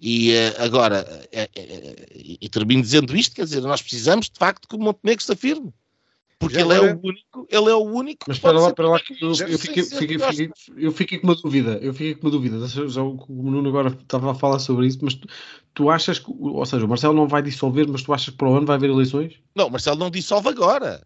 E 0.00 0.32
uh, 0.32 0.62
agora, 0.62 1.04
uh, 1.04 2.18
e 2.40 2.48
termino 2.48 2.82
dizendo 2.82 3.16
isto, 3.16 3.34
quer 3.34 3.44
dizer, 3.44 3.60
nós 3.62 3.82
precisamos 3.82 4.30
de 4.30 4.38
facto 4.38 4.68
que 4.68 4.76
o 4.76 4.78
Montenegro 4.78 5.24
se 5.24 5.32
afirme. 5.32 5.72
Porque 6.38 6.56
ele 6.56 6.72
é 6.72 6.80
o 6.80 7.00
único, 7.02 7.48
ele 7.50 7.68
é 7.68 7.74
o 7.74 7.82
único. 7.82 8.24
Mas 8.28 8.38
para 8.38 8.60
lá, 8.60 8.72
para 8.72 8.88
lá 8.88 9.00
eu, 9.20 9.28
eu, 9.28 9.58
fiquei, 9.58 9.82
fiquei, 9.82 10.18
fiquei, 10.18 10.50
eu 10.76 10.92
fiquei 10.92 11.18
com 11.18 11.26
uma 11.26 11.34
dúvida. 11.34 11.78
Eu 11.82 11.92
fiquei 11.92 12.14
com 12.14 12.28
uma 12.28 12.30
dúvida. 12.30 12.64
Já 12.68 13.02
o 13.02 13.26
Nuno 13.28 13.68
agora 13.68 13.88
estava 13.88 14.30
a 14.30 14.34
falar 14.36 14.60
sobre 14.60 14.86
isso, 14.86 15.00
mas 15.02 15.14
tu, 15.14 15.26
tu 15.74 15.90
achas 15.90 16.20
que, 16.20 16.32
ou 16.38 16.64
seja, 16.64 16.84
o 16.84 16.88
Marcelo 16.88 17.14
não 17.14 17.26
vai 17.26 17.42
dissolver, 17.42 17.88
mas 17.88 18.02
tu 18.02 18.14
achas 18.14 18.30
que 18.30 18.36
para 18.36 18.48
o 18.48 18.54
ano 18.54 18.66
vai 18.66 18.76
haver 18.76 18.90
eleições? 18.90 19.34
Não, 19.52 19.66
o 19.66 19.70
Marcelo 19.70 19.98
não 19.98 20.10
dissolve 20.10 20.48
agora. 20.48 21.04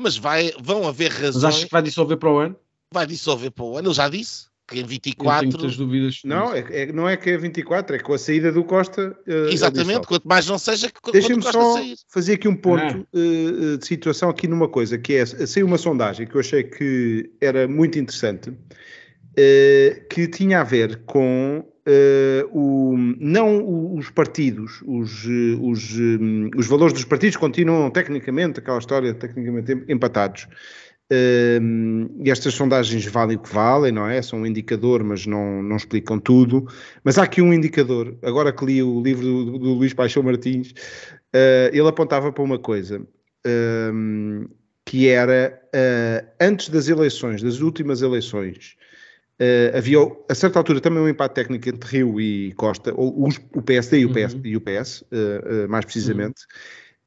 Mas 0.00 0.16
vai, 0.16 0.52
vão 0.60 0.88
haver 0.88 1.10
razões. 1.10 1.34
Mas 1.34 1.44
achas 1.44 1.64
que 1.64 1.70
vai 1.70 1.82
dissolver 1.82 2.16
para 2.16 2.32
o 2.32 2.38
ano? 2.38 2.56
Vai 2.92 3.06
dissolver 3.06 3.50
para 3.50 3.64
o 3.64 3.76
ano, 3.76 3.88
ele 3.88 3.94
já 3.94 4.08
disse 4.08 4.50
que 4.70 4.80
em 4.80 4.84
24. 4.84 5.34
Eu 5.34 5.40
tenho 5.40 5.60
muitas 5.60 5.76
dúvidas. 5.76 6.20
Não, 6.24 6.54
é, 6.54 6.64
é, 6.70 6.92
não 6.92 7.08
é 7.08 7.16
que 7.16 7.30
é 7.30 7.36
24, 7.36 7.96
é 7.96 7.98
com 7.98 8.14
a 8.14 8.18
saída 8.18 8.52
do 8.52 8.64
Costa. 8.64 9.16
Uh, 9.26 9.48
Exatamente, 9.52 10.06
quanto 10.06 10.26
mais 10.26 10.46
não 10.46 10.58
seja 10.58 10.88
que 10.88 11.12
Deixa-me 11.12 11.42
só 11.42 11.74
sair. 11.74 11.96
fazer 12.08 12.34
aqui 12.34 12.48
um 12.48 12.56
ponto 12.56 13.06
uh, 13.12 13.78
de 13.78 13.86
situação 13.86 14.30
aqui 14.30 14.46
numa 14.46 14.68
coisa, 14.68 14.96
que 14.96 15.14
é 15.14 15.26
saiu 15.26 15.66
uma 15.66 15.78
sondagem 15.78 16.26
que 16.26 16.34
eu 16.34 16.40
achei 16.40 16.62
que 16.62 17.30
era 17.40 17.66
muito 17.66 17.98
interessante, 17.98 18.50
uh, 18.50 20.08
que 20.08 20.28
tinha 20.28 20.60
a 20.60 20.64
ver 20.64 21.02
com 21.04 21.64
o, 22.52 22.96
não 23.18 23.94
os 23.94 24.10
partidos, 24.10 24.82
os, 24.86 25.24
os, 25.60 25.98
um, 25.98 26.50
os 26.56 26.66
valores 26.66 26.92
dos 26.92 27.04
partidos 27.04 27.36
continuam 27.36 27.90
tecnicamente, 27.90 28.60
aquela 28.60 28.78
história 28.78 29.14
tecnicamente 29.14 29.84
empatados. 29.88 30.46
Uh, 31.12 32.22
estas 32.24 32.54
sondagens 32.54 33.04
valem 33.06 33.36
o 33.36 33.40
que 33.40 33.52
valem, 33.52 33.90
não 33.90 34.06
é? 34.06 34.22
São 34.22 34.40
um 34.40 34.46
indicador, 34.46 35.02
mas 35.02 35.26
não, 35.26 35.60
não 35.60 35.76
explicam 35.76 36.20
tudo. 36.20 36.68
Mas 37.02 37.18
há 37.18 37.24
aqui 37.24 37.42
um 37.42 37.52
indicador. 37.52 38.16
Agora 38.22 38.52
que 38.52 38.64
li 38.64 38.80
o 38.80 39.02
livro 39.02 39.24
do, 39.24 39.58
do 39.58 39.74
Luís 39.74 39.92
Paixão 39.92 40.22
Martins, 40.22 40.70
uh, 40.70 41.68
ele 41.72 41.88
apontava 41.88 42.30
para 42.30 42.44
uma 42.44 42.60
coisa, 42.60 43.00
uh, 43.00 44.50
que 44.86 45.08
era 45.08 45.60
antes 46.40 46.68
das 46.68 46.88
eleições, 46.88 47.42
das 47.42 47.60
últimas 47.60 48.02
eleições, 48.02 48.76
ah, 49.40 49.78
havia 49.78 49.98
a 50.28 50.34
certa 50.34 50.58
altura 50.58 50.80
também 50.80 51.02
um 51.02 51.08
empate 51.08 51.34
técnico 51.34 51.68
entre 51.68 51.98
Rio 51.98 52.20
e 52.20 52.52
Costa, 52.52 52.92
ou 52.94 53.26
os, 53.26 53.40
o 53.54 53.62
PSD 53.62 54.00
e 54.00 54.06
o 54.06 54.12
PS, 54.12 54.34
uhum. 54.34 54.40
e 54.44 54.56
o 54.56 54.60
PS 54.60 55.04
mais 55.68 55.84
precisamente. 55.84 56.42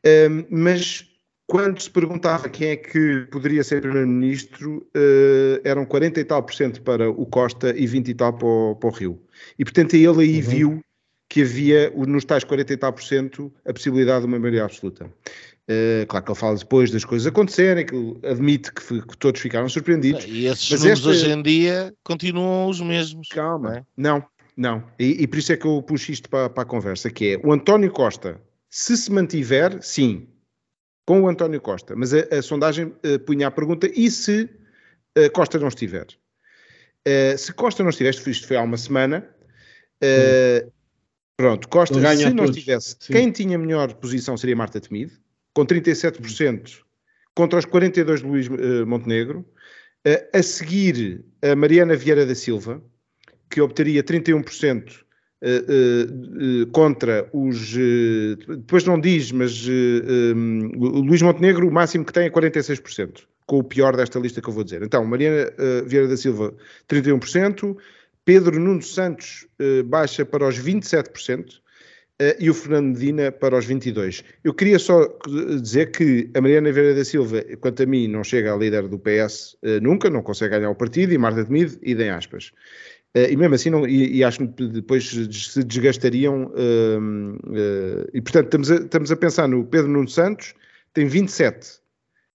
Uhum. 0.05 0.45
mas 0.49 1.07
quando 1.45 1.79
se 1.81 1.89
perguntava 1.89 2.49
quem 2.49 2.69
é 2.69 2.75
que 2.75 3.27
poderia 3.31 3.63
ser 3.63 3.81
primeiro-ministro, 3.81 4.87
uh, 4.95 5.61
eram 5.63 5.85
40 5.85 6.19
e 6.19 6.23
tal 6.23 6.41
por 6.41 6.53
cento 6.53 6.81
para 6.81 7.09
o 7.09 7.25
Costa 7.25 7.73
e 7.77 7.85
20 7.85 8.07
e 8.07 8.13
tal 8.13 8.33
para 8.33 8.47
o, 8.47 8.75
para 8.75 8.89
o 8.89 8.91
Rio. 8.91 9.21
E 9.59 9.63
portanto 9.63 9.93
ele 9.93 10.07
aí 10.07 10.37
uhum. 10.37 10.41
viu 10.41 10.81
que 11.29 11.41
havia 11.41 11.91
nos 11.91 12.25
tais 12.25 12.43
40 12.43 12.73
e 12.73 12.77
tal 12.77 12.93
por 12.93 13.03
cento 13.03 13.53
a 13.65 13.73
possibilidade 13.73 14.21
de 14.21 14.27
uma 14.27 14.39
maioria 14.39 14.63
absoluta. 14.63 15.09
Uh, 15.69 16.05
claro 16.07 16.25
que 16.25 16.31
ele 16.31 16.39
fala 16.39 16.57
depois 16.57 16.91
das 16.91 17.05
coisas 17.05 17.25
acontecerem, 17.25 17.85
que 17.85 17.95
ele 17.95 18.19
admite 18.23 18.71
que, 18.73 19.01
que 19.01 19.17
todos 19.17 19.39
ficaram 19.39 19.69
surpreendidos. 19.69 20.25
E 20.27 20.45
esses 20.45 20.69
mas 20.69 20.79
números 20.81 20.99
esta... 20.99 21.09
hoje 21.09 21.31
em 21.31 21.41
dia 21.41 21.93
continuam 22.03 22.69
os 22.69 22.81
mesmos. 22.81 23.29
Calma, 23.29 23.85
não, 23.95 24.17
é? 24.17 24.25
não. 24.57 24.79
não. 24.81 24.83
E, 24.99 25.23
e, 25.23 25.27
por 25.27 25.39
isso 25.39 25.53
é 25.53 25.57
que 25.57 25.65
eu 25.65 25.81
puxo 25.81 26.11
isto 26.11 26.29
para, 26.29 26.49
para 26.49 26.63
a 26.63 26.65
conversa, 26.65 27.09
que 27.09 27.35
é 27.35 27.41
o 27.41 27.53
António 27.53 27.91
Costa, 27.91 28.41
se 28.69 28.97
se 28.97 29.09
mantiver, 29.09 29.81
sim, 29.81 30.27
com 31.05 31.21
o 31.21 31.29
António 31.29 31.61
Costa, 31.61 31.95
mas 31.95 32.13
a, 32.13 32.19
a 32.29 32.41
sondagem 32.41 32.87
uh, 32.87 33.19
punha 33.25 33.47
a 33.47 33.51
pergunta: 33.51 33.89
e 33.93 34.11
se 34.11 34.49
uh, 35.17 35.31
Costa 35.31 35.57
não 35.59 35.69
estiver? 35.69 36.07
Uh, 37.07 37.37
se 37.37 37.53
Costa 37.53 37.83
não 37.83 37.89
estiver, 37.89 38.09
isto 38.09 38.47
foi 38.47 38.57
há 38.57 38.61
uma 38.61 38.77
semana, 38.77 39.25
pronto, 41.37 41.69
Costa, 41.69 41.95
se 42.17 42.33
não 42.33 42.45
estivesse, 42.45 42.97
Sim. 42.99 43.13
quem 43.13 43.31
tinha 43.31 43.57
melhor 43.57 43.93
posição 43.93 44.35
seria 44.35 44.57
Marta 44.57 44.81
Temido, 44.81 45.22
com 45.53 45.65
37% 45.65 46.79
contra 47.35 47.59
os 47.59 47.65
42% 47.65 48.17
de 48.17 48.23
Luís 48.25 48.49
Montenegro. 48.85 49.45
a 50.33 50.43
seguir, 50.43 51.23
a 51.41 51.55
Mariana 51.55 51.95
Vieira 51.95 52.25
da 52.25 52.35
Silva, 52.35 52.83
que 53.49 53.61
obteria 53.61 54.03
31% 54.03 55.03
Uh, 55.43 56.61
uh, 56.61 56.67
contra 56.67 57.29
os. 57.33 57.75
Uh, 57.75 58.37
depois 58.55 58.85
não 58.85 58.97
diz, 58.97 59.29
mas 59.33 59.67
um, 59.67 60.71
Luís 60.77 61.21
Montenegro, 61.21 61.67
o 61.67 61.71
máximo 61.71 62.05
que 62.05 62.13
tem 62.13 62.27
é 62.27 62.29
46%, 62.29 63.23
com 63.45 63.57
o 63.57 63.63
pior 63.63 63.93
desta 63.93 64.17
lista 64.19 64.41
que 64.41 64.47
eu 64.47 64.53
vou 64.53 64.63
dizer. 64.63 64.81
Então, 64.83 65.03
Mariana 65.03 65.51
Vieira 65.85 66.07
da 66.07 66.15
Silva, 66.15 66.53
31%, 66.87 67.75
Pedro 68.23 68.57
Nuno 68.57 68.81
Santos 68.81 69.45
baixa 69.87 70.23
para 70.23 70.47
os 70.47 70.57
27%. 70.57 71.61
E 72.39 72.49
o 72.49 72.53
Fernando 72.53 72.93
Medina 72.93 73.31
para 73.31 73.57
os 73.57 73.65
22. 73.65 74.23
Eu 74.43 74.53
queria 74.53 74.79
só 74.79 75.07
dizer 75.61 75.91
que 75.91 76.29
a 76.33 76.41
Mariana 76.41 76.71
Vieira 76.71 76.93
da 76.93 77.03
Silva, 77.03 77.43
quanto 77.59 77.83
a 77.83 77.85
mim, 77.85 78.07
não 78.07 78.23
chega 78.23 78.53
a 78.53 78.57
líder 78.57 78.87
do 78.87 78.99
PS 78.99 79.57
nunca, 79.81 80.09
não 80.09 80.21
consegue 80.21 80.55
ganhar 80.55 80.69
o 80.69 80.75
partido, 80.75 81.13
e 81.13 81.17
Marta 81.17 81.43
de 81.43 81.51
Mide, 81.51 81.77
idem 81.81 82.11
aspas. 82.11 82.51
Uh, 83.15 83.29
e 83.29 83.37
mesmo 83.37 83.53
assim, 83.53 83.69
não, 83.69 83.87
e, 83.87 84.17
e, 84.17 84.23
acho 84.23 84.39
que 84.39 84.67
depois 84.67 85.07
se 85.07 85.63
desgastariam. 85.63 86.45
Uh, 86.47 87.35
uh, 87.45 88.09
e 88.11 88.19
portanto, 88.21 88.45
estamos 88.45 88.71
a, 88.71 88.75
estamos 88.75 89.11
a 89.11 89.15
pensar 89.15 89.47
no 89.47 89.63
Pedro 89.65 89.87
Nuno 89.87 90.09
Santos, 90.09 90.55
tem 90.93 91.05
27. 91.05 91.83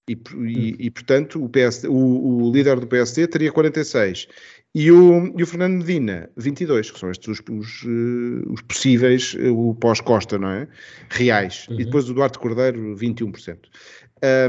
E, 0.09 0.17
e, 0.47 0.87
e 0.87 0.91
portanto, 0.91 1.45
o, 1.45 1.49
PS, 1.49 1.85
o, 1.85 1.93
o, 1.93 2.53
líder 2.53 2.79
do 2.79 2.87
PSD 2.87 3.27
teria 3.27 3.53
46. 3.53 4.29
E 4.75 4.93
o, 4.93 5.33
e 5.37 5.43
o 5.43 5.47
Fernando 5.47 5.79
Medina, 5.79 6.29
22, 6.37 6.91
que 6.91 7.01
são 7.01 7.11
estes 7.11 7.27
os, 7.29 7.41
os, 7.51 7.83
uh, 7.83 8.53
os 8.53 8.61
possíveis, 8.63 9.35
o 9.35 9.75
pós-Costa, 9.75 10.39
não 10.39 10.51
é? 10.51 10.69
Reais. 11.09 11.67
Uhum. 11.69 11.81
E 11.81 11.85
depois 11.85 12.09
o 12.09 12.15
Duarte 12.15 12.39
Cordeiro, 12.39 12.95
21%. 12.95 13.59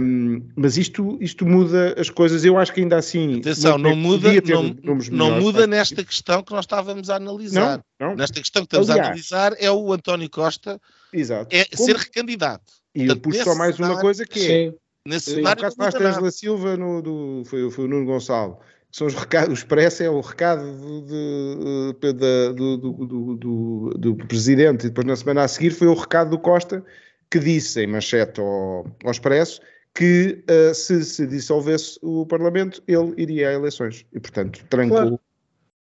Um, 0.02 0.42
mas 0.56 0.78
isto, 0.78 1.18
isto 1.22 1.46
muda 1.46 1.94
as 1.98 2.10
coisas, 2.10 2.44
eu 2.44 2.58
acho 2.58 2.74
que 2.74 2.82
ainda 2.82 2.98
assim. 2.98 3.40
Atenção, 3.40 3.78
não, 3.78 3.96
muda, 3.96 4.30
não, 4.42 4.98
não 5.12 5.40
muda 5.40 5.68
nesta 5.68 6.04
questão 6.04 6.42
que 6.42 6.52
nós 6.52 6.66
estávamos 6.66 7.10
a 7.10 7.18
analisar. 7.18 7.84
Não, 8.00 8.10
não. 8.10 8.16
Nesta 8.16 8.40
questão 8.40 8.64
que 8.64 8.68
estamos 8.68 8.90
Aliás, 8.90 9.06
a 9.06 9.10
analisar 9.10 9.56
é 9.60 9.72
o 9.72 9.94
António 9.94 10.30
Costa 10.30 10.82
Exato. 11.14 11.56
é 11.56 11.66
Como? 11.66 11.86
ser 11.86 11.96
recandidato. 11.96 12.74
E 12.96 13.06
Portanto, 13.06 13.18
eu 13.18 13.22
puxo 13.22 13.44
só 13.44 13.56
mais 13.56 13.76
cenário, 13.76 13.96
uma 13.96 14.02
coisa 14.02 14.26
que 14.26 14.40
é. 14.40 14.70
Sim. 14.70 14.78
Nesse 15.08 15.36
cenário. 15.36 15.60
O 15.60 15.64
caso 15.64 15.78
da 15.78 16.10
Angela 16.10 16.32
Silva 16.32 16.76
no, 16.76 17.02
do, 17.02 17.44
foi, 17.46 17.70
foi 17.70 17.86
o 17.86 17.88
Nuno 17.88 18.06
Gonçalo. 18.06 18.60
São 18.92 19.06
os 19.06 19.14
recados, 19.14 19.50
o 19.50 19.54
expresso 19.54 20.02
é 20.02 20.10
o 20.10 20.20
recado 20.20 20.64
de, 21.06 21.94
de, 22.00 22.14
de, 22.14 22.54
do, 22.54 22.78
do, 22.78 23.36
do, 23.36 23.90
do, 23.98 24.16
presidente, 24.28 24.86
e 24.86 24.90
depois 24.90 25.06
na 25.06 25.16
semana 25.16 25.44
a 25.44 25.48
seguir 25.48 25.72
foi 25.72 25.88
o 25.88 25.94
recado 25.94 26.32
do 26.32 26.40
Costa, 26.40 26.84
que 27.30 27.38
disse 27.38 27.84
em 27.84 27.88
manchete 27.88 28.40
ao, 28.40 28.88
ao 29.04 29.12
Expresso 29.12 29.62
que 29.94 30.44
uh, 30.50 30.74
se 30.74 31.04
se 31.04 31.28
dissolvesse 31.28 32.00
o 32.02 32.26
Parlamento, 32.26 32.82
ele 32.88 33.14
iria 33.18 33.50
a 33.50 33.54
eleições. 33.54 34.06
E, 34.14 34.20
portanto, 34.20 34.66
trancou. 34.70 34.98
Claro. 34.98 35.20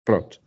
Pronto. 0.04 0.40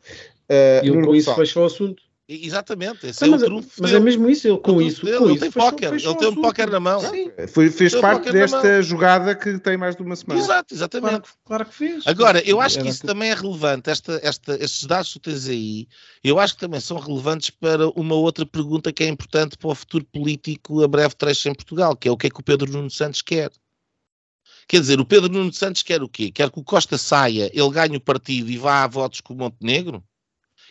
Uh, 0.49 0.85
e 0.85 1.03
com 1.03 1.15
isso 1.15 1.35
fechou 1.35 1.65
o 1.65 1.67
assunto. 1.67 2.03
Exatamente, 2.31 3.07
esse 3.07 3.25
é 3.25 3.27
mas, 3.27 3.43
é 3.43 3.47
o 3.47 3.49
trunfo 3.49 3.71
Mas 3.81 3.91
é 3.91 3.99
mesmo 3.99 4.29
isso, 4.29 4.47
ele 4.47 4.59
com 4.59 4.83
isso. 4.83 5.01
Com 5.01 5.09
ele 5.09 5.33
isso, 5.33 5.41
tem 5.41 5.51
póquer, 5.51 5.95
ele 5.95 6.15
tem 6.15 6.29
um 6.29 6.35
póquer 6.35 6.71
na 6.71 6.79
mão. 6.79 7.01
Sim. 7.01 7.31
Foi, 7.49 7.71
fez 7.71 7.93
tem 7.93 8.03
parte 8.03 8.31
desta 8.31 8.83
jogada 8.83 9.35
que 9.35 9.59
tem 9.59 9.79
mais 9.79 9.97
de 9.97 10.03
uma 10.03 10.15
semana. 10.15 10.39
Exato, 10.39 10.75
exatamente. 10.75 11.21
Claro, 11.21 11.25
claro 11.43 11.65
que 11.65 11.75
fez. 11.75 12.07
Agora, 12.07 12.47
eu 12.47 12.61
acho 12.61 12.83
que 12.83 12.89
isso 12.89 13.07
também 13.07 13.31
é 13.31 13.35
relevante, 13.35 13.89
esta, 13.89 14.21
esta, 14.23 14.63
estes 14.63 14.85
dados 14.85 15.11
que 15.11 15.19
tu 15.19 15.31
tens 15.31 15.49
aí, 15.49 15.89
eu 16.23 16.39
acho 16.39 16.53
que 16.53 16.61
também 16.61 16.81
são 16.81 16.99
relevantes 16.99 17.49
para 17.49 17.89
uma 17.99 18.15
outra 18.15 18.45
pergunta 18.45 18.93
que 18.93 19.05
é 19.05 19.09
importante 19.09 19.57
para 19.57 19.71
o 19.71 19.75
futuro 19.75 20.05
político 20.05 20.83
a 20.83 20.89
breve 20.89 21.15
trecho 21.15 21.49
em 21.49 21.55
Portugal, 21.55 21.97
que 21.97 22.09
é 22.09 22.11
o 22.11 22.17
que 22.17 22.27
é 22.27 22.31
que 22.31 22.41
o 22.41 22.45
Pedro 22.45 22.71
Nuno 22.71 22.91
Santos 22.91 23.23
quer. 23.23 23.51
Quer 24.69 24.81
dizer, 24.81 25.01
o 25.01 25.07
Pedro 25.07 25.33
Nuno 25.33 25.51
Santos 25.51 25.83
quer 25.83 26.03
o 26.03 26.09
quê? 26.09 26.31
Quer 26.31 26.51
que 26.51 26.61
o 26.61 26.65
Costa 26.65 26.99
saia, 26.99 27.51
ele 27.55 27.71
ganhe 27.71 27.97
o 27.97 28.01
partido 28.01 28.51
e 28.51 28.59
vá 28.59 28.85
a 28.85 28.87
votos 28.87 29.23
com 29.23 29.33
o 29.33 29.37
Montenegro? 29.39 30.05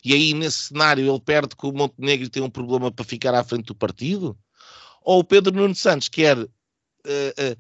E 0.03 0.13
aí, 0.13 0.33
nesse 0.33 0.69
cenário, 0.69 1.07
ele 1.07 1.19
perde 1.19 1.55
com 1.55 1.69
o 1.69 1.73
Montenegro 1.73 2.29
tem 2.29 2.43
um 2.43 2.49
problema 2.49 2.91
para 2.91 3.05
ficar 3.05 3.33
à 3.33 3.43
frente 3.43 3.65
do 3.67 3.75
partido? 3.75 4.37
Ou 5.03 5.19
o 5.19 5.23
Pedro 5.23 5.55
Nuno 5.55 5.75
Santos 5.75 6.09
quer 6.09 6.37
uh, 6.37 6.47
uh, 6.47 7.57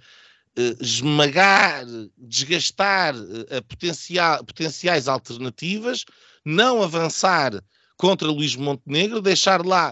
uh, 0.59 0.77
esmagar, 0.83 1.85
desgastar 2.17 3.15
potencial, 3.67 4.43
potenciais 4.43 5.07
alternativas, 5.07 6.05
não 6.45 6.83
avançar 6.83 7.63
contra 7.97 8.27
Luís 8.27 8.55
Montenegro, 8.55 9.21
deixar 9.21 9.65
lá, 9.65 9.91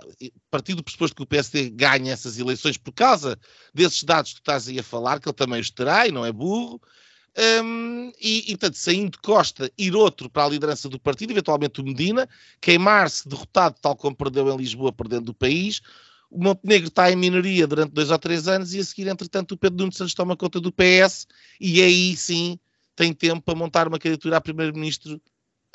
partir 0.52 0.76
do 0.76 0.84
pressuposto 0.84 1.16
que 1.16 1.24
o 1.24 1.28
PSD 1.28 1.72
ganha 1.72 2.14
essas 2.14 2.38
eleições 2.38 2.78
por 2.78 2.94
causa 2.94 3.38
desses 3.74 4.04
dados 4.04 4.32
que 4.32 4.38
tu 4.38 4.42
estás 4.42 4.68
aí 4.68 4.80
a 4.80 4.84
falar, 4.84 5.20
que 5.20 5.28
ele 5.28 5.36
também 5.36 5.60
os 5.60 5.72
terá 5.72 6.08
e 6.08 6.12
não 6.12 6.26
é 6.26 6.32
burro, 6.32 6.80
um, 7.38 8.12
e, 8.22 8.52
e, 8.52 8.58
portanto, 8.58 8.76
saindo 8.76 9.18
Costa, 9.22 9.70
ir 9.78 9.96
outro 9.96 10.30
para 10.30 10.46
a 10.46 10.50
liderança 10.50 10.88
do 10.88 11.00
partido, 11.00 11.32
eventualmente 11.32 11.82
o 11.82 11.84
Medina, 11.84 12.30
queimar-se 12.62 13.28
derrotado, 13.28 13.76
tal 13.82 13.96
como 13.96 14.16
perdeu 14.16 14.50
em 14.50 14.58
Lisboa, 14.58 14.94
perdendo 14.94 15.30
o 15.30 15.34
país. 15.34 15.82
O 16.32 16.42
Montenegro 16.42 16.88
está 16.88 17.12
em 17.12 17.16
minoria 17.16 17.68
durante 17.68 17.92
dois 17.92 18.10
ou 18.10 18.18
três 18.18 18.48
anos 18.48 18.74
e 18.74 18.80
a 18.80 18.84
seguir, 18.84 19.08
entretanto, 19.08 19.54
o 19.54 19.58
Pedro 19.58 19.80
Nuno 19.80 19.92
Santos 19.92 20.14
toma 20.14 20.36
conta 20.36 20.60
do 20.60 20.72
PS 20.72 21.28
e 21.60 21.82
aí 21.82 22.16
sim 22.16 22.58
tem 22.96 23.14
tempo 23.14 23.42
para 23.42 23.56
montar 23.56 23.88
uma 23.88 24.00
candidatura 24.00 24.38
a 24.38 24.42
primeiro-ministro 24.42 25.16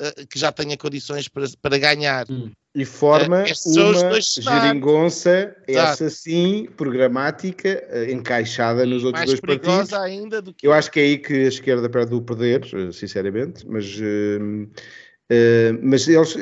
uh, 0.01 0.27
que 0.27 0.39
já 0.39 0.51
tenha 0.51 0.75
condições 0.75 1.27
para, 1.27 1.45
para 1.61 1.77
ganhar. 1.77 2.25
Hum 2.29 2.51
e 2.73 2.85
forma 2.85 3.43
uh, 3.43 4.07
uma 4.07 4.21
geringonça, 4.21 5.55
essa 5.67 6.09
sim, 6.09 6.69
programática, 6.77 7.85
uh, 7.91 8.09
encaixada 8.09 8.85
nos 8.85 9.03
outros 9.03 9.25
dois 9.25 9.39
partidos. 9.41 9.93
Ainda 9.93 10.41
do 10.41 10.53
que... 10.53 10.65
Eu 10.65 10.71
acho 10.71 10.89
que 10.89 10.99
é 10.99 11.03
aí 11.03 11.17
que 11.17 11.33
a 11.33 11.47
esquerda 11.47 11.89
perde 11.89 12.15
o 12.15 12.21
poder, 12.21 12.63
uh, 12.73 12.93
sinceramente, 12.93 13.67
mas, 13.67 13.97
uh, 13.97 14.69
mas 15.81 16.07
eles. 16.07 16.35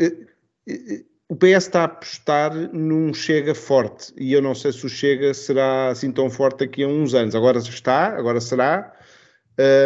o 1.27 1.35
PS 1.35 1.65
está 1.65 1.81
a 1.81 1.85
apostar 1.85 2.53
num 2.73 3.11
Chega 3.11 3.55
forte 3.55 4.13
e 4.17 4.31
eu 4.33 4.41
não 4.41 4.53
sei 4.53 4.71
se 4.71 4.85
o 4.85 4.89
Chega 4.89 5.33
será 5.33 5.89
assim 5.89 6.11
tão 6.11 6.29
forte 6.29 6.59
daqui 6.59 6.83
a 6.83 6.87
uns 6.87 7.15
anos. 7.15 7.33
Agora 7.33 7.57
está, 7.57 8.15
agora 8.15 8.39
será, 8.39 8.93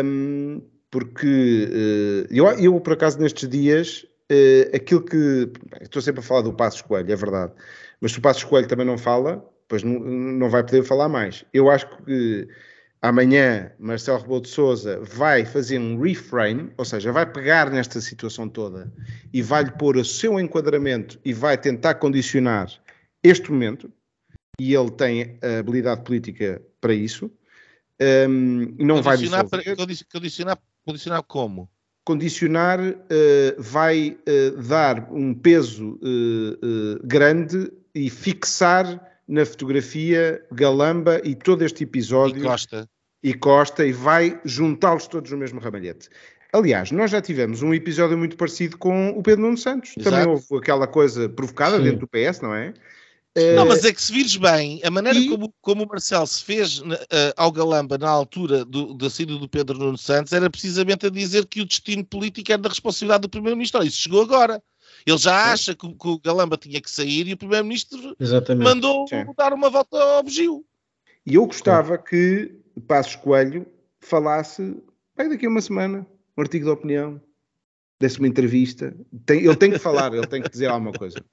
um, 0.03 0.61
porque 0.91 1.69
eu, 2.29 2.47
eu, 2.59 2.79
por 2.81 2.93
acaso, 2.93 3.19
nestes 3.19 3.47
dias 3.49 4.05
uh, 4.34 4.75
aquilo 4.75 5.01
que. 5.01 5.51
Estou 5.81 6.01
sempre 6.01 6.21
a 6.21 6.23
falar 6.23 6.41
do 6.41 6.53
Passo 6.53 6.77
Escolho, 6.77 7.11
é 7.11 7.15
verdade. 7.15 7.53
Mas 8.01 8.11
se 8.11 8.19
o 8.19 8.21
Passo 8.21 8.39
Escolho 8.39 8.67
também 8.67 8.86
não 8.86 8.97
fala, 8.97 9.43
pois 9.67 9.84
não, 9.84 9.99
não 9.99 10.49
vai 10.49 10.63
poder 10.63 10.84
falar 10.84 11.07
mais. 11.09 11.45
Eu 11.53 11.69
acho 11.69 11.88
que 12.03 12.47
amanhã 13.01 13.71
Marcelo 13.77 14.19
Rebelo 14.19 14.41
de 14.41 14.49
Souza 14.49 14.99
vai 15.01 15.45
fazer 15.45 15.77
um 15.77 15.99
reframe, 15.99 16.71
ou 16.77 16.86
seja, 16.86 17.11
vai 17.11 17.25
pegar 17.25 17.69
nesta 17.69 17.99
situação 17.99 18.47
toda 18.47 18.91
e 19.34 19.41
vai-lhe 19.41 19.71
pôr 19.71 19.97
o 19.97 20.05
seu 20.05 20.39
enquadramento 20.39 21.19
e 21.23 21.34
vai 21.34 21.57
tentar 21.57 21.95
condicionar 21.95 22.69
este 23.21 23.51
momento, 23.51 23.91
e 24.59 24.73
ele 24.73 24.91
tem 24.91 25.39
a 25.41 25.59
habilidade 25.59 26.03
política 26.03 26.61
para 26.79 26.93
isso. 26.93 27.31
Um, 28.01 28.75
não 28.79 29.01
vai 29.01 29.17
para, 29.17 29.63
condicionar, 30.11 30.57
condicionar 30.86 31.23
como? 31.23 31.69
Condicionar 32.05 32.79
uh, 32.79 32.95
vai 33.57 34.17
uh, 34.27 34.61
dar 34.61 35.07
um 35.11 35.33
peso 35.33 35.99
uh, 36.01 36.99
grande 37.03 37.71
e 37.95 38.09
fixar 38.09 39.11
na 39.27 39.45
fotografia 39.45 40.43
Galamba 40.51 41.21
e 41.23 41.35
todo 41.35 41.63
este 41.63 41.83
episódio. 41.83 42.39
E 42.39 42.43
Costa. 42.43 42.89
E 43.23 43.33
Costa, 43.33 43.85
e 43.85 43.93
vai 43.93 44.39
juntá-los 44.43 45.07
todos 45.07 45.31
no 45.31 45.37
mesmo 45.37 45.59
ramalhete. 45.59 46.09
Aliás, 46.51 46.91
nós 46.91 47.09
já 47.09 47.21
tivemos 47.21 47.63
um 47.63 47.73
episódio 47.73 48.17
muito 48.17 48.35
parecido 48.37 48.77
com 48.77 49.09
o 49.09 49.23
Pedro 49.23 49.41
Nuno 49.41 49.57
Santos. 49.57 49.95
Exato. 49.97 50.15
Também 50.15 50.27
houve 50.27 50.45
aquela 50.57 50.85
coisa 50.85 51.27
provocada 51.29 51.77
Sim. 51.77 51.83
dentro 51.83 51.99
do 52.01 52.07
PS, 52.07 52.41
não 52.41 52.53
é? 52.53 52.73
Não, 53.55 53.65
mas 53.65 53.84
é 53.84 53.91
que 53.91 54.01
se 54.01 54.13
vires 54.13 54.36
bem, 54.36 54.79
a 54.84 54.91
maneira 54.91 55.17
e... 55.17 55.27
como, 55.27 55.51
como 55.59 55.84
o 55.84 55.88
Marcelo 55.88 56.27
se 56.27 56.43
fez 56.43 56.79
uh, 56.79 56.86
ao 57.36 57.51
Galamba 57.51 57.97
na 57.97 58.07
altura 58.07 58.63
do, 58.63 58.93
da 58.93 59.09
saída 59.09 59.36
do 59.36 59.49
Pedro 59.49 59.79
Nuno 59.79 59.97
Santos 59.97 60.34
era 60.34 60.49
precisamente 60.51 61.07
a 61.07 61.09
dizer 61.09 61.47
que 61.47 61.61
o 61.61 61.65
destino 61.65 62.05
político 62.05 62.51
era 62.51 62.61
da 62.61 62.69
responsabilidade 62.69 63.23
do 63.23 63.29
Primeiro-Ministro. 63.29 63.84
Isso 63.84 63.97
chegou 63.97 64.21
agora. 64.21 64.61
Ele 65.05 65.17
já 65.17 65.51
acha 65.51 65.73
que, 65.73 65.88
que, 65.88 66.07
o 66.07 66.19
Galamba 66.19 66.57
tinha 66.57 66.79
que 66.79 66.91
sair 66.91 67.27
e 67.27 67.34
o 67.34 67.38
Primeiro-Ministro 67.38 68.15
mandou 68.61 69.07
Sim. 69.07 69.25
dar 69.36 69.51
uma 69.51 69.69
volta 69.69 69.97
ao 69.97 70.23
bugio. 70.23 70.63
E 71.25 71.34
eu 71.34 71.45
gostava 71.47 71.97
que 71.97 72.51
Passos 72.88 73.15
Coelho 73.15 73.65
falasse, 73.99 74.77
bem, 75.17 75.29
daqui 75.29 75.47
a 75.47 75.49
uma 75.49 75.61
semana, 75.61 76.05
um 76.38 76.41
artigo 76.41 76.65
de 76.65 76.71
opinião, 76.71 77.19
desse 77.99 78.19
uma 78.19 78.27
entrevista. 78.27 78.95
Tem, 79.25 79.43
ele 79.43 79.55
tem 79.55 79.71
que 79.71 79.79
falar, 79.79 80.13
ele 80.13 80.27
tem 80.27 80.41
que 80.41 80.49
dizer 80.49 80.67
alguma 80.67 80.91
coisa. 80.91 81.23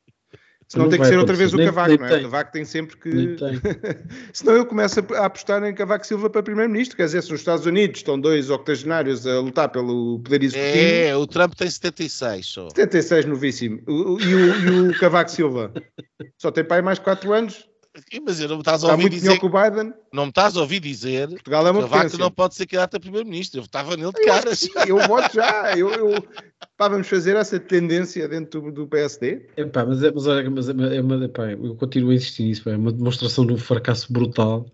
Senão 0.70 0.88
tem 0.88 1.00
que 1.00 1.06
ser 1.06 1.18
outra 1.18 1.34
vez 1.34 1.52
o 1.52 1.56
Cavaco, 1.56 1.88
nem 1.88 1.98
não 1.98 2.06
é? 2.06 2.18
O 2.18 2.22
Cavaco 2.22 2.52
tem 2.52 2.64
sempre 2.64 2.96
que. 2.96 3.36
Senão 4.32 4.54
eu 4.54 4.64
começo 4.64 5.04
a 5.14 5.26
apostar 5.26 5.64
em 5.64 5.74
Cavaco 5.74 6.06
Silva 6.06 6.30
para 6.30 6.44
Primeiro-Ministro. 6.44 6.96
Quer 6.96 7.06
dizer, 7.06 7.22
se 7.24 7.30
nos 7.32 7.40
Estados 7.40 7.66
Unidos 7.66 7.98
estão 7.98 8.20
dois 8.20 8.50
octogenários 8.50 9.26
a 9.26 9.40
lutar 9.40 9.68
pelo 9.68 10.20
poder 10.20 10.44
executivo. 10.44 10.78
É, 10.78 11.16
o 11.16 11.26
Trump 11.26 11.54
tem 11.54 11.68
76 11.68 12.46
só. 12.46 12.68
76, 12.68 13.24
novíssimo. 13.24 13.82
E 13.88 13.90
o, 13.90 14.20
e 14.20 14.90
o 14.90 14.98
Cavaco 15.00 15.32
Silva 15.32 15.72
só 16.38 16.52
tem 16.52 16.62
pai 16.62 16.80
mais 16.80 17.00
4 17.00 17.32
anos. 17.32 17.68
Mas 18.24 18.41
eu 18.41 18.49
não 18.49 18.57
me 18.57 18.61
estás 18.62 18.84
a 18.84 18.93
ouvir 18.93 19.09
dizer. 19.09 19.38
Que 19.38 19.47
o 19.47 19.51
Biden. 19.51 19.93
Não 20.12 20.24
me 20.24 20.28
estás 20.28 20.57
a 20.57 20.61
ouvir 20.61 20.78
dizer. 20.78 21.28
Portugal 21.28 21.66
é 21.66 21.70
uma 21.70 21.82
que 21.82 21.91
Cavaco 21.91 22.18
não 22.18 22.30
pode 22.30 22.55
ser 22.55 22.66
candidato 22.66 22.97
a 22.97 23.01
primeiro-ministro. 23.01 23.59
Eu 23.59 23.62
votava 23.64 23.97
nele 23.97 24.12
de 24.12 24.24
caras. 24.24 24.68
Eu, 24.86 24.99
eu 24.99 25.09
voto 25.09 25.34
já. 25.34 25.76
Eu, 25.76 25.91
eu, 25.91 26.24
pá, 26.76 26.88
vamos 26.88 27.09
fazer 27.09 27.34
essa 27.36 27.59
tendência 27.59 28.28
dentro 28.28 28.61
do, 28.61 28.70
do 28.70 28.86
PSD. 28.86 29.49
É 29.57 29.64
pá, 29.64 29.84
mas, 29.84 30.05
é, 30.05 30.12
mas, 30.12 30.26
olha, 30.26 30.49
mas 30.49 30.68
é, 30.68 30.97
é 30.97 31.01
uma, 31.01 31.28
pá, 31.28 31.51
eu 31.51 31.74
continuo 31.74 32.11
a 32.11 32.14
insistir 32.14 32.45
nisso. 32.45 32.62
Pá, 32.62 32.70
é 32.70 32.76
uma 32.76 32.93
demonstração 32.93 33.45
de 33.45 33.55
um 33.55 33.59
fracasso 33.59 34.12
brutal 34.12 34.66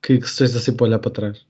que, 0.00 0.18
que 0.18 0.26
se 0.26 0.44
esteja 0.44 0.58
sempre 0.58 0.84
a 0.84 0.88
olhar 0.88 0.98
para 0.98 1.10
trás. 1.10 1.46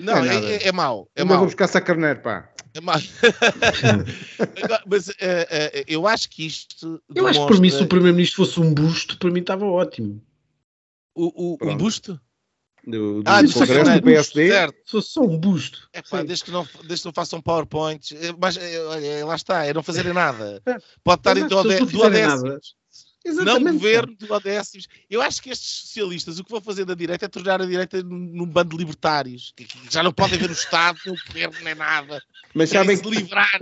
Não, 0.00 0.24
é, 0.24 0.34
é, 0.34 0.54
é, 0.56 0.68
é 0.68 0.72
mau. 0.72 1.08
É 1.14 1.24
mau. 1.24 1.38
vou 1.38 1.46
buscar 1.46 1.68
sacarneiro, 1.68 2.20
pá. 2.20 2.48
É 2.74 2.80
mau. 2.80 2.96
mas 4.86 5.08
uh, 5.08 5.12
uh, 5.12 5.84
eu 5.86 6.06
acho 6.06 6.28
que 6.30 6.46
isto. 6.46 7.02
Eu 7.14 7.26
acho 7.26 7.40
que 7.40 7.52
para 7.52 7.60
mim, 7.60 7.70
se 7.70 7.82
o 7.82 7.86
Primeiro-Ministro 7.86 8.44
fosse 8.44 8.60
um 8.60 8.72
busto, 8.72 9.18
para 9.18 9.30
mim 9.30 9.40
estava 9.40 9.66
ótimo. 9.66 10.22
O, 11.14 11.56
o, 11.64 11.68
um 11.68 11.76
busto? 11.76 12.18
Do, 12.86 13.22
do 13.22 13.30
ah, 13.30 13.42
do 13.42 13.52
Congresso 13.52 13.92
do 13.92 14.02
PSD. 14.02 14.48
Certo. 14.50 14.78
Sou 14.84 15.02
só 15.02 15.20
um 15.20 15.38
busto. 15.38 15.88
É 15.92 16.02
pá, 16.02 16.22
desde 16.22 16.46
que, 16.46 16.50
não, 16.50 16.66
desde 16.84 17.02
que 17.02 17.06
não 17.06 17.12
façam 17.12 17.40
PowerPoint, 17.40 18.12
eh, 18.12 18.34
mas 18.36 18.56
olha, 18.56 19.24
lá 19.24 19.36
está, 19.36 19.64
é 19.64 19.72
não 19.72 19.84
fazerem 19.84 20.12
nada. 20.12 20.60
Pode 21.04 21.20
estar 21.20 21.36
então 21.36 21.62
do 21.62 21.68
décimos. 21.68 22.74
Exatamente. 23.24 23.64
Não 23.64 23.72
governo 23.74 24.16
do 24.16 24.40
décimos. 24.40 24.88
Eu 25.08 25.22
acho 25.22 25.40
que 25.42 25.50
estes 25.50 25.82
socialistas 25.82 26.38
o 26.38 26.44
que 26.44 26.50
vão 26.50 26.60
fazer 26.60 26.84
da 26.84 26.94
direita 26.94 27.26
é 27.26 27.28
tornar 27.28 27.62
a 27.62 27.66
direita 27.66 28.02
num 28.02 28.46
bando 28.46 28.70
de 28.70 28.76
libertários, 28.78 29.52
que, 29.56 29.64
que 29.64 29.78
já 29.90 30.02
não 30.02 30.12
podem 30.12 30.38
ver 30.38 30.50
o 30.50 30.52
Estado, 30.52 30.98
nem 31.04 31.14
o 31.14 31.18
governo, 31.26 31.56
nem 31.62 31.74
nada. 31.74 32.22
Mas 32.54 32.70
sabem 32.70 32.98
que, 32.98 33.08
livrar 33.08 33.60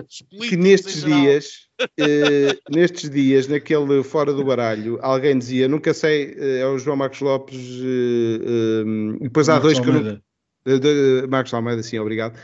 que 0.48 0.56
nestes 0.56 1.04
dias, 1.04 1.68
eh, 1.98 2.58
nestes 2.70 3.10
dias, 3.10 3.46
naquele 3.46 4.02
fora 4.02 4.32
do 4.32 4.44
baralho, 4.44 4.98
alguém 5.02 5.38
dizia, 5.38 5.68
nunca 5.68 5.92
sei, 5.92 6.34
eh, 6.38 6.60
é 6.60 6.66
o 6.66 6.78
João 6.78 6.96
Marcos 6.96 7.20
Lopes, 7.20 7.56
eh, 7.56 8.40
eh 8.44 9.16
e 9.20 9.24
depois 9.24 9.48
há 9.48 9.54
Marcos 9.54 9.74
dois 9.74 9.86
Almeida. 9.86 10.22
que 10.64 10.70
eu 10.70 10.72
não. 10.72 10.80
De, 10.80 11.22
de, 11.22 11.26
Marcos 11.28 11.54
Almeida, 11.54 11.82
sim, 11.82 11.98
obrigado. 11.98 12.38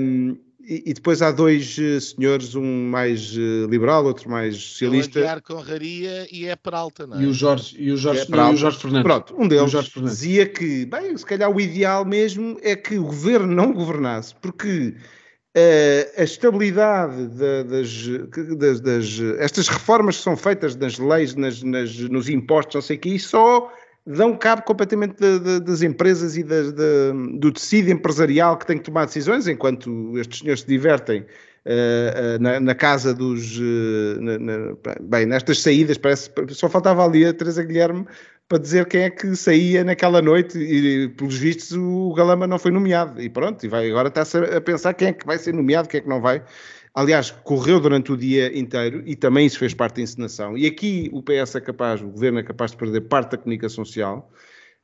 Um, 0.00 0.38
e, 0.68 0.92
depois 0.92 1.22
há 1.22 1.32
dois 1.32 1.78
uh, 1.78 1.98
senhores, 1.98 2.54
um 2.54 2.90
mais 2.90 3.34
uh, 3.34 3.66
liberal, 3.70 4.04
outro 4.04 4.30
mais 4.30 4.54
socialista. 4.54 5.38
O 5.38 5.42
Conraria 5.42 6.28
e 6.30 6.44
é 6.44 6.54
Peralta, 6.54 7.06
não 7.06 7.18
é? 7.18 7.22
E 7.22 7.26
o 7.26 7.32
Jorge, 7.32 7.74
e 7.78 7.90
o 7.90 7.96
Jorge, 7.96 8.26
é 8.30 8.36
não, 8.36 8.50
e 8.50 8.54
o 8.54 8.56
Jorge 8.58 8.78
Fernandes. 8.78 9.02
Pronto, 9.02 9.34
um 9.38 9.48
deles 9.48 9.72
dizia 9.96 10.44
que, 10.46 10.84
bem, 10.84 11.16
se 11.16 11.24
calhar 11.24 11.50
o 11.50 11.58
ideal 11.58 12.04
mesmo 12.04 12.58
é 12.60 12.76
que 12.76 12.98
o 12.98 13.04
governo 13.04 13.54
não 13.54 13.72
governasse, 13.72 14.34
porque 14.42 14.94
uh, 15.56 16.20
a 16.20 16.24
estabilidade 16.24 17.28
das, 17.28 18.06
das, 18.58 18.80
das, 18.82 19.20
estas 19.38 19.68
reformas 19.68 20.18
que 20.18 20.22
são 20.22 20.36
feitas 20.36 20.76
nas 20.76 20.98
leis, 20.98 21.34
nas, 21.34 21.62
nas, 21.62 21.96
nos 21.98 22.28
impostos, 22.28 22.74
não 22.74 22.82
sei 22.82 22.96
o 22.98 23.00
que, 23.00 23.18
só 23.18 23.72
dão 24.08 24.36
cabo 24.36 24.62
completamente 24.62 25.16
de, 25.18 25.38
de, 25.38 25.60
das 25.60 25.82
empresas 25.82 26.36
e 26.36 26.42
de, 26.42 26.72
do 27.38 27.52
tecido 27.52 27.90
empresarial 27.90 28.56
que 28.56 28.66
tem 28.66 28.78
que 28.78 28.84
tomar 28.84 29.04
decisões, 29.04 29.46
enquanto 29.46 30.16
estes 30.18 30.40
senhores 30.40 30.62
se 30.62 30.66
divertem 30.66 31.20
uh, 31.20 32.40
na, 32.40 32.58
na, 32.58 32.74
casa 32.74 33.12
dos. 33.12 33.58
Uh, 33.58 34.20
na, 34.20 34.38
na, 34.38 34.76
bem, 35.00 35.26
nestas 35.26 35.60
saídas, 35.60 35.98
parece. 35.98 36.30
Só 36.48 36.70
faltava 36.70 37.04
ali 37.04 37.26
a 37.26 37.34
Teresa 37.34 37.62
Guilherme 37.62 38.06
para 38.48 38.58
dizer 38.58 38.86
quem 38.86 39.02
é 39.02 39.10
que 39.10 39.36
saía 39.36 39.84
naquela 39.84 40.22
noite 40.22 40.58
e, 40.58 41.08
pelos 41.10 41.36
vistos, 41.36 41.72
o 41.72 42.14
Galamba 42.14 42.46
não 42.46 42.58
foi 42.58 42.70
nomeado. 42.70 43.20
E 43.20 43.28
pronto, 43.28 43.62
e 43.64 43.68
vai, 43.68 43.90
agora 43.90 44.08
está-se 44.08 44.38
a 44.38 44.60
pensar 44.60 44.94
quem 44.94 45.08
é 45.08 45.12
que 45.12 45.26
vai 45.26 45.36
ser 45.36 45.52
nomeado, 45.52 45.86
quem 45.86 45.98
é 45.98 46.00
que 46.00 46.08
não 46.08 46.22
vai. 46.22 46.42
Aliás, 46.94 47.30
correu 47.30 47.80
durante 47.80 48.12
o 48.12 48.16
dia 48.16 48.56
inteiro 48.58 49.02
e 49.06 49.14
também 49.14 49.46
isso 49.46 49.58
fez 49.58 49.74
parte 49.74 49.96
da 49.96 50.02
encenação. 50.02 50.56
E 50.56 50.66
aqui 50.66 51.10
o 51.12 51.22
PS 51.22 51.56
é 51.56 51.60
capaz, 51.60 52.02
o 52.02 52.08
governo 52.08 52.38
é 52.38 52.42
capaz 52.42 52.72
de 52.72 52.76
perder 52.76 53.02
parte 53.02 53.32
da 53.32 53.38
comunicação 53.38 53.84
social 53.84 54.30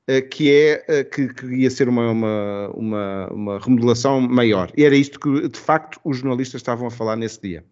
eh, 0.07 0.21
que 0.21 0.53
é 0.53 0.85
eh, 0.87 1.05
que, 1.05 1.33
que 1.33 1.47
ia 1.47 1.71
ser 1.71 1.89
uma, 1.89 2.11
uma, 2.11 2.71
uma, 2.75 3.29
uma, 3.33 3.59
remodelação 3.59 4.21
maior. 4.21 4.71
E 4.77 4.85
era 4.85 4.95
isto 4.95 5.19
que, 5.19 5.49
de 5.49 5.59
facto, 5.59 5.99
os 6.05 6.19
jornalistas 6.19 6.61
estavam 6.61 6.87
a 6.87 6.91
falar 6.91 7.17
nesse 7.17 7.41
dia. 7.41 7.65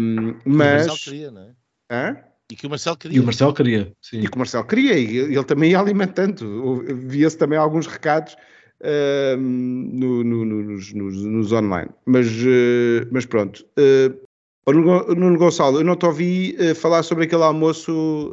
Um, 0.00 0.34
mas... 0.44 0.86
E 0.86 0.90
o 0.90 0.94
queria, 0.96 1.30
não 1.30 1.42
é? 1.42 1.50
Hã? 1.90 2.16
E 2.50 2.56
que 2.56 2.66
o 2.66 2.70
Marcelo 2.70 2.96
queria. 2.96 3.16
E 3.16 3.20
o 3.20 3.24
Marcelo 3.24 3.54
queria, 3.54 3.92
sim. 4.02 4.20
E 4.20 4.28
que 4.28 4.34
o 4.34 4.38
Marcelo 4.38 4.66
queria, 4.66 4.98
e 4.98 5.18
ele 5.18 5.44
também 5.44 5.70
ia 5.70 5.78
alimentando. 5.78 6.82
Via-se 7.06 7.38
também 7.38 7.56
alguns 7.56 7.86
recados 7.86 8.36
uh, 8.82 9.36
no, 9.36 10.24
no, 10.24 10.44
nos, 10.44 10.92
nos, 10.92 11.24
nos, 11.24 11.52
online. 11.52 11.90
Mas, 12.06 12.28
uh, 12.28 13.06
mas 13.10 13.26
pronto. 13.26 13.66
Uh, 13.78 14.30
Nuno 14.72 15.38
Gonçalo, 15.38 15.78
eu 15.78 15.84
não 15.84 15.96
te 15.96 16.06
ouvi 16.06 16.56
uh, 16.60 16.74
falar 16.74 17.02
sobre 17.02 17.24
aquele 17.24 17.42
almoço, 17.42 18.32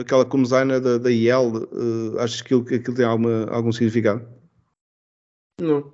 aquela 0.00 0.24
comezaina 0.24 0.80
da, 0.80 0.98
da 0.98 1.10
IEL. 1.10 1.68
Achas 2.18 2.42
que 2.42 2.54
aquilo, 2.54 2.80
aquilo 2.80 2.96
tem 2.96 3.04
alguma, 3.04 3.46
algum 3.50 3.72
significado? 3.72 4.26
Não. 5.60 5.92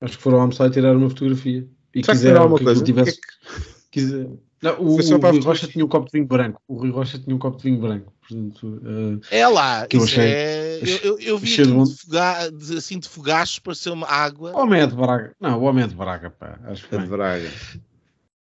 Acho 0.00 0.16
que 0.16 0.22
foram 0.22 0.40
almoçar 0.40 0.68
e 0.68 0.70
tirar 0.70 0.96
uma 0.96 1.08
fotografia. 1.08 1.66
E 1.94 2.02
quiseram 2.02 2.42
alguma 2.42 2.58
que 2.58 2.64
coisa? 2.64 2.84
Tivesse... 2.84 3.20
Que... 3.20 4.00
Quiser... 4.00 4.30
Não, 4.62 4.80
o, 4.80 4.94
o 4.94 4.96
Rui 4.96 5.40
Rocha 5.40 5.66
tinha 5.66 5.84
um 5.84 5.88
copo 5.88 6.06
de 6.06 6.12
vinho 6.12 6.26
branco. 6.26 6.60
O 6.66 6.76
Rui 6.76 6.90
Rocha 6.90 7.18
tinha 7.18 7.36
um 7.36 7.38
copo 7.38 7.58
de 7.58 7.64
vinho 7.64 7.80
branco. 7.80 8.13
Portanto, 8.26 8.66
uh, 8.66 9.20
é 9.30 9.46
lá, 9.46 9.86
que 9.86 9.96
eu, 9.98 10.04
achei, 10.04 10.24
é, 10.24 10.80
eu, 10.82 10.96
eu, 11.02 11.18
eu 11.20 11.38
vi 11.38 11.56
de, 11.56 11.96
fuga, 11.96 12.50
de, 12.50 12.78
assim 12.78 12.98
de 12.98 13.08
fogachos, 13.08 13.58
pareceu 13.58 13.92
uma 13.92 14.08
água. 14.08 14.52
O 14.52 14.60
homem 14.60 14.80
é 14.80 14.86
de 14.86 14.94
Braga. 14.94 15.32
Não, 15.38 15.60
o 15.60 15.64
homem 15.64 15.84
é 15.84 15.86
de 15.86 15.94
Braga, 15.94 16.30
pá. 16.30 16.58
Acho 16.64 16.86
é 16.90 16.98
de 16.98 17.06
Braga. 17.06 17.50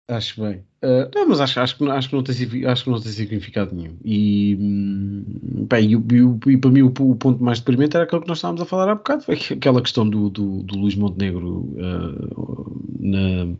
Acho 0.07 0.41
bem. 0.41 0.63
Uh, 0.83 1.09
não, 1.15 1.29
mas 1.29 1.39
acho, 1.39 1.61
acho, 1.61 1.77
que, 1.77 1.89
acho, 1.89 2.09
que 2.09 2.15
não 2.15 2.23
tem, 2.23 2.65
acho 2.65 2.83
que 2.83 2.89
não 2.89 2.99
tem 2.99 3.11
significado 3.13 3.73
nenhum. 3.73 3.95
E, 4.03 4.57
hum, 4.59 5.23
bem, 5.69 5.93
e, 5.93 5.95
e, 5.95 6.51
e 6.51 6.57
para 6.57 6.71
mim 6.71 6.81
o, 6.81 6.87
o, 6.87 7.15
ponto 7.15 7.41
mais 7.41 7.59
deprimente 7.59 7.95
era 7.95 8.03
aquilo 8.03 8.21
que 8.21 8.27
nós 8.27 8.39
estávamos 8.39 8.61
a 8.61 8.65
falar 8.65 8.89
há 8.91 8.95
bocado, 8.95 9.23
foi 9.23 9.35
aquela 9.35 9.81
questão 9.81 10.09
do, 10.09 10.29
do, 10.29 10.61
do 10.63 10.77
Luís 10.77 10.95
Montenegro 10.95 11.47
uh, 11.49 12.83
na, 12.99 13.55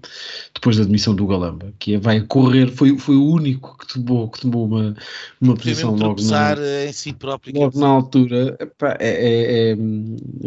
depois 0.54 0.76
da 0.76 0.84
admissão 0.84 1.16
do 1.16 1.26
Galamba, 1.26 1.74
que 1.80 1.94
é, 1.94 1.98
vai 1.98 2.20
correr, 2.20 2.70
foi, 2.70 2.98
foi 2.98 3.16
o 3.16 3.26
único 3.26 3.78
que 3.78 3.94
tomou, 3.94 4.28
que 4.28 4.42
tomou 4.42 4.66
uma, 4.66 4.94
uma 5.40 5.56
posição 5.56 5.96
logo 5.96 6.22
na, 6.24 6.56
em 6.86 6.92
si 6.92 7.14
próprio, 7.14 7.54
logo 7.58 7.80
na 7.80 7.88
altura. 7.88 8.58
Epá, 8.60 8.98
é, 9.00 9.72
é, 9.72 9.78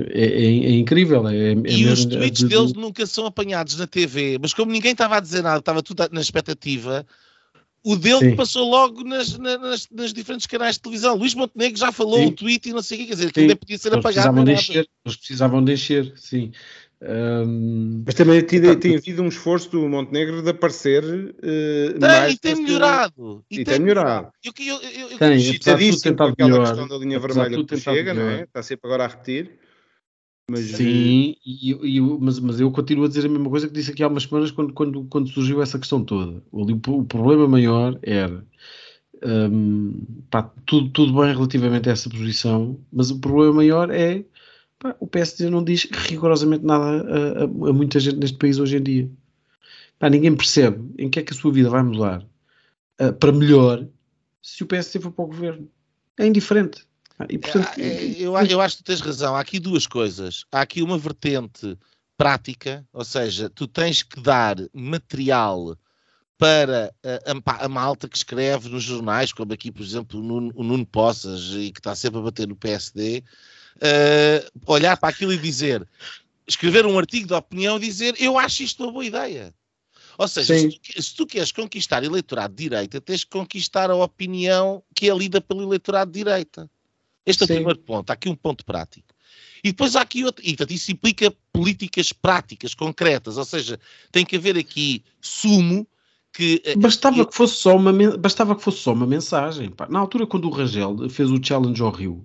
é, 0.08 0.30
é, 0.34 0.70
incrível. 0.72 1.26
É, 1.26 1.52
e 1.52 1.86
os 1.86 2.04
tweets 2.04 2.42
de, 2.42 2.48
deles 2.48 2.74
nunca 2.74 3.06
são 3.06 3.24
apanhados 3.24 3.78
na 3.78 3.86
TV, 3.86 4.38
mas 4.42 4.52
como 4.52 4.70
ninguém 4.70 4.92
estava 4.92 5.16
a 5.16 5.20
dizer 5.20 5.42
nada, 5.42 5.58
estava 5.58 5.82
tudo 5.82 6.06
na 6.12 6.20
expectativa. 6.20 6.65
O 7.84 7.94
dele 7.94 8.30
Sim. 8.30 8.36
passou 8.36 8.68
logo 8.68 9.04
nas, 9.04 9.38
nas, 9.38 9.88
nas, 9.88 10.12
diferentes 10.12 10.44
canais 10.48 10.74
de 10.74 10.80
televisão. 10.80 11.14
Luís 11.14 11.36
Montenegro 11.36 11.78
já 11.78 11.92
falou 11.92 12.18
sim. 12.18 12.26
um 12.26 12.32
tweet 12.32 12.68
e 12.68 12.72
não 12.72 12.82
sei 12.82 12.98
o 12.98 13.00
que, 13.00 13.06
quer 13.06 13.14
dizer, 13.14 13.32
que 13.32 13.38
ainda 13.38 13.54
podia 13.54 13.78
ser 13.78 13.92
eles 13.92 13.98
apagado. 13.98 14.34
Precisavam 14.34 14.44
de 14.44 14.52
encher, 14.52 14.88
eles 15.04 15.16
precisavam 15.16 15.64
de 15.64 15.72
encher, 15.72 16.12
sim. 16.16 16.50
Um... 17.00 18.02
Mas 18.04 18.14
também 18.14 18.42
tem, 18.42 18.78
tem 18.78 18.96
havido 18.96 19.22
um 19.22 19.28
esforço 19.28 19.70
do 19.70 19.88
Montenegro 19.88 20.42
de 20.42 20.50
aparecer 20.50 21.04
uh, 21.04 21.92
tem, 21.92 21.98
mais. 22.00 22.34
E 22.34 22.38
tem 22.38 22.56
melhorado. 22.56 23.44
E, 23.50 23.60
e 23.60 23.64
tem, 23.64 23.78
melhorado. 23.78 24.32
Eu, 24.42 24.52
eu, 24.58 24.82
eu, 24.82 25.10
eu, 25.10 25.18
tem, 25.18 25.50
apesar 25.50 25.76
de 25.76 26.00
tudo 26.02 26.22
aquela 26.24 26.48
melhor, 26.48 26.66
questão 26.66 26.88
da 26.88 26.96
linha 26.96 27.20
vermelha 27.20 27.64
que 27.64 27.76
chega, 27.76 28.14
não 28.14 28.28
é? 28.28 28.42
Está 28.42 28.62
sempre 28.64 28.88
agora 28.88 29.04
a 29.04 29.08
repetir. 29.08 29.60
Mas, 30.48 30.64
Sim, 30.66 31.34
e, 31.44 31.72
e, 31.72 32.00
mas, 32.00 32.38
mas 32.38 32.60
eu 32.60 32.70
continuo 32.70 33.04
a 33.04 33.08
dizer 33.08 33.26
a 33.26 33.28
mesma 33.28 33.50
coisa 33.50 33.66
que 33.66 33.74
disse 33.74 33.90
aqui 33.90 34.02
há 34.02 34.08
umas 34.08 34.22
semanas 34.22 34.52
quando, 34.52 34.72
quando, 34.72 35.04
quando 35.06 35.28
surgiu 35.28 35.60
essa 35.60 35.78
questão 35.78 36.04
toda. 36.04 36.40
O, 36.52 36.62
o 36.62 37.04
problema 37.04 37.48
maior 37.48 37.98
era 38.00 38.46
um, 39.24 40.04
pá, 40.30 40.42
tudo, 40.64 40.90
tudo 40.90 41.20
bem 41.20 41.34
relativamente 41.34 41.88
a 41.88 41.92
essa 41.92 42.08
posição, 42.08 42.78
mas 42.92 43.10
o 43.10 43.18
problema 43.18 43.54
maior 43.54 43.90
é 43.90 44.24
pá, 44.78 44.94
o 45.00 45.06
PSD 45.06 45.50
não 45.50 45.64
diz 45.64 45.88
rigorosamente 45.90 46.64
nada 46.64 46.84
a, 46.84 47.40
a, 47.40 47.44
a, 47.44 47.72
muita 47.72 47.98
gente 47.98 48.18
neste 48.18 48.38
país 48.38 48.58
hoje 48.60 48.76
em 48.76 48.82
dia. 48.82 49.10
Pá, 49.98 50.08
ninguém 50.08 50.36
percebe 50.36 50.80
em 50.96 51.10
que 51.10 51.18
é 51.18 51.22
que 51.22 51.32
a 51.32 51.36
sua 51.36 51.52
vida 51.52 51.70
vai 51.70 51.82
mudar 51.82 52.22
uh, 53.00 53.12
para 53.14 53.32
melhor 53.32 53.84
se 54.40 54.62
o 54.62 54.66
PSD 54.66 55.00
for 55.00 55.10
para 55.10 55.24
o 55.24 55.28
governo. 55.28 55.68
É 56.18 56.26
indiferente. 56.26 56.86
E, 57.28 57.38
portanto, 57.38 57.78
é, 57.78 57.86
é, 57.86 58.10
eu, 58.18 58.36
eu 58.36 58.60
acho 58.60 58.76
que 58.76 58.82
tu 58.82 58.86
tens 58.86 59.00
razão. 59.00 59.34
Há 59.34 59.40
aqui 59.40 59.58
duas 59.58 59.86
coisas. 59.86 60.44
Há 60.52 60.60
aqui 60.60 60.82
uma 60.82 60.98
vertente 60.98 61.78
prática, 62.16 62.86
ou 62.92 63.04
seja, 63.04 63.50
tu 63.50 63.66
tens 63.66 64.02
que 64.02 64.20
dar 64.20 64.56
material 64.72 65.76
para 66.38 66.94
a, 67.02 67.64
a, 67.64 67.68
malta 67.68 68.08
que 68.08 68.16
escreve 68.16 68.68
nos 68.68 68.82
jornais, 68.82 69.32
como 69.32 69.52
aqui, 69.52 69.70
por 69.70 69.82
exemplo, 69.82 70.20
o 70.20 70.22
Nuno, 70.22 70.52
o 70.54 70.62
Nuno 70.62 70.86
Poças, 70.86 71.52
e 71.54 71.72
que 71.72 71.80
está 71.80 71.94
sempre 71.94 72.18
a 72.18 72.22
bater 72.22 72.46
no 72.46 72.56
PSD, 72.56 73.18
uh, 73.18 73.22
eh, 73.80 74.46
olhar 74.66 74.96
para 74.98 75.08
aquilo 75.08 75.32
e 75.32 75.38
dizer, 75.38 75.86
escrever 76.46 76.84
um 76.86 76.98
artigo 76.98 77.26
de 77.26 77.34
opinião 77.34 77.76
e 77.76 77.80
dizer 77.80 78.14
eu 78.18 78.38
acho 78.38 78.62
isto 78.62 78.82
uma 78.82 78.92
boa 78.92 79.04
ideia. 79.04 79.54
Ou 80.18 80.28
seja, 80.28 80.58
se 80.58 80.68
tu, 80.68 81.02
se 81.02 81.14
tu, 81.14 81.26
queres 81.26 81.52
conquistar 81.52 82.02
eleitorado 82.02 82.54
de 82.54 82.64
direita, 82.64 83.00
tens 83.00 83.24
que 83.24 83.30
conquistar 83.30 83.90
a 83.90 83.96
opinião 83.96 84.82
que 84.94 85.10
é 85.10 85.14
lida 85.14 85.40
pelo 85.40 85.62
eleitorado 85.62 86.10
de 86.10 86.18
direita. 86.18 86.70
Este 87.26 87.42
é 87.42 87.44
o 87.44 87.48
primeiro 87.48 87.78
ponto. 87.80 88.08
Há 88.10 88.12
aqui 88.12 88.28
um 88.28 88.36
ponto 88.36 88.64
prático. 88.64 89.14
E 89.64 89.72
depois 89.72 89.96
há 89.96 90.02
aqui 90.02 90.24
outro. 90.24 90.44
E 90.44 90.50
portanto, 90.50 90.70
isso 90.72 90.92
implica 90.92 91.34
políticas 91.52 92.12
práticas, 92.12 92.74
concretas. 92.74 93.36
Ou 93.36 93.44
seja, 93.44 93.80
tem 94.12 94.24
que 94.24 94.36
haver 94.36 94.56
aqui 94.56 95.02
sumo 95.20 95.86
que. 96.32 96.62
Eh, 96.64 96.76
bastava, 96.76 97.26
que 97.26 97.34
fosse 97.34 97.56
só 97.56 97.76
uma, 97.76 97.92
bastava 98.16 98.54
que 98.54 98.62
fosse 98.62 98.78
só 98.78 98.92
uma 98.92 99.06
mensagem. 99.06 99.70
Pá. 99.70 99.88
Na 99.90 99.98
altura, 99.98 100.26
quando 100.26 100.46
o 100.46 100.50
Rangel 100.50 101.08
fez 101.10 101.30
o 101.30 101.42
challenge 101.42 101.82
ao 101.82 101.90
Rio, 101.90 102.24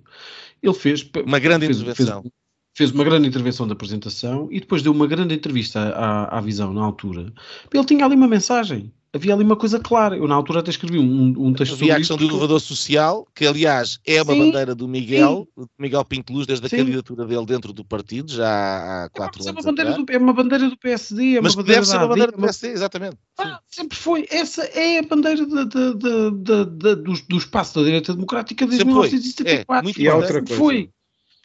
ele 0.62 0.74
fez. 0.74 1.08
Uma 1.26 1.40
grande 1.40 1.66
fez, 1.66 1.80
intervenção. 1.80 2.22
Fez, 2.22 2.32
fez 2.74 2.90
uma 2.92 3.02
grande 3.02 3.26
intervenção 3.26 3.66
da 3.66 3.72
apresentação 3.72 4.48
e 4.52 4.60
depois 4.60 4.82
deu 4.82 4.92
uma 4.92 5.06
grande 5.08 5.34
entrevista 5.34 5.80
à, 5.80 6.38
à 6.38 6.40
visão 6.40 6.72
na 6.72 6.82
altura. 6.82 7.32
Ele 7.72 7.84
tinha 7.84 8.04
ali 8.04 8.14
uma 8.14 8.28
mensagem 8.28 8.92
havia 9.14 9.34
ali 9.34 9.44
uma 9.44 9.56
coisa 9.56 9.78
clara. 9.78 10.16
Eu, 10.16 10.26
na 10.26 10.34
altura, 10.34 10.60
até 10.60 10.70
escrevi 10.70 10.98
um, 10.98 11.34
um 11.36 11.52
texto 11.52 11.74
havia 11.74 11.78
sobre 11.78 11.92
a 11.92 11.96
questão 11.96 12.16
do 12.16 12.24
elevador 12.24 12.60
social, 12.60 13.26
que, 13.34 13.46
aliás, 13.46 14.00
é 14.06 14.22
uma 14.22 14.32
sim, 14.32 14.38
bandeira 14.38 14.74
do 14.74 14.88
Miguel, 14.88 15.46
sim. 15.58 15.66
Miguel 15.78 16.04
Pinto 16.04 16.32
Luz, 16.32 16.46
desde 16.46 16.66
a 16.66 16.68
sim. 16.68 16.78
candidatura 16.78 17.26
dele 17.26 17.44
dentro 17.44 17.72
do 17.72 17.84
partido, 17.84 18.32
já 18.32 19.04
há 19.04 19.08
quatro 19.10 19.42
é, 19.42 19.42
anos. 19.42 19.46
É 19.46 19.50
uma, 19.52 19.62
bandeira 19.62 19.92
do, 19.92 20.12
é 20.12 20.18
uma 20.18 20.32
bandeira 20.32 20.70
do 20.70 20.78
PSD. 20.78 21.36
É 21.36 21.40
Mas 21.40 21.54
deve 21.54 21.86
ser 21.86 21.98
uma 21.98 22.08
bandeira 22.08 22.32
do 22.32 22.38
PSD, 22.38 22.68
exatamente. 22.68 23.16
Ah, 23.38 23.60
sempre 23.68 23.98
foi. 23.98 24.26
Essa 24.30 24.62
é 24.64 24.98
a 24.98 25.02
bandeira 25.02 25.44
de, 25.44 25.64
de, 25.66 25.94
de, 25.94 26.94
do, 26.96 27.12
do 27.28 27.36
espaço 27.36 27.78
da 27.78 27.84
direita 27.84 28.14
democrática 28.14 28.66
desde 28.66 28.84
sempre 28.84 28.94
1974. 28.94 29.88
É, 29.88 30.02
e 30.02 30.08
há 30.08 30.16
outra 30.16 30.40
coisa. 30.40 30.56
Foi. 30.56 30.90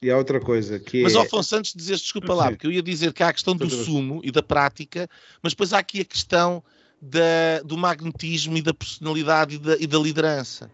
E 0.01 0.11
há 0.11 0.17
outra 0.17 0.39
coisa 0.39 0.79
que 0.79 1.01
Mas, 1.01 1.15
é... 1.15 1.19
Afonso, 1.19 1.55
antes 1.55 1.73
de 1.73 1.79
dizer 1.79 1.95
desculpa 1.95 2.33
lá, 2.33 2.49
porque 2.49 2.67
eu 2.67 2.71
ia 2.71 2.83
dizer 2.83 3.11
que 3.13 3.23
há 3.23 3.29
a 3.29 3.33
questão 3.33 3.55
do 3.55 3.67
sumo 3.67 4.21
e 4.23 4.31
da 4.31 4.43
prática, 4.43 5.09
mas 5.41 5.53
depois 5.53 5.73
há 5.73 5.79
aqui 5.79 6.01
a 6.01 6.05
questão 6.05 6.63
da, 7.01 7.61
do 7.63 7.77
magnetismo 7.77 8.57
e 8.57 8.61
da 8.61 8.73
personalidade 8.73 9.55
e 9.55 9.57
da, 9.59 9.77
e 9.77 9.87
da 9.87 9.99
liderança. 9.99 10.69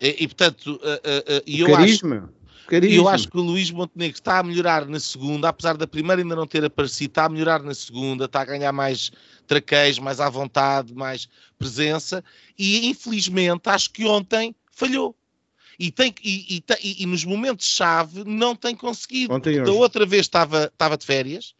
E, 0.00 0.24
e 0.24 0.28
portanto, 0.28 0.66
uh, 0.66 0.76
uh, 0.76 1.38
uh, 1.38 1.42
eu 1.46 1.66
carisma. 1.66 2.16
acho. 2.16 2.42
Carisma. 2.66 2.96
Eu 2.96 3.08
acho 3.08 3.28
que 3.28 3.36
o 3.36 3.40
Luís 3.40 3.70
Montenegro 3.70 4.16
está 4.16 4.38
a 4.38 4.42
melhorar 4.42 4.86
na 4.86 4.98
segunda, 4.98 5.48
apesar 5.48 5.76
da 5.76 5.86
primeira 5.86 6.22
ainda 6.22 6.36
não 6.36 6.46
ter 6.46 6.64
aparecido, 6.64 7.10
está 7.10 7.24
a 7.24 7.28
melhorar 7.28 7.62
na 7.62 7.74
segunda, 7.74 8.24
está 8.24 8.40
a 8.40 8.44
ganhar 8.44 8.72
mais 8.72 9.10
traqueis, 9.46 9.98
mais 9.98 10.20
à 10.20 10.30
vontade, 10.30 10.94
mais 10.94 11.28
presença, 11.58 12.24
e 12.58 12.88
infelizmente 12.88 13.68
acho 13.68 13.90
que 13.90 14.06
ontem 14.06 14.54
falhou. 14.70 15.14
E, 15.78 15.90
tem, 15.90 16.14
e, 16.22 16.62
e, 16.82 17.02
e 17.02 17.06
nos 17.06 17.24
momentos-chave 17.24 18.24
não 18.24 18.54
tem 18.54 18.74
conseguido. 18.74 19.34
Ontem, 19.34 19.62
da 19.62 19.72
outra 19.72 20.06
vez 20.06 20.22
estava, 20.22 20.66
estava 20.72 20.96
de 20.96 21.04
férias, 21.04 21.54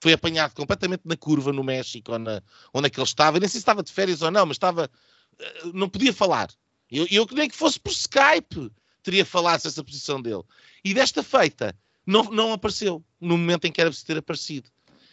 foi 0.00 0.12
apanhado 0.12 0.54
completamente 0.54 1.02
na 1.04 1.16
curva 1.16 1.52
no 1.52 1.64
México, 1.64 2.12
ou 2.12 2.18
na, 2.18 2.42
onde 2.72 2.86
é 2.86 2.90
que 2.90 2.98
ele 2.98 3.06
estava. 3.06 3.36
Eu 3.36 3.40
nem 3.40 3.48
sei 3.48 3.58
se 3.58 3.62
estava 3.62 3.82
de 3.82 3.92
férias 3.92 4.22
ou 4.22 4.30
não, 4.30 4.46
mas 4.46 4.56
estava. 4.56 4.90
Eh, 5.38 5.62
não 5.72 5.88
podia 5.88 6.12
falar. 6.12 6.50
Eu, 6.90 7.06
eu 7.10 7.26
nem 7.32 7.48
que 7.48 7.56
fosse 7.56 7.80
por 7.80 7.90
Skype 7.90 8.70
teria 9.02 9.24
falado 9.24 9.66
essa 9.66 9.84
posição 9.84 10.20
dele. 10.20 10.42
E 10.84 10.92
desta 10.92 11.22
feita, 11.22 11.74
não, 12.06 12.24
não 12.24 12.52
apareceu 12.52 13.02
no 13.20 13.38
momento 13.38 13.66
em 13.66 13.72
que 13.72 13.80
era 13.80 13.90
preciso 13.90 14.06
ter 14.06 14.18
aparecido. 14.18 14.68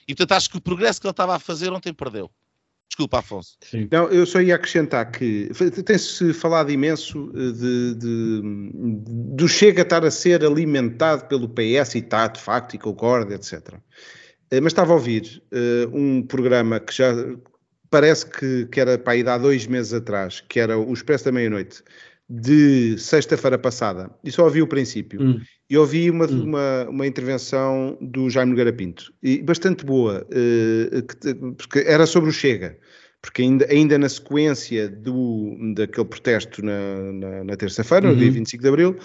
E 0.07 0.13
portanto 0.13 0.37
acho 0.37 0.49
que 0.49 0.57
o 0.57 0.61
progresso 0.61 0.99
que 0.99 1.07
ele 1.07 1.11
estava 1.11 1.35
a 1.35 1.39
fazer 1.39 1.71
ontem 1.71 1.93
perdeu. 1.93 2.29
Desculpa, 2.89 3.19
Afonso. 3.19 3.57
Sim. 3.61 3.87
Não, 3.91 4.07
eu 4.09 4.23
só 4.25 4.39
ia 4.39 4.53
acrescentar 4.53 5.09
que 5.11 5.49
tem-se 5.83 6.31
falado 6.33 6.71
imenso 6.71 7.31
eh, 7.33 7.51
de, 7.51 7.95
de, 7.95 8.41
do 9.35 9.47
Chega 9.47 9.81
estar 9.81 10.05
a 10.05 10.11
ser 10.11 10.45
alimentado 10.45 11.25
pelo 11.25 11.49
PS 11.49 11.95
e 11.95 11.99
está, 11.99 12.27
de 12.27 12.39
facto, 12.39 12.75
e 12.75 12.77
concorda, 12.77 13.33
etc. 13.33 13.79
mas 14.61 14.71
estava 14.71 14.91
a 14.91 14.95
ouvir 14.95 15.41
um 15.91 16.21
programa 16.21 16.79
que 16.79 16.93
já 16.93 17.13
parece 17.93 18.25
que, 18.25 18.65
que 18.71 18.79
era 18.79 18.97
para 18.97 19.15
ir 19.15 19.29
há 19.29 19.37
dois 19.37 19.67
meses 19.67 19.93
atrás, 19.93 20.43
que 20.49 20.59
era 20.59 20.75
o 20.77 20.91
Expresso 20.91 21.25
da 21.25 21.31
Meia-Noite, 21.31 21.83
de 22.27 22.97
sexta-feira 22.97 23.59
passada, 23.59 24.09
e 24.23 24.31
só 24.31 24.45
ouvi 24.45 24.63
o 24.63 24.67
princípio. 24.67 25.21
Hum. 25.21 25.39
E 25.69 25.77
ouvi 25.77 26.09
uma, 26.09 26.25
hum. 26.25 26.43
uma, 26.43 26.87
uma, 26.89 27.07
intervenção 27.07 27.95
do 28.01 28.31
Jaime 28.31 28.55
Garapinto, 28.55 29.13
e 29.21 29.43
bastante 29.43 29.85
boa, 29.85 30.25
uh, 30.25 31.53
porque 31.53 31.83
era 31.85 32.07
sobre 32.07 32.31
o 32.31 32.33
Chega, 32.33 32.79
porque 33.21 33.43
ainda, 33.43 33.67
ainda 33.69 33.97
na 33.99 34.09
sequência 34.09 34.89
do, 34.89 35.55
daquele 35.75 36.07
protesto 36.07 36.65
na, 36.65 37.13
na, 37.13 37.43
na 37.43 37.55
terça-feira, 37.55 38.07
uhum. 38.07 38.13
no 38.13 38.19
dia 38.19 38.31
25 38.31 38.63
de 38.63 38.69
Abril, 38.69 38.97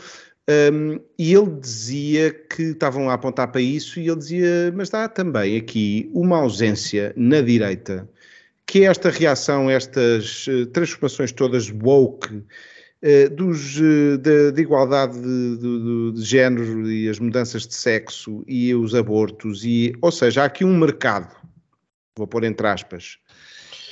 um, 0.49 0.99
e 1.19 1.35
ele 1.35 1.61
dizia 1.61 2.33
que 2.33 2.63
estavam 2.63 3.11
a 3.11 3.15
apontar 3.15 3.49
para 3.53 3.61
isso, 3.61 4.01
e 4.01 4.09
ele 4.09 4.19
dizia, 4.19 4.73
mas 4.75 4.93
há 4.95 5.07
também 5.07 5.57
aqui 5.57 6.11
uma 6.15 6.39
ausência 6.39 7.13
na 7.17 7.41
direita, 7.41 8.09
que 8.67 8.81
é 8.81 8.85
esta 8.85 9.11
reação, 9.11 9.71
estas 9.71 10.47
uh, 10.47 10.67
transformações 10.67 11.33
todas 11.33 11.71
woke, 11.71 12.43
eh, 13.01 13.29
dos, 13.29 13.77
eh, 13.77 14.17
de, 14.17 14.51
de, 14.51 14.61
igualdade 14.61 15.21
de, 15.21 15.57
de, 15.57 16.13
de, 16.15 16.23
género 16.25 16.91
e 16.91 17.09
as 17.09 17.21
mudanças 17.21 17.65
de 17.65 17.73
sexo 17.73 18.43
e 18.45 18.75
os 18.75 18.93
abortos, 18.93 19.65
e, 19.65 19.93
ou 20.03 20.11
seja, 20.11 20.43
há 20.43 20.47
aqui 20.47 20.65
um 20.65 20.77
mercado, 20.77 21.33
vou 22.17 22.27
pôr 22.27 22.43
entre 22.43 22.67
aspas, 22.67 23.19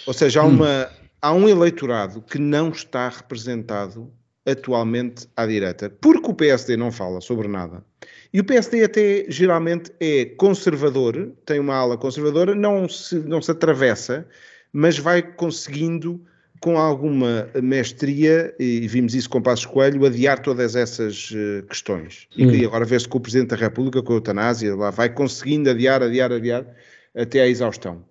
ou 0.08 0.12
seja, 0.12 0.40
há, 0.40 0.44
hum. 0.44 0.56
uma, 0.56 0.90
há 1.22 1.32
um 1.32 1.48
eleitorado 1.48 2.20
que 2.20 2.36
não 2.36 2.70
está 2.70 3.08
representado 3.08 4.12
atualmente 4.46 5.26
à 5.36 5.46
direita, 5.46 5.90
porque 6.00 6.30
o 6.30 6.34
PSD 6.34 6.76
não 6.76 6.92
fala 6.92 7.20
sobre 7.20 7.48
nada. 7.48 7.84
E 8.32 8.40
o 8.40 8.44
PSD 8.44 8.84
até 8.84 9.26
geralmente 9.28 9.90
é 10.00 10.24
conservador, 10.24 11.32
tem 11.44 11.58
uma 11.58 11.74
ala 11.74 11.96
conservadora, 11.96 12.54
não 12.54 12.88
se, 12.88 13.16
não 13.16 13.42
se 13.42 13.50
atravessa, 13.50 14.26
mas 14.72 14.98
vai 14.98 15.22
conseguindo 15.22 16.20
com 16.60 16.78
alguma 16.78 17.48
mestria, 17.62 18.54
e 18.58 18.86
vimos 18.88 19.14
isso 19.14 19.28
com 19.28 19.42
Passos 19.42 19.66
Coelho, 19.66 20.06
adiar 20.06 20.38
todas 20.40 20.74
essas 20.74 21.30
uh, 21.30 21.66
questões. 21.68 22.26
Hum. 22.38 22.50
E 22.50 22.64
agora 22.64 22.84
vê-se 22.84 23.08
com 23.08 23.18
o 23.18 23.20
Presidente 23.20 23.50
da 23.50 23.56
República, 23.56 24.02
com 24.02 24.12
a 24.12 24.16
eutanásia, 24.16 24.74
lá 24.74 24.90
vai 24.90 25.12
conseguindo 25.12 25.68
adiar, 25.68 26.02
adiar, 26.02 26.32
adiar, 26.32 26.66
até 27.14 27.42
à 27.42 27.46
exaustão. 27.46 28.04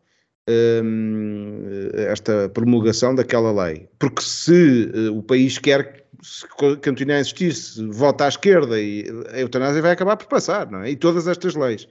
Um, 0.48 1.64
esta 1.96 2.50
promulgação 2.50 3.16
daquela 3.16 3.52
lei. 3.66 3.88
Porque 3.98 4.22
se 4.22 4.92
uh, 4.94 5.18
o 5.18 5.24
país 5.24 5.58
quer 5.58 6.05
se 6.26 6.48
continuar 6.84 7.18
a 7.18 7.20
existir, 7.20 7.54
se 7.54 7.86
vota 7.88 8.26
à 8.26 8.28
esquerda 8.28 8.82
e 8.82 9.06
a 9.32 9.40
eutanásia 9.40 9.82
vai 9.82 9.92
acabar 9.92 10.18
por 10.18 10.28
passar, 10.28 10.70
não 10.72 10.82
é? 10.82 10.90
E 10.90 10.96
todas 10.96 11.28
estas 11.28 11.54
leis. 11.54 11.84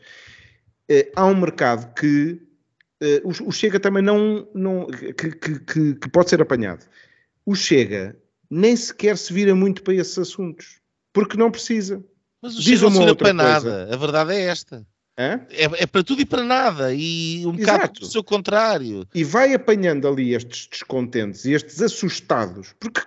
Uh, 0.91 1.09
há 1.15 1.25
um 1.25 1.37
mercado 1.37 1.95
que 1.95 2.41
uh, 3.01 3.29
o, 3.45 3.49
o, 3.49 3.53
Chega 3.53 3.79
também 3.79 4.03
não, 4.03 4.49
não 4.53 4.87
que, 4.87 5.13
que, 5.13 5.61
que, 5.61 5.95
que, 5.95 6.11
pode 6.11 6.31
ser 6.31 6.43
apanhado. 6.43 6.85
O 7.47 7.55
Chega 7.55 8.17
nem 8.51 8.75
sequer 8.75 9.17
se 9.17 9.33
vira 9.33 9.55
muito 9.55 9.83
para 9.85 9.95
esses 9.95 10.19
assuntos, 10.19 10.81
porque 11.13 11.37
não 11.37 11.51
precisa. 11.51 12.05
Mas 12.43 12.57
o 12.57 12.61
Diz 12.61 12.81
Chega 12.81 12.83
não 12.83 12.91
se 12.91 12.99
vira 12.99 13.15
para 13.15 13.35
coisa. 13.35 13.51
nada, 13.51 13.95
a 13.95 13.97
verdade 13.97 14.35
é 14.35 14.41
esta. 14.41 14.85
É? 15.17 15.39
É, 15.51 15.87
para 15.87 16.03
tudo 16.03 16.23
e 16.23 16.27
para 16.27 16.43
nada, 16.43 16.93
e 16.93 17.47
um 17.47 17.53
bocado 17.53 18.01
do 18.01 18.07
seu 18.07 18.25
contrário. 18.25 19.07
E 19.15 19.23
vai 19.23 19.55
apanhando 19.55 20.09
ali 20.09 20.35
estes 20.35 20.67
descontentes 20.67 21.45
e 21.45 21.53
estes 21.53 21.81
assustados, 21.81 22.75
porque 22.81 23.01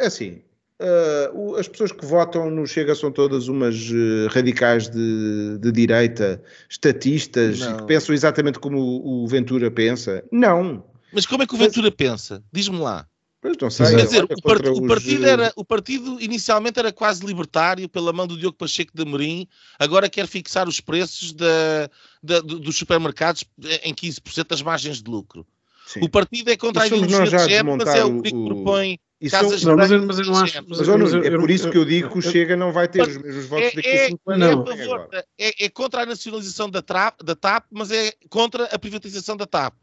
é 0.00 0.06
assim, 0.06 0.42
Uh, 0.78 1.56
as 1.56 1.66
pessoas 1.66 1.90
que 1.90 2.04
votam 2.04 2.50
no 2.50 2.66
Chega 2.66 2.94
são 2.94 3.10
todas 3.10 3.48
umas 3.48 3.88
uh, 3.88 4.28
radicais 4.30 4.90
de, 4.90 5.56
de, 5.58 5.72
direita, 5.72 6.42
estatistas, 6.68 7.66
que 7.66 7.82
pensam 7.84 8.14
exatamente 8.14 8.58
como 8.58 8.78
o, 8.78 9.24
o, 9.24 9.26
Ventura 9.26 9.70
pensa. 9.70 10.22
Não. 10.30 10.84
Mas 11.10 11.24
como 11.24 11.42
é 11.42 11.46
que 11.46 11.54
o 11.54 11.58
Ventura 11.58 11.86
Mas... 11.86 11.96
pensa? 11.96 12.44
Diz-me 12.52 12.78
lá. 12.78 13.06
Pois 13.40 13.56
não 13.58 13.70
sei. 13.70 13.86
Quer 13.94 14.04
dizer, 14.04 14.24
o, 14.24 14.42
part, 14.42 14.68
os... 14.68 14.78
o, 14.78 14.86
partido 14.86 15.26
era, 15.26 15.52
o 15.56 15.64
partido 15.64 16.20
inicialmente 16.20 16.78
era 16.78 16.92
quase 16.92 17.24
libertário 17.24 17.88
pela 17.88 18.12
mão 18.12 18.26
do 18.26 18.36
Diogo 18.36 18.58
Pacheco 18.58 18.92
de 18.94 19.02
Amorim, 19.02 19.48
agora 19.78 20.10
quer 20.10 20.26
fixar 20.26 20.68
os 20.68 20.78
preços 20.78 21.32
da, 21.32 21.88
da, 22.22 22.40
dos 22.40 22.76
supermercados 22.76 23.44
em 23.82 23.94
15% 23.94 24.48
das 24.48 24.60
margens 24.60 25.02
de 25.02 25.10
lucro. 25.10 25.46
Sim. 25.86 26.00
O 26.02 26.08
partido 26.08 26.50
é 26.50 26.56
contra 26.56 26.82
a 26.82 26.86
ideologia 26.86 27.24
de 27.24 27.30
género, 27.48 27.78
mas 27.78 27.94
é 27.94 28.04
o 28.04 28.20
que 28.20 28.30
propõe 28.30 28.98
Casas 29.30 29.62
não, 29.62 29.76
mas, 29.76 29.90
eu, 29.90 30.06
mas 30.06 30.18
eu 30.18 30.26
não 30.26 30.36
acho. 30.36 30.62
Mas, 30.68 30.86
mas, 30.86 30.88
mas, 30.88 31.14
é 31.14 31.30
por 31.30 31.50
isso 31.50 31.70
que 31.70 31.78
eu 31.78 31.86
digo 31.86 32.10
que 32.10 32.18
o 32.18 32.22
Chega 32.22 32.54
não 32.54 32.70
vai 32.70 32.86
ter 32.86 33.00
os 33.00 33.16
mesmos 33.16 33.46
votos 33.46 33.72
daqui 33.74 33.88
a 33.88 34.06
5 34.08 34.32
é, 34.32 34.34
anos. 34.34 34.70
É, 35.08 35.24
é, 35.38 35.64
é, 35.64 35.68
contra 35.70 36.02
a 36.02 36.06
nacionalização 36.06 36.68
da, 36.68 36.82
TAP, 36.82 37.22
da 37.22 37.34
TAP, 37.34 37.64
mas 37.70 37.90
é 37.90 38.12
contra 38.28 38.64
a 38.64 38.78
privatização 38.78 39.34
da 39.34 39.46
TAP. 39.46 39.74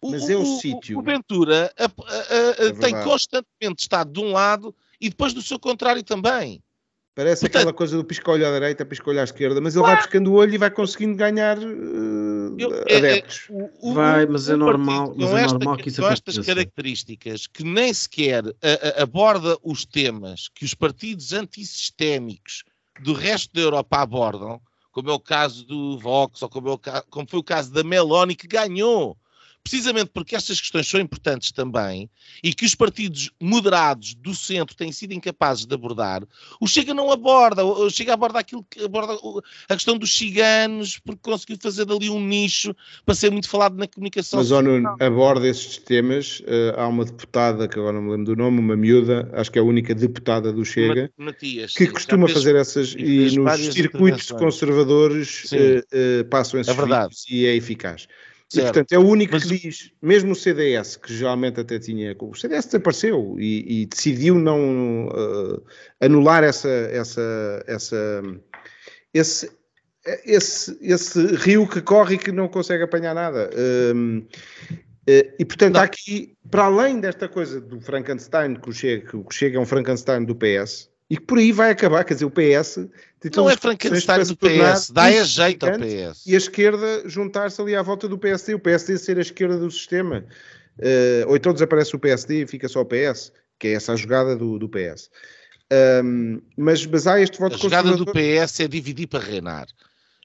O, 0.00 0.10
mas 0.10 0.28
é 0.28 0.36
o, 0.36 0.42
o 0.42 0.58
sítio. 0.58 0.98
O 0.98 1.02
Ventura 1.02 1.72
a, 1.78 1.84
a, 1.84 1.86
a, 1.86 2.68
é 2.68 2.72
tem 2.72 3.00
constantemente 3.04 3.82
estado 3.82 4.12
de 4.12 4.20
um 4.20 4.32
lado 4.32 4.74
e 5.00 5.08
depois 5.08 5.32
do 5.32 5.40
seu 5.40 5.58
contrário 5.58 6.02
também. 6.02 6.60
Parece 7.14 7.42
Portanto, 7.42 7.60
aquela 7.60 7.72
coisa 7.72 7.96
do 7.96 8.04
pisca-olho 8.04 8.44
à 8.44 8.50
direita, 8.50 8.84
pisca-olho 8.84 9.20
à 9.20 9.24
esquerda, 9.24 9.60
mas 9.60 9.76
ele 9.76 9.86
vai 9.86 9.96
pescando 9.96 10.32
o 10.32 10.34
olho 10.34 10.52
e 10.52 10.58
vai 10.58 10.68
conseguindo 10.68 11.16
ganhar 11.16 11.56
uh, 11.56 12.56
eu, 12.58 12.74
adeptos. 12.80 13.46
É, 13.50 13.62
é, 13.62 13.70
o, 13.80 13.94
vai, 13.94 14.26
mas 14.26 14.48
é 14.48 14.56
normal, 14.56 15.14
mas 15.16 15.30
é 15.30 15.46
normal 15.46 15.76
que 15.76 15.90
isso 15.90 16.02
Com 16.02 16.08
estas 16.08 16.38
características 16.38 17.46
que 17.46 17.62
nem 17.62 17.94
sequer 17.94 18.44
a, 18.44 19.00
a, 19.00 19.02
aborda 19.04 19.56
os 19.62 19.84
temas 19.84 20.48
que 20.52 20.64
os 20.64 20.74
partidos 20.74 21.32
antissistémicos 21.32 22.64
do 23.00 23.12
resto 23.12 23.54
da 23.54 23.60
Europa 23.60 23.98
abordam, 23.98 24.60
como 24.90 25.08
é 25.08 25.12
o 25.12 25.20
caso 25.20 25.64
do 25.66 25.96
Vox, 25.98 26.42
ou 26.42 26.48
como, 26.48 26.68
é 26.68 26.72
o, 26.72 26.80
como 27.10 27.28
foi 27.28 27.38
o 27.38 27.44
caso 27.44 27.72
da 27.72 27.84
Meloni, 27.84 28.34
que 28.34 28.48
ganhou 28.48 29.16
precisamente 29.64 30.10
porque 30.12 30.36
estas 30.36 30.60
questões 30.60 30.86
são 30.86 31.00
importantes 31.00 31.50
também 31.50 32.08
e 32.42 32.52
que 32.52 32.66
os 32.66 32.74
partidos 32.74 33.30
moderados 33.40 34.14
do 34.14 34.34
centro 34.34 34.76
têm 34.76 34.92
sido 34.92 35.14
incapazes 35.14 35.64
de 35.64 35.74
abordar, 35.74 36.22
o 36.60 36.66
Chega 36.66 36.92
não 36.92 37.10
aborda, 37.10 37.64
o 37.64 37.88
Chega 37.88 38.12
aborda 38.12 38.38
aquilo 38.38 38.62
que 38.68 38.84
aborda 38.84 39.14
a 39.68 39.74
questão 39.74 39.96
dos 39.96 40.14
ciganos, 40.14 40.98
porque 40.98 41.20
conseguiu 41.22 41.56
fazer 41.60 41.86
dali 41.86 42.10
um 42.10 42.20
nicho 42.20 42.76
para 43.06 43.14
ser 43.14 43.30
muito 43.30 43.48
falado 43.48 43.76
na 43.76 43.88
comunicação. 43.88 44.38
Mas, 44.38 44.50
Nuno, 44.50 44.94
aborda 45.00 45.48
esses 45.48 45.78
temas. 45.78 46.40
Uh, 46.40 46.78
há 46.78 46.86
uma 46.86 47.04
deputada, 47.04 47.66
que 47.66 47.78
agora 47.78 47.94
não 47.94 48.02
me 48.02 48.10
lembro 48.10 48.26
do 48.26 48.36
nome, 48.36 48.58
uma 48.58 48.76
miúda, 48.76 49.30
acho 49.32 49.50
que 49.50 49.58
é 49.58 49.62
a 49.62 49.64
única 49.64 49.94
deputada 49.94 50.52
do 50.52 50.64
Chega, 50.64 51.10
Matias, 51.16 51.72
que 51.72 51.86
sim, 51.86 51.90
costuma 51.90 52.28
fazer 52.28 52.54
essas 52.54 52.94
e 52.96 53.34
nos 53.38 53.60
circuitos 53.72 54.30
conservadores 54.30 55.44
uh, 55.52 55.56
uh, 55.56 56.24
passam 56.28 56.60
esses 56.60 56.74
é 56.76 57.34
e 57.34 57.46
é 57.46 57.56
eficaz. 57.56 58.06
E, 58.60 58.62
portanto, 58.62 58.92
é 58.92 58.98
o 58.98 59.06
único 59.06 59.32
Mas... 59.32 59.44
que 59.44 59.58
diz, 59.58 59.92
mesmo 60.00 60.32
o 60.32 60.34
CDS, 60.34 60.96
que 60.96 61.12
geralmente 61.12 61.60
até 61.60 61.78
tinha. 61.78 62.16
O 62.20 62.34
CDS 62.34 62.66
desapareceu 62.66 63.36
e, 63.38 63.82
e 63.82 63.86
decidiu 63.86 64.36
não 64.36 65.08
uh, 65.08 65.62
anular 66.00 66.44
essa, 66.44 66.68
essa, 66.68 67.64
essa, 67.66 68.22
esse, 69.12 69.50
esse, 70.24 70.78
esse 70.80 71.26
rio 71.36 71.66
que 71.68 71.80
corre 71.80 72.14
e 72.14 72.18
que 72.18 72.32
não 72.32 72.48
consegue 72.48 72.84
apanhar 72.84 73.14
nada. 73.14 73.50
Um, 73.94 74.18
uh, 74.18 74.24
e 75.38 75.44
portanto, 75.44 75.74
não. 75.74 75.80
há 75.80 75.84
aqui, 75.84 76.36
para 76.50 76.64
além 76.64 77.00
desta 77.00 77.28
coisa 77.28 77.60
do 77.60 77.80
Frankenstein, 77.80 78.54
que 78.54 78.68
o 78.68 78.72
Chega, 78.72 79.08
que 79.08 79.16
o 79.16 79.26
Chega 79.30 79.58
é 79.58 79.60
um 79.60 79.66
Frankenstein 79.66 80.24
do 80.24 80.34
PS, 80.34 80.90
e 81.10 81.16
que 81.16 81.24
por 81.24 81.38
aí 81.38 81.52
vai 81.52 81.70
acabar, 81.70 82.04
quer 82.04 82.14
dizer, 82.14 82.24
o 82.24 82.30
PS 82.30 82.88
não 83.34 83.48
é 83.48 83.56
Frankenstein 83.56 84.24
do 84.24 84.36
PS, 84.36 84.90
dá 84.90 85.10
é 85.10 85.24
jeito 85.24 85.64
ao 85.64 85.72
PS. 85.78 86.26
E 86.26 86.34
a 86.34 86.38
esquerda 86.38 87.08
juntar-se 87.08 87.60
ali 87.60 87.74
à 87.74 87.82
volta 87.82 88.08
do 88.08 88.18
PSD, 88.18 88.54
o 88.54 88.58
PSD 88.58 88.98
ser 88.98 89.18
a 89.18 89.22
esquerda 89.22 89.58
do 89.58 89.70
sistema. 89.70 90.24
Uh, 90.78 91.28
ou 91.28 91.36
então 91.36 91.52
desaparece 91.52 91.94
o 91.94 91.98
PSD 91.98 92.42
e 92.42 92.46
fica 92.46 92.68
só 92.68 92.80
o 92.80 92.84
PS, 92.84 93.32
que 93.58 93.68
é 93.68 93.72
essa 93.74 93.92
a 93.92 93.96
jogada 93.96 94.36
do, 94.36 94.58
do 94.58 94.68
PS. 94.68 95.08
Um, 96.04 96.40
mas, 96.56 96.84
mas 96.84 97.06
há 97.06 97.20
este 97.20 97.38
voto 97.38 97.54
A 97.54 97.58
jogada 97.58 97.96
do 97.96 98.06
PS 98.06 98.60
é 98.60 98.68
dividir 98.68 99.06
para 99.06 99.24
reinar. 99.24 99.66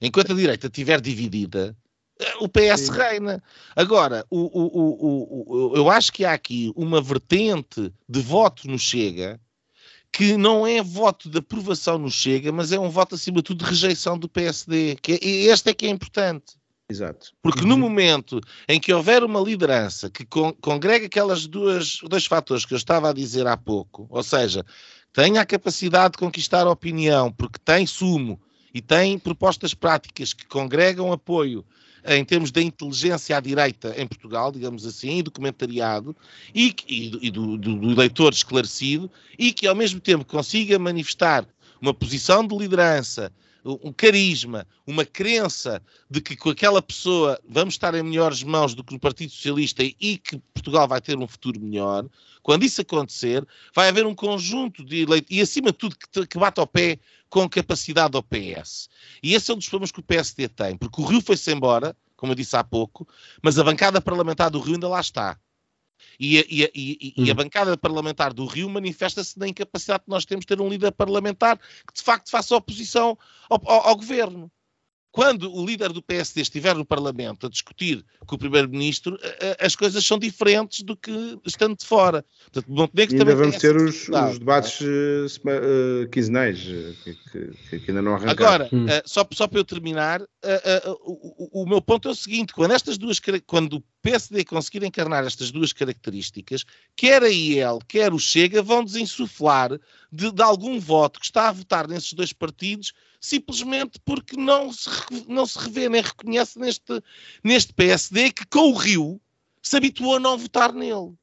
Enquanto 0.02 0.34
a 0.34 0.36
direita 0.36 0.68
estiver 0.68 1.00
dividida, 1.00 1.76
eh, 2.20 2.34
o 2.40 2.50
PS 2.50 2.88
Sim. 2.88 2.92
reina. 2.92 3.44
Agora, 3.76 4.26
o, 4.30 4.40
o, 4.40 5.72
o, 5.72 5.76
eu 5.76 5.90
acho 5.90 6.12
que 6.12 6.26
há 6.26 6.34
aqui 6.34 6.72
uma 6.76 7.02
vertente 7.02 7.94
de 8.08 8.22
voto 8.22 8.68
no 8.68 8.80
Chega 8.80 9.40
que 10.12 10.36
não 10.36 10.66
é 10.66 10.82
voto 10.82 11.30
de 11.30 11.38
aprovação 11.38 11.98
no 11.98 12.10
Chega, 12.10 12.52
mas 12.52 12.72
é 12.72 12.80
um 12.80 12.90
voto, 12.90 13.16
acima 13.16 13.38
de 13.38 13.44
tudo, 13.44 13.64
de 13.64 13.70
rejeição 13.70 14.18
do 14.18 14.28
PSD. 14.28 14.98
Que 15.02 15.14
é, 15.14 15.26
este 15.26 15.70
é 15.70 15.74
que 15.74 15.86
é 15.86 15.90
importante. 15.90 16.60
Exato. 16.90 17.34
Porque 17.42 17.64
no 17.64 17.78
momento 17.78 18.42
em 18.68 18.80
que 18.80 18.92
houver 18.92 19.24
uma 19.24 19.40
liderança 19.40 20.10
que 20.10 20.26
con 20.26 20.52
congrega 20.54 21.06
aquelas 21.06 21.46
duas, 21.46 22.00
dois 22.04 22.26
fatores 22.26 22.66
que 22.66 22.74
eu 22.74 22.78
estava 22.78 23.12
a 23.12 23.14
dizer 23.14 23.46
há 23.46 23.56
pouco, 23.56 24.08
ou 24.10 24.24
seja, 24.24 24.66
tenha 25.14 25.42
a 25.42 25.46
capacidade 25.46 26.14
de 26.14 26.18
conquistar 26.18 26.66
a 26.66 26.72
opinião, 26.72 27.32
porque 27.32 27.60
tem 27.64 27.86
sumo 27.86 28.42
e 28.74 28.82
tem 28.82 29.20
propostas 29.20 29.76
práticas 29.76 30.34
que 30.34 30.48
congregam 30.48 31.12
apoio 31.12 31.64
em 32.06 32.24
termos 32.24 32.52
da 32.52 32.62
inteligência 32.62 33.38
à 33.38 33.40
direita 33.40 33.94
em 33.98 34.08
Portugal, 34.08 34.52
digamos 34.52 34.86
assim, 34.86 35.20
e 35.20 35.24
documentariado, 35.24 36.16
e, 36.54 36.74
e, 36.88 37.28
e 37.28 37.32
do, 37.32 37.58
do, 37.58 37.76
do 37.76 37.96
leitor 37.96 38.34
esclarecido, 38.34 39.10
e 39.38 39.52
que 39.52 39.68
ao 39.68 39.76
mesmo 39.76 40.00
tempo 40.00 40.26
consiga 40.26 40.80
manifestar 40.80 41.46
uma 41.82 41.94
posição 41.94 42.46
de 42.46 42.58
liderança 42.58 43.32
um 43.64 43.92
carisma, 43.92 44.66
uma 44.88 45.06
crença 45.06 45.82
de 46.10 46.22
que 46.22 46.36
com 46.36 46.50
aquela 46.50 46.82
pessoa 46.82 47.40
vamos 47.48 47.74
estar 47.74 47.94
em 47.94 48.04
melhores 48.04 48.44
mãos 48.44 48.74
do 48.74 48.84
que 48.84 48.94
no 48.94 49.00
Partido 49.00 49.32
Socialista 49.32 49.84
e 49.84 50.18
que 50.18 50.38
Portugal 50.54 50.88
vai 50.88 51.02
ter 51.02 51.18
um 51.18 51.28
futuro 51.28 51.60
melhor, 51.60 52.06
quando 52.42 52.64
isso 52.64 52.82
acontecer, 52.82 53.46
vai 53.76 53.90
haver 53.90 54.06
um 54.06 54.16
conjunto 54.16 54.84
de 54.84 55.02
eleitos, 55.02 55.36
e 55.36 55.42
acima 55.42 55.72
de 55.72 55.78
tudo 55.78 55.96
que, 55.96 56.26
que 56.26 56.40
bate 56.40 56.60
ao 56.60 56.68
pé 56.68 56.98
com 57.30 57.48
capacidade 57.48 58.16
ao 58.16 58.24
PS. 58.24 58.90
E 59.22 59.36
esse 59.36 59.52
é 59.52 59.54
um 59.54 59.58
dos 59.58 59.70
problemas 59.70 59.92
que 59.92 60.00
o 60.00 60.04
PSD 60.04 60.50
tem, 60.50 60.78
porque 60.78 61.02
o 61.02 61.06
Rio 61.06 61.22
foi-se 61.22 61.52
embora, 61.52 61.96
como 62.16 62.32
eu 62.32 62.36
disse 62.36 62.56
há 62.56 62.64
pouco, 62.64 63.08
mas 63.42 63.60
a 63.60 63.64
bancada 63.64 64.02
parlamentar 64.02 64.50
do 64.50 64.60
Rio 64.60 64.76
ainda 64.76 64.88
lá 64.88 65.00
está. 65.00 65.40
E 66.20 66.40
a, 66.40 66.44
e, 66.50 66.64
a, 66.64 66.70
e, 66.74 67.14
e 67.16 67.30
a, 67.30 67.34
hum. 67.34 67.36
bancada 67.36 67.78
parlamentar 67.78 68.34
do 68.34 68.46
Rio 68.46 68.70
manifesta-se 68.70 69.38
na 69.38 69.48
incapacidade 69.48 70.04
que 70.04 70.10
nós 70.10 70.26
temos 70.26 70.44
de 70.44 70.48
ter 70.48 70.62
um 70.62 70.68
líder 70.68 70.92
parlamentar 70.92 71.58
que 71.58 71.94
de 71.94 72.02
facto 72.02 72.30
faça 72.30 72.56
oposição 72.56 73.18
ao, 73.50 73.62
ao, 73.66 73.88
ao 73.88 73.96
governo 73.96 74.52
quando 75.12 75.52
o 75.52 75.66
líder 75.66 75.92
do 75.92 76.02
PSD 76.02 76.42
estiver 76.42 76.76
no 76.76 76.86
Parlamento 76.86 77.48
a 77.48 77.50
discutir 77.50 78.06
com 78.26 78.36
o 78.36 78.40
Primeiro-Ministro, 78.40 79.18
as 79.60 79.76
coisas 79.76 80.06
são 80.06 80.20
diferentes 80.20 80.84
do 80.84 80.96
que 80.96 81.40
estando 81.46 81.76
de 81.76 81.86
fora. 81.86 82.24
Portanto, 82.44 82.72
Montenegro 82.72 83.18
ainda 83.18 83.36
vamos 83.36 83.58
ter 83.58 83.76
os, 83.76 84.08
os, 84.08 84.40
debates 84.40 84.82
uh, 84.82 86.08
quinzenais, 86.12 86.60
que, 86.60 87.18
que, 87.32 87.80
que, 87.80 87.92
ainda 87.92 88.02
não 88.02 88.16
arrancaram. 88.16 88.66
Agora, 88.66 88.70
hum. 88.72 88.86
uh, 88.86 89.02
só, 89.06 89.28
só 89.32 89.48
para 89.48 89.60
eu 89.60 89.66
terminar, 89.66 90.22
uh, 90.22 90.28
o, 91.04 91.64
o, 91.64 91.68
meu 91.68 91.82
ponto 91.82 92.08
é 92.08 92.12
o 92.12 92.16
seguinte, 92.16 92.54
quando 92.54 92.72
estas 92.72 92.98
duas, 92.98 93.20
quando 93.48 93.78
o 93.78 93.84
PSD 94.02 94.46
conseguir 94.46 94.86
encarnar 94.86 95.26
estas 95.26 95.52
duas 95.52 95.74
características, 95.74 96.66
quer 96.96 97.24
a 97.24 97.30
IEL, 97.30 97.80
quer 97.88 98.14
o 98.14 98.20
Chega, 98.20 98.62
vão 98.62 98.84
desinsuflar 98.84 99.72
de, 100.12 100.32
de 100.32 100.42
algum 100.42 100.80
voto 100.80 101.20
que 101.20 101.26
está 101.26 101.50
a 101.50 101.52
votar 101.52 101.88
nesses 101.88 102.14
dois 102.14 102.32
partidos 102.32 102.94
simplesmente 103.20 104.00
porque 104.06 104.38
não 104.38 104.72
se, 104.72 104.90
não 105.28 105.46
se 105.46 105.60
revê 105.60 105.90
nem 105.90 106.02
reconhece 106.02 106.58
neste, 106.58 107.04
neste 107.44 107.74
PSD 107.74 108.32
que 108.32 108.46
com 108.46 108.72
o 108.72 108.76
Rio 108.76 109.20
se 109.62 109.76
habituou 109.76 110.16
a 110.16 110.20
não 110.20 110.38
votar 110.38 110.74
nele. 110.74 111.14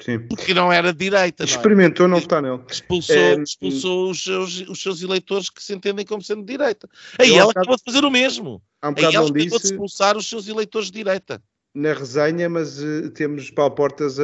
Sim. 0.00 0.20
Porque 0.28 0.54
não 0.54 0.72
era 0.72 0.92
de 0.92 0.98
direita. 0.98 1.44
Não 1.44 1.50
é? 1.50 1.56
Experimentou 1.56 2.06
não, 2.06 2.20
votar 2.20 2.40
nele. 2.40 2.62
Expulsou, 2.70 3.16
é, 3.16 3.34
expulsou 3.42 4.10
os, 4.10 4.22
seus, 4.22 4.60
os 4.68 4.80
seus 4.80 5.02
eleitores 5.02 5.50
que 5.50 5.62
se 5.62 5.74
entendem 5.74 6.06
como 6.06 6.22
sendo 6.22 6.42
de 6.42 6.52
direita. 6.56 6.88
Aí 7.18 7.34
ela 7.34 7.50
acabou 7.50 7.76
de 7.76 7.82
fazer 7.82 8.04
o 8.04 8.10
mesmo. 8.10 8.62
Um 8.82 8.88
Aí 8.88 8.94
ela 8.98 9.08
acabou 9.08 9.32
disse... 9.32 9.58
de 9.58 9.66
expulsar 9.66 10.16
os 10.16 10.28
seus 10.28 10.46
eleitores 10.46 10.88
de 10.88 10.98
direita 10.98 11.42
na 11.78 11.92
resenha, 11.92 12.48
mas 12.48 12.82
uh, 12.82 13.10
temos 13.10 13.50
Paulo 13.50 13.74
Portas 13.74 14.16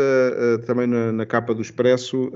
também 0.66 0.86
na, 0.86 1.12
na, 1.12 1.26
capa 1.26 1.54
do 1.54 1.62
Expresso 1.62 2.30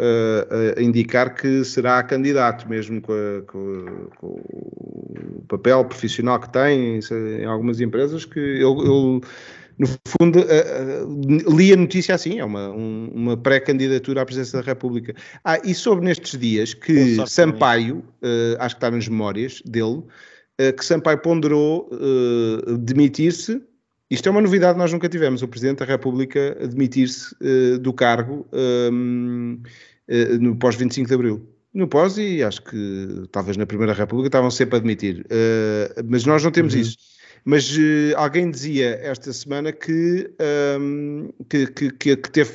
a 0.77 0.81
indicar 0.81 1.35
que 1.35 1.65
será 1.65 2.03
candidato, 2.03 2.69
mesmo 2.69 3.01
com, 3.01 3.13
a, 3.13 3.43
com, 3.43 4.09
com, 4.17 4.29
o 4.29 5.45
papel 5.49 5.85
profissional 5.85 6.39
que 6.39 6.53
tem 6.53 7.01
em, 7.41 7.45
algumas 7.45 7.81
empresas, 7.81 8.25
que 8.25 8.39
ele, 8.39 9.21
no 9.79 9.87
fundo, 10.07 10.41
uh, 10.41 11.07
uh, 11.07 11.57
li 11.57 11.73
a 11.73 11.77
notícia 11.77 12.15
assim, 12.15 12.41
é 12.41 12.45
uma, 12.45 12.69
um, 12.71 13.11
uma 13.15 13.37
pré-candidatura 13.37 14.23
à 14.23 14.27
presidência 14.27 14.61
da 14.61 14.65
República. 14.65 15.15
Ah, 15.45 15.59
e 15.65 15.73
sobre 15.73 16.05
nestes 16.05 16.39
dias 16.39 16.75
que 16.75 17.17
Sampaio, 17.27 17.99
uh, 17.99 18.57
acho 18.59 18.75
que 18.75 18.79
está 18.79 18.91
nas 18.91 19.07
memórias 19.07 19.63
dele, 19.65 20.03
que 20.77 20.85
Sampaio 20.85 21.19
ponderou 21.19 21.89
demitir-se 22.81 23.63
isto 24.11 24.27
é 24.27 24.31
uma 24.31 24.41
novidade 24.41 24.75
que 24.75 24.79
nós 24.79 24.93
nunca 24.93 25.09
tivemos, 25.09 25.43
o 25.43 25.49
Presidente 25.49 25.79
da 25.79 25.85
República 25.85 26.57
admitir-se 26.63 27.35
uh, 27.43 27.79
do 27.79 27.93
cargo 27.93 28.47
um, 28.53 29.61
uh, 30.09 30.39
no 30.41 30.57
pós-25 30.57 31.07
de 31.07 31.15
Abril. 31.15 31.47
No 31.75 31.87
pós 31.87 32.17
e 32.17 32.43
acho 32.43 32.63
que 32.63 33.25
talvez 33.31 33.59
na 33.59 33.67
Primeira 33.67 33.93
República 33.93 34.29
estavam 34.29 34.51
sempre 34.51 34.77
a 34.77 34.79
admitir. 34.79 35.27
Uh, 35.27 36.03
mas 36.09 36.25
nós 36.25 36.43
não 36.43 36.51
temos 36.51 36.75
uhum. 36.75 36.81
isso. 36.81 36.97
Mas 37.45 37.77
alguém 38.17 38.51
dizia 38.51 38.99
esta 39.03 39.33
semana 39.33 39.73
que, 39.73 40.31
um, 40.81 41.31
que, 41.49 41.67
que, 41.67 42.17
que, 42.17 42.31
teve 42.31 42.53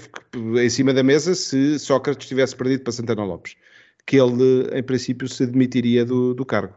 em 0.61 0.69
cima 0.69 0.93
da 0.93 1.01
mesa 1.01 1.33
se 1.33 1.79
Sócrates 1.79 2.27
tivesse 2.27 2.55
perdido 2.55 2.83
para 2.83 2.93
Santana 2.93 3.23
Lopes. 3.23 3.55
Que 4.05 4.17
ele, 4.17 4.69
em 4.73 4.83
princípio, 4.83 5.27
se 5.27 5.43
admitiria 5.43 6.03
do, 6.03 6.33
do 6.33 6.45
cargo. 6.45 6.75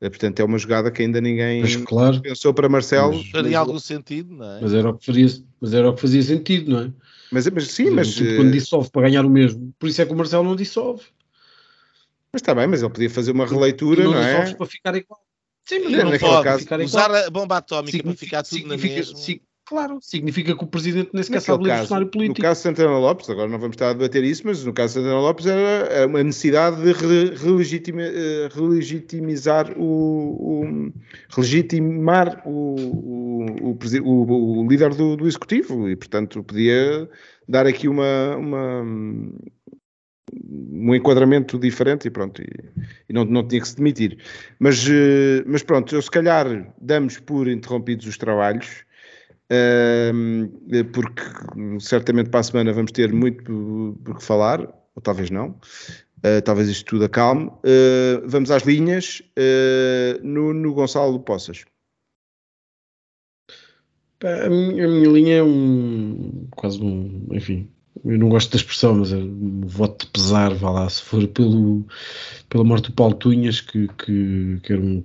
Eh, 0.00 0.08
portanto, 0.08 0.40
é 0.40 0.44
uma 0.44 0.58
jogada 0.58 0.90
que 0.90 1.02
ainda 1.02 1.20
ninguém 1.20 1.60
mas, 1.60 1.76
claro, 1.76 2.20
pensou 2.22 2.54
para 2.54 2.68
Marcelo. 2.68 3.18
Mas, 3.18 3.26
faria 3.28 3.58
algum 3.58 3.78
sentido, 3.78 4.34
não 4.34 4.56
é? 4.56 4.60
Mas 4.62 4.72
era, 4.72 4.90
o 4.90 4.96
que 4.96 5.04
faria, 5.04 5.26
mas 5.60 5.74
era 5.74 5.90
o 5.90 5.94
que 5.94 6.00
fazia 6.00 6.22
sentido, 6.22 6.70
não 6.70 6.80
é? 6.80 6.92
Mas, 7.30 7.46
mas 7.48 7.68
sim, 7.68 7.90
mas. 7.90 8.14
Tipo, 8.14 8.36
quando 8.36 8.50
dissolve 8.50 8.90
para 8.90 9.02
ganhar 9.02 9.24
o 9.24 9.30
mesmo. 9.30 9.72
Por 9.78 9.88
isso 9.88 10.00
é 10.00 10.06
que 10.06 10.12
o 10.12 10.16
Marcelo 10.16 10.44
não 10.44 10.56
dissolve. 10.56 11.04
Mas 12.32 12.40
está 12.42 12.54
bem, 12.54 12.66
mas 12.66 12.82
ele 12.82 12.92
podia 12.92 13.10
fazer 13.10 13.32
uma 13.32 13.44
releitura, 13.44 14.04
não, 14.04 14.12
não 14.12 14.22
é? 14.22 14.54
para 14.54 14.66
ficar 14.66 14.94
igual. 14.96 15.20
Sim, 15.64 15.80
mas 15.80 15.92
não, 15.92 16.10
não 16.10 16.18
pode. 16.18 16.44
Caso, 16.44 16.84
usar 16.84 17.14
a 17.14 17.30
bomba 17.30 17.58
atómica 17.58 18.02
para 18.02 18.16
ficar 18.16 18.42
tudo 18.42 18.66
na 18.68 18.76
mesma. 18.76 19.18
Claro, 19.70 20.00
significa 20.02 20.56
que 20.56 20.64
o 20.64 20.66
presidente 20.66 21.10
nem 21.14 21.22
sequer 21.22 21.40
sabe 21.40 21.62
ler 21.62 21.80
o 21.80 21.86
cenário 21.86 22.08
político. 22.08 22.40
No 22.40 22.42
caso 22.42 22.58
de 22.58 22.62
Santana 22.64 22.98
Lopes, 22.98 23.30
agora 23.30 23.48
não 23.48 23.56
vamos 23.56 23.74
estar 23.74 23.90
a 23.90 23.92
debater 23.92 24.24
isso, 24.24 24.42
mas 24.44 24.64
no 24.64 24.72
caso 24.72 24.94
de 24.94 25.00
Santana 25.04 25.20
Lopes 25.20 25.46
era 25.46 26.08
uma 26.08 26.24
necessidade 26.24 26.82
de 26.82 26.90
re 26.90 27.28
eh, 27.28 28.48
relegitimizar 28.52 29.72
o, 29.78 30.82
o 30.82 30.92
legitimar 31.38 32.42
o, 32.44 32.74
o, 33.62 34.58
o 34.58 34.68
líder 34.68 34.92
do, 34.92 35.14
do, 35.14 35.28
executivo 35.28 35.88
e, 35.88 35.94
portanto, 35.94 36.42
podia 36.42 37.08
dar 37.48 37.64
aqui 37.64 37.86
uma, 37.86 38.34
uma 38.36 38.82
um 40.32 40.94
enquadramento 40.96 41.56
diferente 41.60 42.08
e 42.08 42.10
pronto, 42.10 42.42
e, 42.42 42.48
e, 43.08 43.12
não, 43.12 43.24
não 43.24 43.46
tinha 43.46 43.60
que 43.60 43.68
se 43.68 43.76
demitir. 43.76 44.18
Mas, 44.58 44.84
eh, 44.88 45.44
mas 45.46 45.62
pronto, 45.62 45.94
eu 45.94 46.02
se 46.02 46.10
calhar 46.10 46.74
damos 46.80 47.20
por 47.20 47.46
interrompidos 47.46 48.08
os 48.08 48.18
trabalhos 48.18 48.89
porque 50.92 51.22
certamente 51.80 52.30
para 52.30 52.40
a 52.40 52.44
semana 52.44 52.72
vamos 52.72 52.92
ter 52.92 53.12
muito 53.12 53.98
por 54.04 54.18
que 54.18 54.24
falar, 54.24 54.60
ou 54.94 55.02
talvez 55.02 55.30
não. 55.30 55.58
Uh, 56.18 56.42
talvez 56.44 56.68
isto 56.68 56.84
tudo 56.84 57.04
acalme. 57.04 57.46
Uh, 57.46 58.22
vamos 58.26 58.50
às 58.50 58.62
linhas. 58.62 59.22
No, 60.22 60.52
no 60.52 60.74
Gonçalo 60.74 61.18
Poças. 61.20 61.64
A 64.22 64.50
minha, 64.50 64.84
a 64.84 64.88
minha, 64.88 65.08
linha 65.08 65.36
é 65.36 65.42
um 65.42 66.46
quase 66.54 66.82
um, 66.82 67.26
enfim, 67.32 67.70
eu 68.04 68.18
não 68.18 68.28
gosto 68.28 68.50
da 68.50 68.56
expressão, 68.56 68.94
mas 68.94 69.12
é 69.12 69.16
um 69.16 69.62
voto 69.66 70.06
de 70.06 70.12
pesar, 70.12 70.54
vá 70.54 70.70
lá, 70.70 70.88
se 70.88 71.02
for 71.02 71.26
pelo, 71.28 71.84
pela 72.48 72.64
morte 72.64 72.90
do 72.90 72.94
Paulo 72.94 73.14
Tunhas, 73.14 73.60
que, 73.60 73.88
que, 73.88 74.58
que 74.62 74.72
era 74.72 74.80
um, 74.80 75.04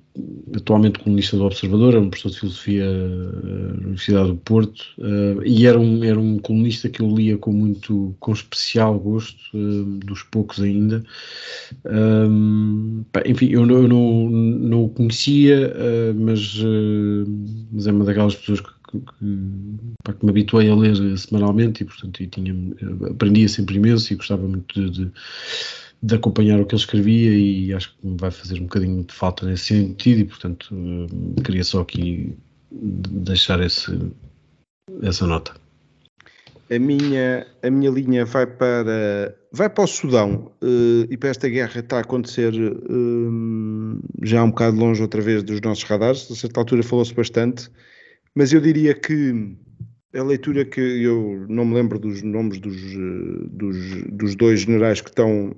atualmente 0.55 0.99
comunista 0.99 1.36
do 1.36 1.45
Observador, 1.45 1.93
era 1.93 2.01
um 2.01 2.09
professor 2.09 2.31
de 2.31 2.39
filosofia 2.39 2.86
na 2.86 3.79
Universidade 3.79 4.27
do 4.29 4.38
Porto, 4.38 4.81
uh, 4.99 5.43
e 5.43 5.65
era 5.65 5.79
um, 5.79 6.03
era 6.03 6.19
um 6.19 6.39
comunista 6.39 6.88
que 6.88 7.01
eu 7.01 7.13
lia 7.13 7.38
com 7.38 7.51
muito, 7.51 8.15
com 8.19 8.31
especial 8.31 8.97
gosto, 8.97 9.39
uh, 9.53 9.83
dos 10.05 10.23
poucos 10.23 10.61
ainda. 10.61 11.03
Um, 11.86 13.03
pá, 13.11 13.23
enfim, 13.25 13.49
eu, 13.49 13.65
não, 13.65 13.75
eu 13.75 13.88
não, 13.88 14.29
não 14.29 14.83
o 14.86 14.89
conhecia, 14.89 15.73
uh, 15.75 16.15
mas, 16.17 16.63
mas 17.71 17.88
é 17.88 17.91
uma 17.91 18.05
daquelas 18.05 18.36
pessoas 18.36 18.61
que 18.61 18.74
que, 19.01 20.13
que, 20.13 20.25
me 20.25 20.31
habituei 20.31 20.69
a 20.69 20.75
ler 20.75 21.17
semanalmente 21.17 21.83
e, 21.83 21.85
portanto, 21.85 22.21
e 22.21 22.27
tinha, 22.27 22.53
aprendia 23.09 23.47
sempre 23.47 23.75
imenso 23.75 24.11
e 24.11 24.15
gostava 24.15 24.47
muito 24.47 24.73
de, 24.73 25.05
de, 25.05 25.11
de, 26.01 26.15
acompanhar 26.15 26.59
o 26.59 26.65
que 26.65 26.75
ele 26.75 26.81
escrevia 26.81 27.31
e 27.31 27.73
acho 27.73 27.95
que 27.95 28.07
me 28.07 28.17
vai 28.17 28.31
fazer 28.31 28.59
um 28.59 28.63
bocadinho 28.63 29.03
de 29.03 29.13
falta 29.13 29.45
nesse 29.45 29.65
sentido 29.65 30.21
e, 30.21 30.25
portanto, 30.25 30.73
uh, 30.73 31.41
queria 31.41 31.63
só 31.63 31.81
aqui 31.81 32.35
deixar 32.71 33.61
esse, 33.61 33.91
essa 35.01 35.25
nota. 35.25 35.53
A 36.69 36.79
minha, 36.79 37.45
a 37.61 37.69
minha 37.69 37.91
linha 37.91 38.25
vai 38.25 38.47
para, 38.47 39.37
vai 39.51 39.69
para 39.69 39.83
o 39.83 39.87
Sudão 39.87 40.51
uh, 40.63 41.07
e 41.09 41.15
para 41.15 41.29
esta 41.29 41.47
guerra 41.47 41.79
está 41.79 41.97
a 41.97 42.01
acontecer 42.01 42.53
uh, 42.55 43.99
já 44.23 44.43
um 44.43 44.49
bocado 44.49 44.75
longe 44.75 44.99
outra 44.99 45.21
vez 45.21 45.43
dos 45.43 45.61
nossos 45.61 45.83
radares. 45.83 46.29
A 46.31 46.35
certa 46.35 46.59
altura 46.59 46.81
falou-se 46.81 47.13
bastante 47.13 47.69
mas 48.36 48.51
eu 48.51 48.59
diria 48.61 48.93
que 48.93 49.55
a 50.13 50.23
leitura 50.23 50.65
que 50.65 50.79
eu 50.79 51.45
não 51.49 51.65
me 51.65 51.75
lembro 51.75 51.97
dos 51.99 52.21
nomes 52.21 52.59
dos, 52.59 52.75
dos, 53.49 54.03
dos 54.11 54.36
dois 54.36 54.61
generais 54.61 55.01
que 55.01 55.09
estão 55.09 55.55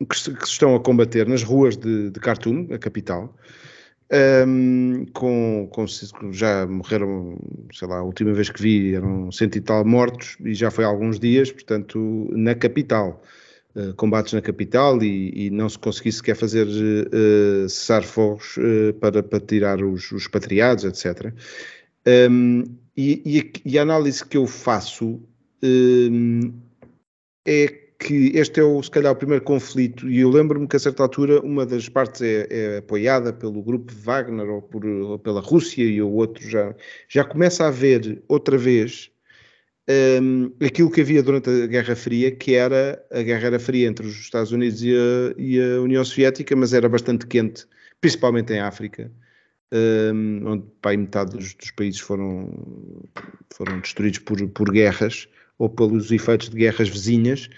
que 0.00 0.34
que 0.34 0.46
estão 0.46 0.74
a 0.74 0.80
combater 0.80 1.26
nas 1.26 1.42
ruas 1.42 1.76
de, 1.76 2.10
de 2.10 2.20
Khartoum, 2.20 2.68
a 2.72 2.78
capital, 2.78 3.34
um, 4.46 5.06
com, 5.12 5.68
com, 5.70 5.86
já 6.32 6.66
morreram, 6.66 7.38
sei 7.72 7.88
lá, 7.88 7.98
a 7.98 8.02
última 8.02 8.32
vez 8.32 8.50
que 8.50 8.60
vi 8.60 8.94
eram 8.94 9.30
cento 9.32 9.56
e 9.56 9.60
tal 9.60 9.84
mortos 9.84 10.36
e 10.40 10.52
já 10.54 10.70
foi 10.70 10.84
há 10.84 10.88
alguns 10.88 11.18
dias, 11.18 11.50
portanto, 11.50 12.28
na 12.32 12.54
capital. 12.54 13.22
Uh, 13.76 13.92
combates 13.94 14.32
na 14.32 14.40
capital 14.40 15.02
e, 15.02 15.46
e, 15.46 15.50
não 15.50 15.68
se 15.68 15.76
conseguisse 15.76 16.18
sequer 16.18 16.36
fazer 16.36 16.66
uh, 16.68 17.68
cessar 17.68 18.04
fogos 18.04 18.56
uh, 18.56 18.94
para, 19.00 19.20
para 19.20 19.40
tirar 19.40 19.82
os, 19.82 20.12
os 20.12 20.28
patriados, 20.28 20.84
etc. 20.84 21.32
Um, 22.06 22.62
e, 22.96 23.20
e, 23.26 23.52
e, 23.72 23.78
a 23.78 23.82
análise 23.82 24.24
que 24.24 24.36
eu 24.36 24.46
faço 24.46 25.20
um, 25.62 26.52
é 27.44 27.66
que 27.98 28.32
este 28.34 28.60
é 28.60 28.62
o, 28.62 28.82
se 28.82 28.90
calhar 28.90 29.12
o 29.12 29.16
primeiro 29.16 29.42
conflito, 29.42 30.08
e 30.08 30.20
eu 30.20 30.28
lembro-me 30.28 30.68
que 30.68 30.76
a 30.76 30.78
certa 30.78 31.02
altura 31.02 31.40
uma 31.40 31.64
das 31.64 31.88
partes 31.88 32.20
é, 32.20 32.46
é 32.50 32.78
apoiada 32.78 33.32
pelo 33.32 33.62
grupo 33.62 33.92
Wagner 33.92 34.48
ou, 34.48 34.62
por, 34.62 34.84
ou, 34.84 35.18
pela 35.18 35.40
Rússia 35.40 35.84
e 35.84 36.02
o 36.02 36.10
outro 36.10 36.48
já, 36.48 36.74
já 37.08 37.24
começa 37.24 37.64
a 37.64 37.68
haver 37.68 38.22
outra 38.28 38.58
vez 38.58 39.10
um, 39.88 40.50
aquilo 40.64 40.90
que 40.90 41.02
havia 41.02 41.22
durante 41.22 41.50
a 41.50 41.66
Guerra 41.66 41.94
Fria, 41.94 42.34
que 42.34 42.54
era 42.54 43.04
a 43.12 43.22
Guerra 43.22 43.46
era 43.48 43.58
fria 43.58 43.86
entre 43.86 44.06
os 44.06 44.14
Estados 44.18 44.50
Unidos 44.50 44.82
e 44.82 44.94
a, 44.94 45.34
e 45.36 45.60
a 45.60 45.80
União 45.80 46.04
Soviética, 46.04 46.56
mas 46.56 46.72
era 46.72 46.88
bastante 46.88 47.26
quente, 47.26 47.66
principalmente 48.00 48.52
em 48.52 48.60
África, 48.60 49.12
um, 49.72 50.42
onde 50.46 50.64
pai, 50.80 50.96
metade 50.96 51.32
dos, 51.32 51.54
dos, 51.54 51.70
países 51.72 52.00
foram, 52.00 52.50
foram 53.54 53.80
destruídos 53.80 54.20
por, 54.20 54.48
por 54.48 54.70
guerras 54.72 55.28
ou 55.58 55.68
pelos 55.68 56.10
efeitos 56.10 56.48
de 56.48 56.56
guerras 56.56 56.88
vizinhas. 56.88 57.50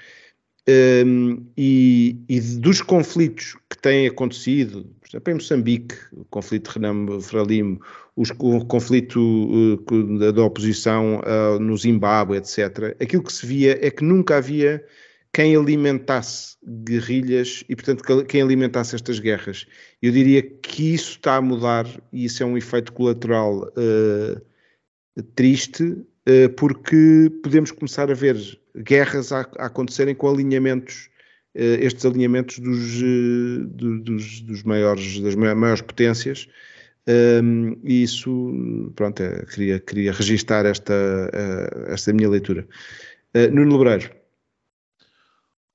Um, 0.68 1.46
e, 1.56 2.20
e, 2.28 2.40
dos 2.58 2.82
conflitos 2.82 3.56
que 3.70 3.78
têm 3.78 4.08
acontecido, 4.08 4.84
por 5.00 5.08
exemplo, 5.08 5.30
em 5.30 5.34
Moçambique, 5.34 5.94
o 6.12 6.24
conflito 6.24 6.68
Renamo-Frelimo, 6.68 7.80
o 8.16 8.64
conflito 8.64 9.20
uh, 9.20 10.32
da 10.32 10.42
oposição 10.42 11.20
uh, 11.20 11.60
no 11.60 11.76
Zimbábue, 11.76 12.38
etc., 12.38 12.96
aquilo 13.00 13.22
que 13.22 13.32
se 13.32 13.46
via 13.46 13.78
é 13.80 13.90
que 13.92 14.02
nunca 14.02 14.38
havia 14.38 14.84
quem 15.32 15.54
alimentasse 15.54 16.56
guerrilhas 16.66 17.62
e, 17.68 17.76
portanto, 17.76 18.24
quem 18.24 18.42
alimentasse 18.42 18.96
estas 18.96 19.20
guerras. 19.20 19.66
Eu 20.02 20.10
diria 20.10 20.42
que 20.42 20.94
isso 20.94 21.10
está 21.10 21.36
a 21.36 21.42
mudar 21.42 21.86
e 22.12 22.24
isso 22.24 22.42
é 22.42 22.46
um 22.46 22.56
efeito 22.56 22.92
colateral 22.92 23.68
uh, 23.68 25.22
triste, 25.36 25.96
porque 26.56 27.30
podemos 27.42 27.70
começar 27.70 28.10
a 28.10 28.14
ver 28.14 28.36
guerras 28.82 29.32
a, 29.32 29.40
a 29.58 29.66
acontecerem 29.66 30.14
com 30.14 30.28
alinhamentos, 30.28 31.08
uh, 31.54 31.80
estes 31.80 32.04
alinhamentos 32.04 32.58
dos, 32.58 33.02
uh, 33.02 33.64
dos, 33.66 34.40
dos, 34.40 34.62
maiores, 34.62 35.20
das 35.20 35.34
maiores 35.34 35.80
potências. 35.80 36.48
Um, 37.08 37.76
e 37.84 38.02
isso, 38.02 38.92
pronto, 38.96 39.22
é, 39.22 39.44
queria, 39.46 39.78
queria 39.78 40.12
registar 40.12 40.66
esta, 40.66 40.92
uh, 40.92 41.92
esta 41.92 42.12
minha 42.12 42.28
leitura. 42.28 42.66
Nuno 43.52 43.76
Lebreiro. 43.76 44.15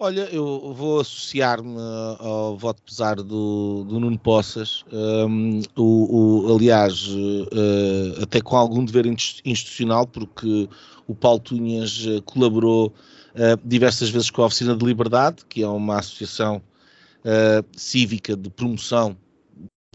Olha, 0.04 0.22
eu 0.32 0.74
vou 0.74 1.00
associar-me 1.00 1.78
ao 2.18 2.58
voto 2.58 2.82
pesar 2.82 3.18
do, 3.18 3.86
do 3.88 4.00
Nuno 4.00 4.18
Poças, 4.18 4.84
um, 4.92 5.62
o, 5.78 6.48
o, 6.48 6.56
aliás, 6.56 7.08
uh, 7.08 8.24
até 8.24 8.42
com 8.42 8.58
algum 8.58 8.84
dever 8.84 9.06
institucional, 9.06 10.08
porque 10.08 10.68
o 11.06 11.14
Paulo 11.14 11.40
Tunhas 11.40 12.04
uh, 12.08 12.20
colaborou 12.24 12.88
uh, 12.88 13.62
diversas 13.64 14.10
vezes 14.10 14.32
com 14.32 14.42
a 14.42 14.48
Oficina 14.48 14.76
de 14.76 14.84
Liberdade, 14.84 15.46
que 15.48 15.62
é 15.62 15.68
uma 15.68 16.00
associação 16.00 16.64
cívica 17.78 18.36
de 18.36 18.50
promoção 18.50 19.16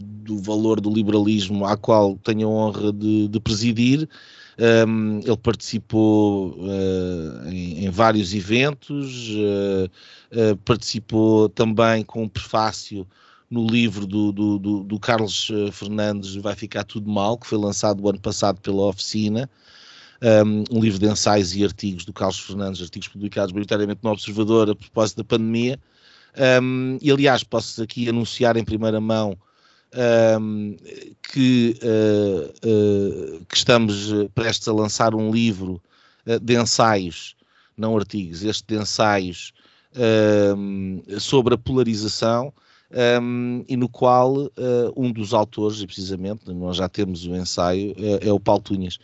do 0.01 0.37
valor 0.37 0.79
do 0.79 0.89
liberalismo, 0.89 1.65
à 1.65 1.75
qual 1.75 2.15
tenho 2.23 2.47
a 2.47 2.51
honra 2.51 2.93
de, 2.93 3.27
de 3.27 3.39
presidir. 3.41 4.07
Um, 4.59 5.19
ele 5.19 5.37
participou 5.37 6.49
uh, 6.53 7.47
em, 7.47 7.85
em, 7.85 7.89
vários 7.91 8.33
eventos, 8.33 9.29
uh, 9.29 9.85
uh, 10.31 10.57
participou 10.65 11.47
também 11.47 12.03
com 12.03 12.23
um 12.23 12.27
prefácio 12.27 13.07
no 13.51 13.67
livro 13.67 14.07
do, 14.07 14.31
do, 14.31 14.57
do, 14.57 14.83
do, 14.83 14.99
Carlos 14.99 15.49
Fernandes 15.71 16.35
Vai 16.35 16.55
Ficar 16.55 16.83
Tudo 16.83 17.09
Mal, 17.09 17.37
que 17.37 17.47
foi 17.47 17.57
lançado 17.57 18.03
o 18.03 18.09
ano 18.09 18.19
passado 18.19 18.59
pela 18.59 18.87
oficina. 18.87 19.49
Um, 20.21 20.63
um 20.71 20.81
livro 20.81 20.99
de 20.99 21.05
ensaios 21.05 21.55
e 21.55 21.63
artigos 21.63 22.03
do 22.03 22.11
Carlos 22.11 22.39
Fernandes, 22.39 22.81
artigos 22.81 23.07
publicados 23.07 23.53
maioritariamente 23.53 24.01
no 24.03 24.09
Observador 24.09 24.69
a 24.71 24.75
propósito 24.75 25.17
da 25.17 25.23
pandemia. 25.23 25.79
Um, 26.61 26.97
e 27.01 27.09
aliás, 27.09 27.43
posso 27.43 27.81
aqui 27.81 28.09
anunciar 28.09 28.57
em 28.57 28.65
primeira 28.65 28.99
mão 28.99 29.37
um, 30.39 30.75
que, 31.21 31.79
uh, 31.81 32.49
uh, 32.67 33.45
que, 33.45 33.55
estamos 33.55 34.11
prestes 34.35 34.67
a 34.67 34.73
lançar 34.73 35.15
um 35.15 35.31
livro 35.31 35.81
uh, 36.25 36.39
de 36.39 36.59
ensaios, 36.59 37.35
não 37.75 37.95
artigos, 37.97 38.43
este 38.43 38.65
de 38.67 38.81
ensaios 38.81 39.53
sobre 41.19 41.55
a 41.55 41.57
polarização. 41.57 42.53
Um, 43.21 43.65
e 43.67 43.75
no 43.75 43.89
qual 43.89 44.49
um 44.95 45.11
dos 45.11 45.33
autores, 45.33 45.83
precisamente 45.83 46.49
nós 46.53 46.77
já 46.77 46.87
temos 46.87 47.25
o 47.25 47.35
ensaio, 47.35 47.93
é, 47.97 48.27
é 48.27 48.31
o 48.31 48.39
Paulo 48.39 48.61
Tunhas. 48.61 48.97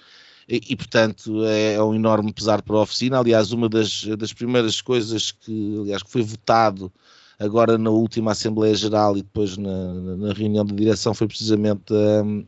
E, 0.48 0.62
e, 0.70 0.76
portanto 0.76 1.44
é, 1.46 1.74
é, 1.74 1.84
um 1.84 1.96
enorme 1.96 2.32
pesar 2.32 2.62
para 2.62 2.76
a 2.76 2.82
oficina. 2.82 3.20
Aliás, 3.20 3.52
uma 3.52 3.68
das, 3.68 4.06
das 4.18 4.32
primeiras 4.32 4.82
coisas 4.82 5.32
que, 5.32 5.78
aliás, 5.82 6.04
que 6.04 6.12
foi 6.12 6.22
votado 6.22 6.92
agora 7.40 7.78
na 7.78 7.90
última 7.90 8.32
Assembleia 8.32 8.76
Geral 8.76 9.18
e 9.18 9.22
depois 9.22 9.58
na, 9.58 9.94
na 9.94 10.34
reunião 10.34 10.66
de 10.66 10.74
direção 10.74 11.14
foi 11.14 11.28
precisamente 11.28 11.94
um, 11.94 12.46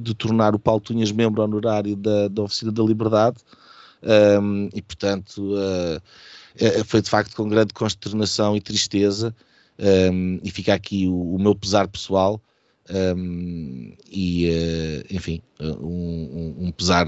de, 0.00 0.14
tornar 0.14 0.54
o 0.54 0.58
Paulo 0.58 0.80
Tunhas 0.80 1.12
membro 1.12 1.42
honorário 1.42 1.96
da, 1.96 2.28
da 2.28 2.42
Oficina 2.42 2.72
da 2.72 2.82
Liberdade 2.82 3.38
um, 4.40 4.68
e 4.74 4.82
portanto 4.82 5.54
uh, 5.54 6.84
foi 6.84 7.02
de 7.02 7.10
facto 7.10 7.34
com 7.36 7.48
grande 7.48 7.74
consternação 7.74 8.56
e 8.56 8.60
tristeza 8.60 9.34
um, 10.12 10.38
e 10.42 10.50
fica 10.50 10.74
aqui 10.74 11.06
o, 11.06 11.34
o 11.34 11.38
meu 11.38 11.54
pesar 11.54 11.88
pessoal 11.88 12.40
um, 12.90 13.94
e 14.10 14.48
uh, 14.50 15.14
enfim 15.14 15.40
um, 15.60 16.54
um, 16.58 16.72
pesar 16.72 17.06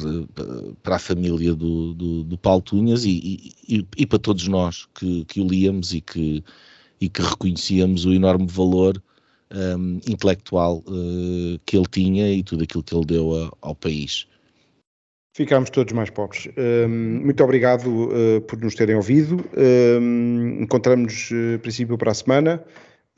para 0.82 0.96
a 0.96 0.98
família 0.98 1.54
do, 1.54 1.92
do, 1.94 2.24
do 2.24 2.38
Paulo 2.38 2.62
Tunhas 2.62 3.04
e, 3.04 3.54
e, 3.68 3.86
e, 3.96 4.06
para 4.06 4.18
todos 4.18 4.48
nós 4.48 4.86
que, 4.94 5.24
que 5.26 5.40
o 5.40 5.46
líamos 5.46 5.92
e 5.92 6.00
que 6.00 6.42
e 6.98 7.08
que 7.10 7.20
reconhecíamos 7.20 8.06
o 8.06 8.12
enorme 8.14 8.46
valor 8.46 9.02
um, 9.52 10.00
intelectual 10.08 10.82
uh, 10.86 11.58
que 11.66 11.76
ele 11.76 11.86
tinha 11.90 12.32
e 12.32 12.42
tudo 12.42 12.64
aquilo 12.64 12.82
que 12.82 12.94
ele 12.94 13.04
deu 13.04 13.34
a, 13.34 13.50
ao 13.60 13.74
país. 13.74 14.26
Ficámos 15.36 15.68
todos 15.68 15.92
mais 15.92 16.08
pobres. 16.08 16.48
Um, 16.56 17.20
muito 17.26 17.44
obrigado 17.44 17.86
uh, 17.86 18.40
por 18.48 18.58
nos 18.58 18.74
terem 18.74 18.96
ouvido. 18.96 19.44
Um, 19.54 20.62
Encontramos-nos, 20.62 21.30
uh, 21.30 21.58
princípio, 21.58 21.98
para 21.98 22.12
a 22.12 22.14
semana. 22.14 22.64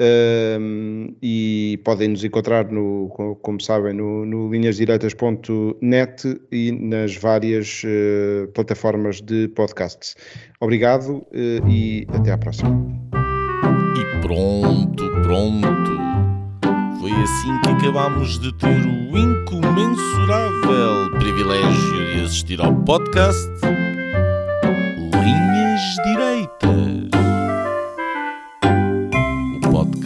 Um, 0.00 1.16
e 1.20 1.80
podem 1.84 2.08
nos 2.08 2.22
encontrar, 2.22 2.70
no, 2.70 3.08
como 3.42 3.60
sabem, 3.60 3.92
no, 3.92 4.24
no 4.24 4.48
linhasdireitas.net 4.48 6.40
e 6.52 6.70
nas 6.70 7.16
várias 7.16 7.82
uh, 7.84 8.46
plataformas 8.52 9.20
de 9.20 9.48
podcasts. 9.48 10.14
Obrigado 10.60 11.26
uh, 11.32 11.68
e 11.68 12.06
até 12.10 12.30
à 12.30 12.38
próxima. 12.38 12.70
Pronto, 14.22 15.10
pronto. 15.22 15.98
Foi 17.00 17.10
assim 17.10 17.60
que 17.62 17.70
acabámos 17.70 18.38
de 18.38 18.56
ter 18.58 18.68
o 18.68 19.18
incomensurável 19.18 21.10
privilégio 21.18 22.14
de 22.14 22.20
assistir 22.24 22.60
ao 22.60 22.74
podcast 22.84 23.48
Linhas 25.12 25.80
Direitas. 26.04 27.37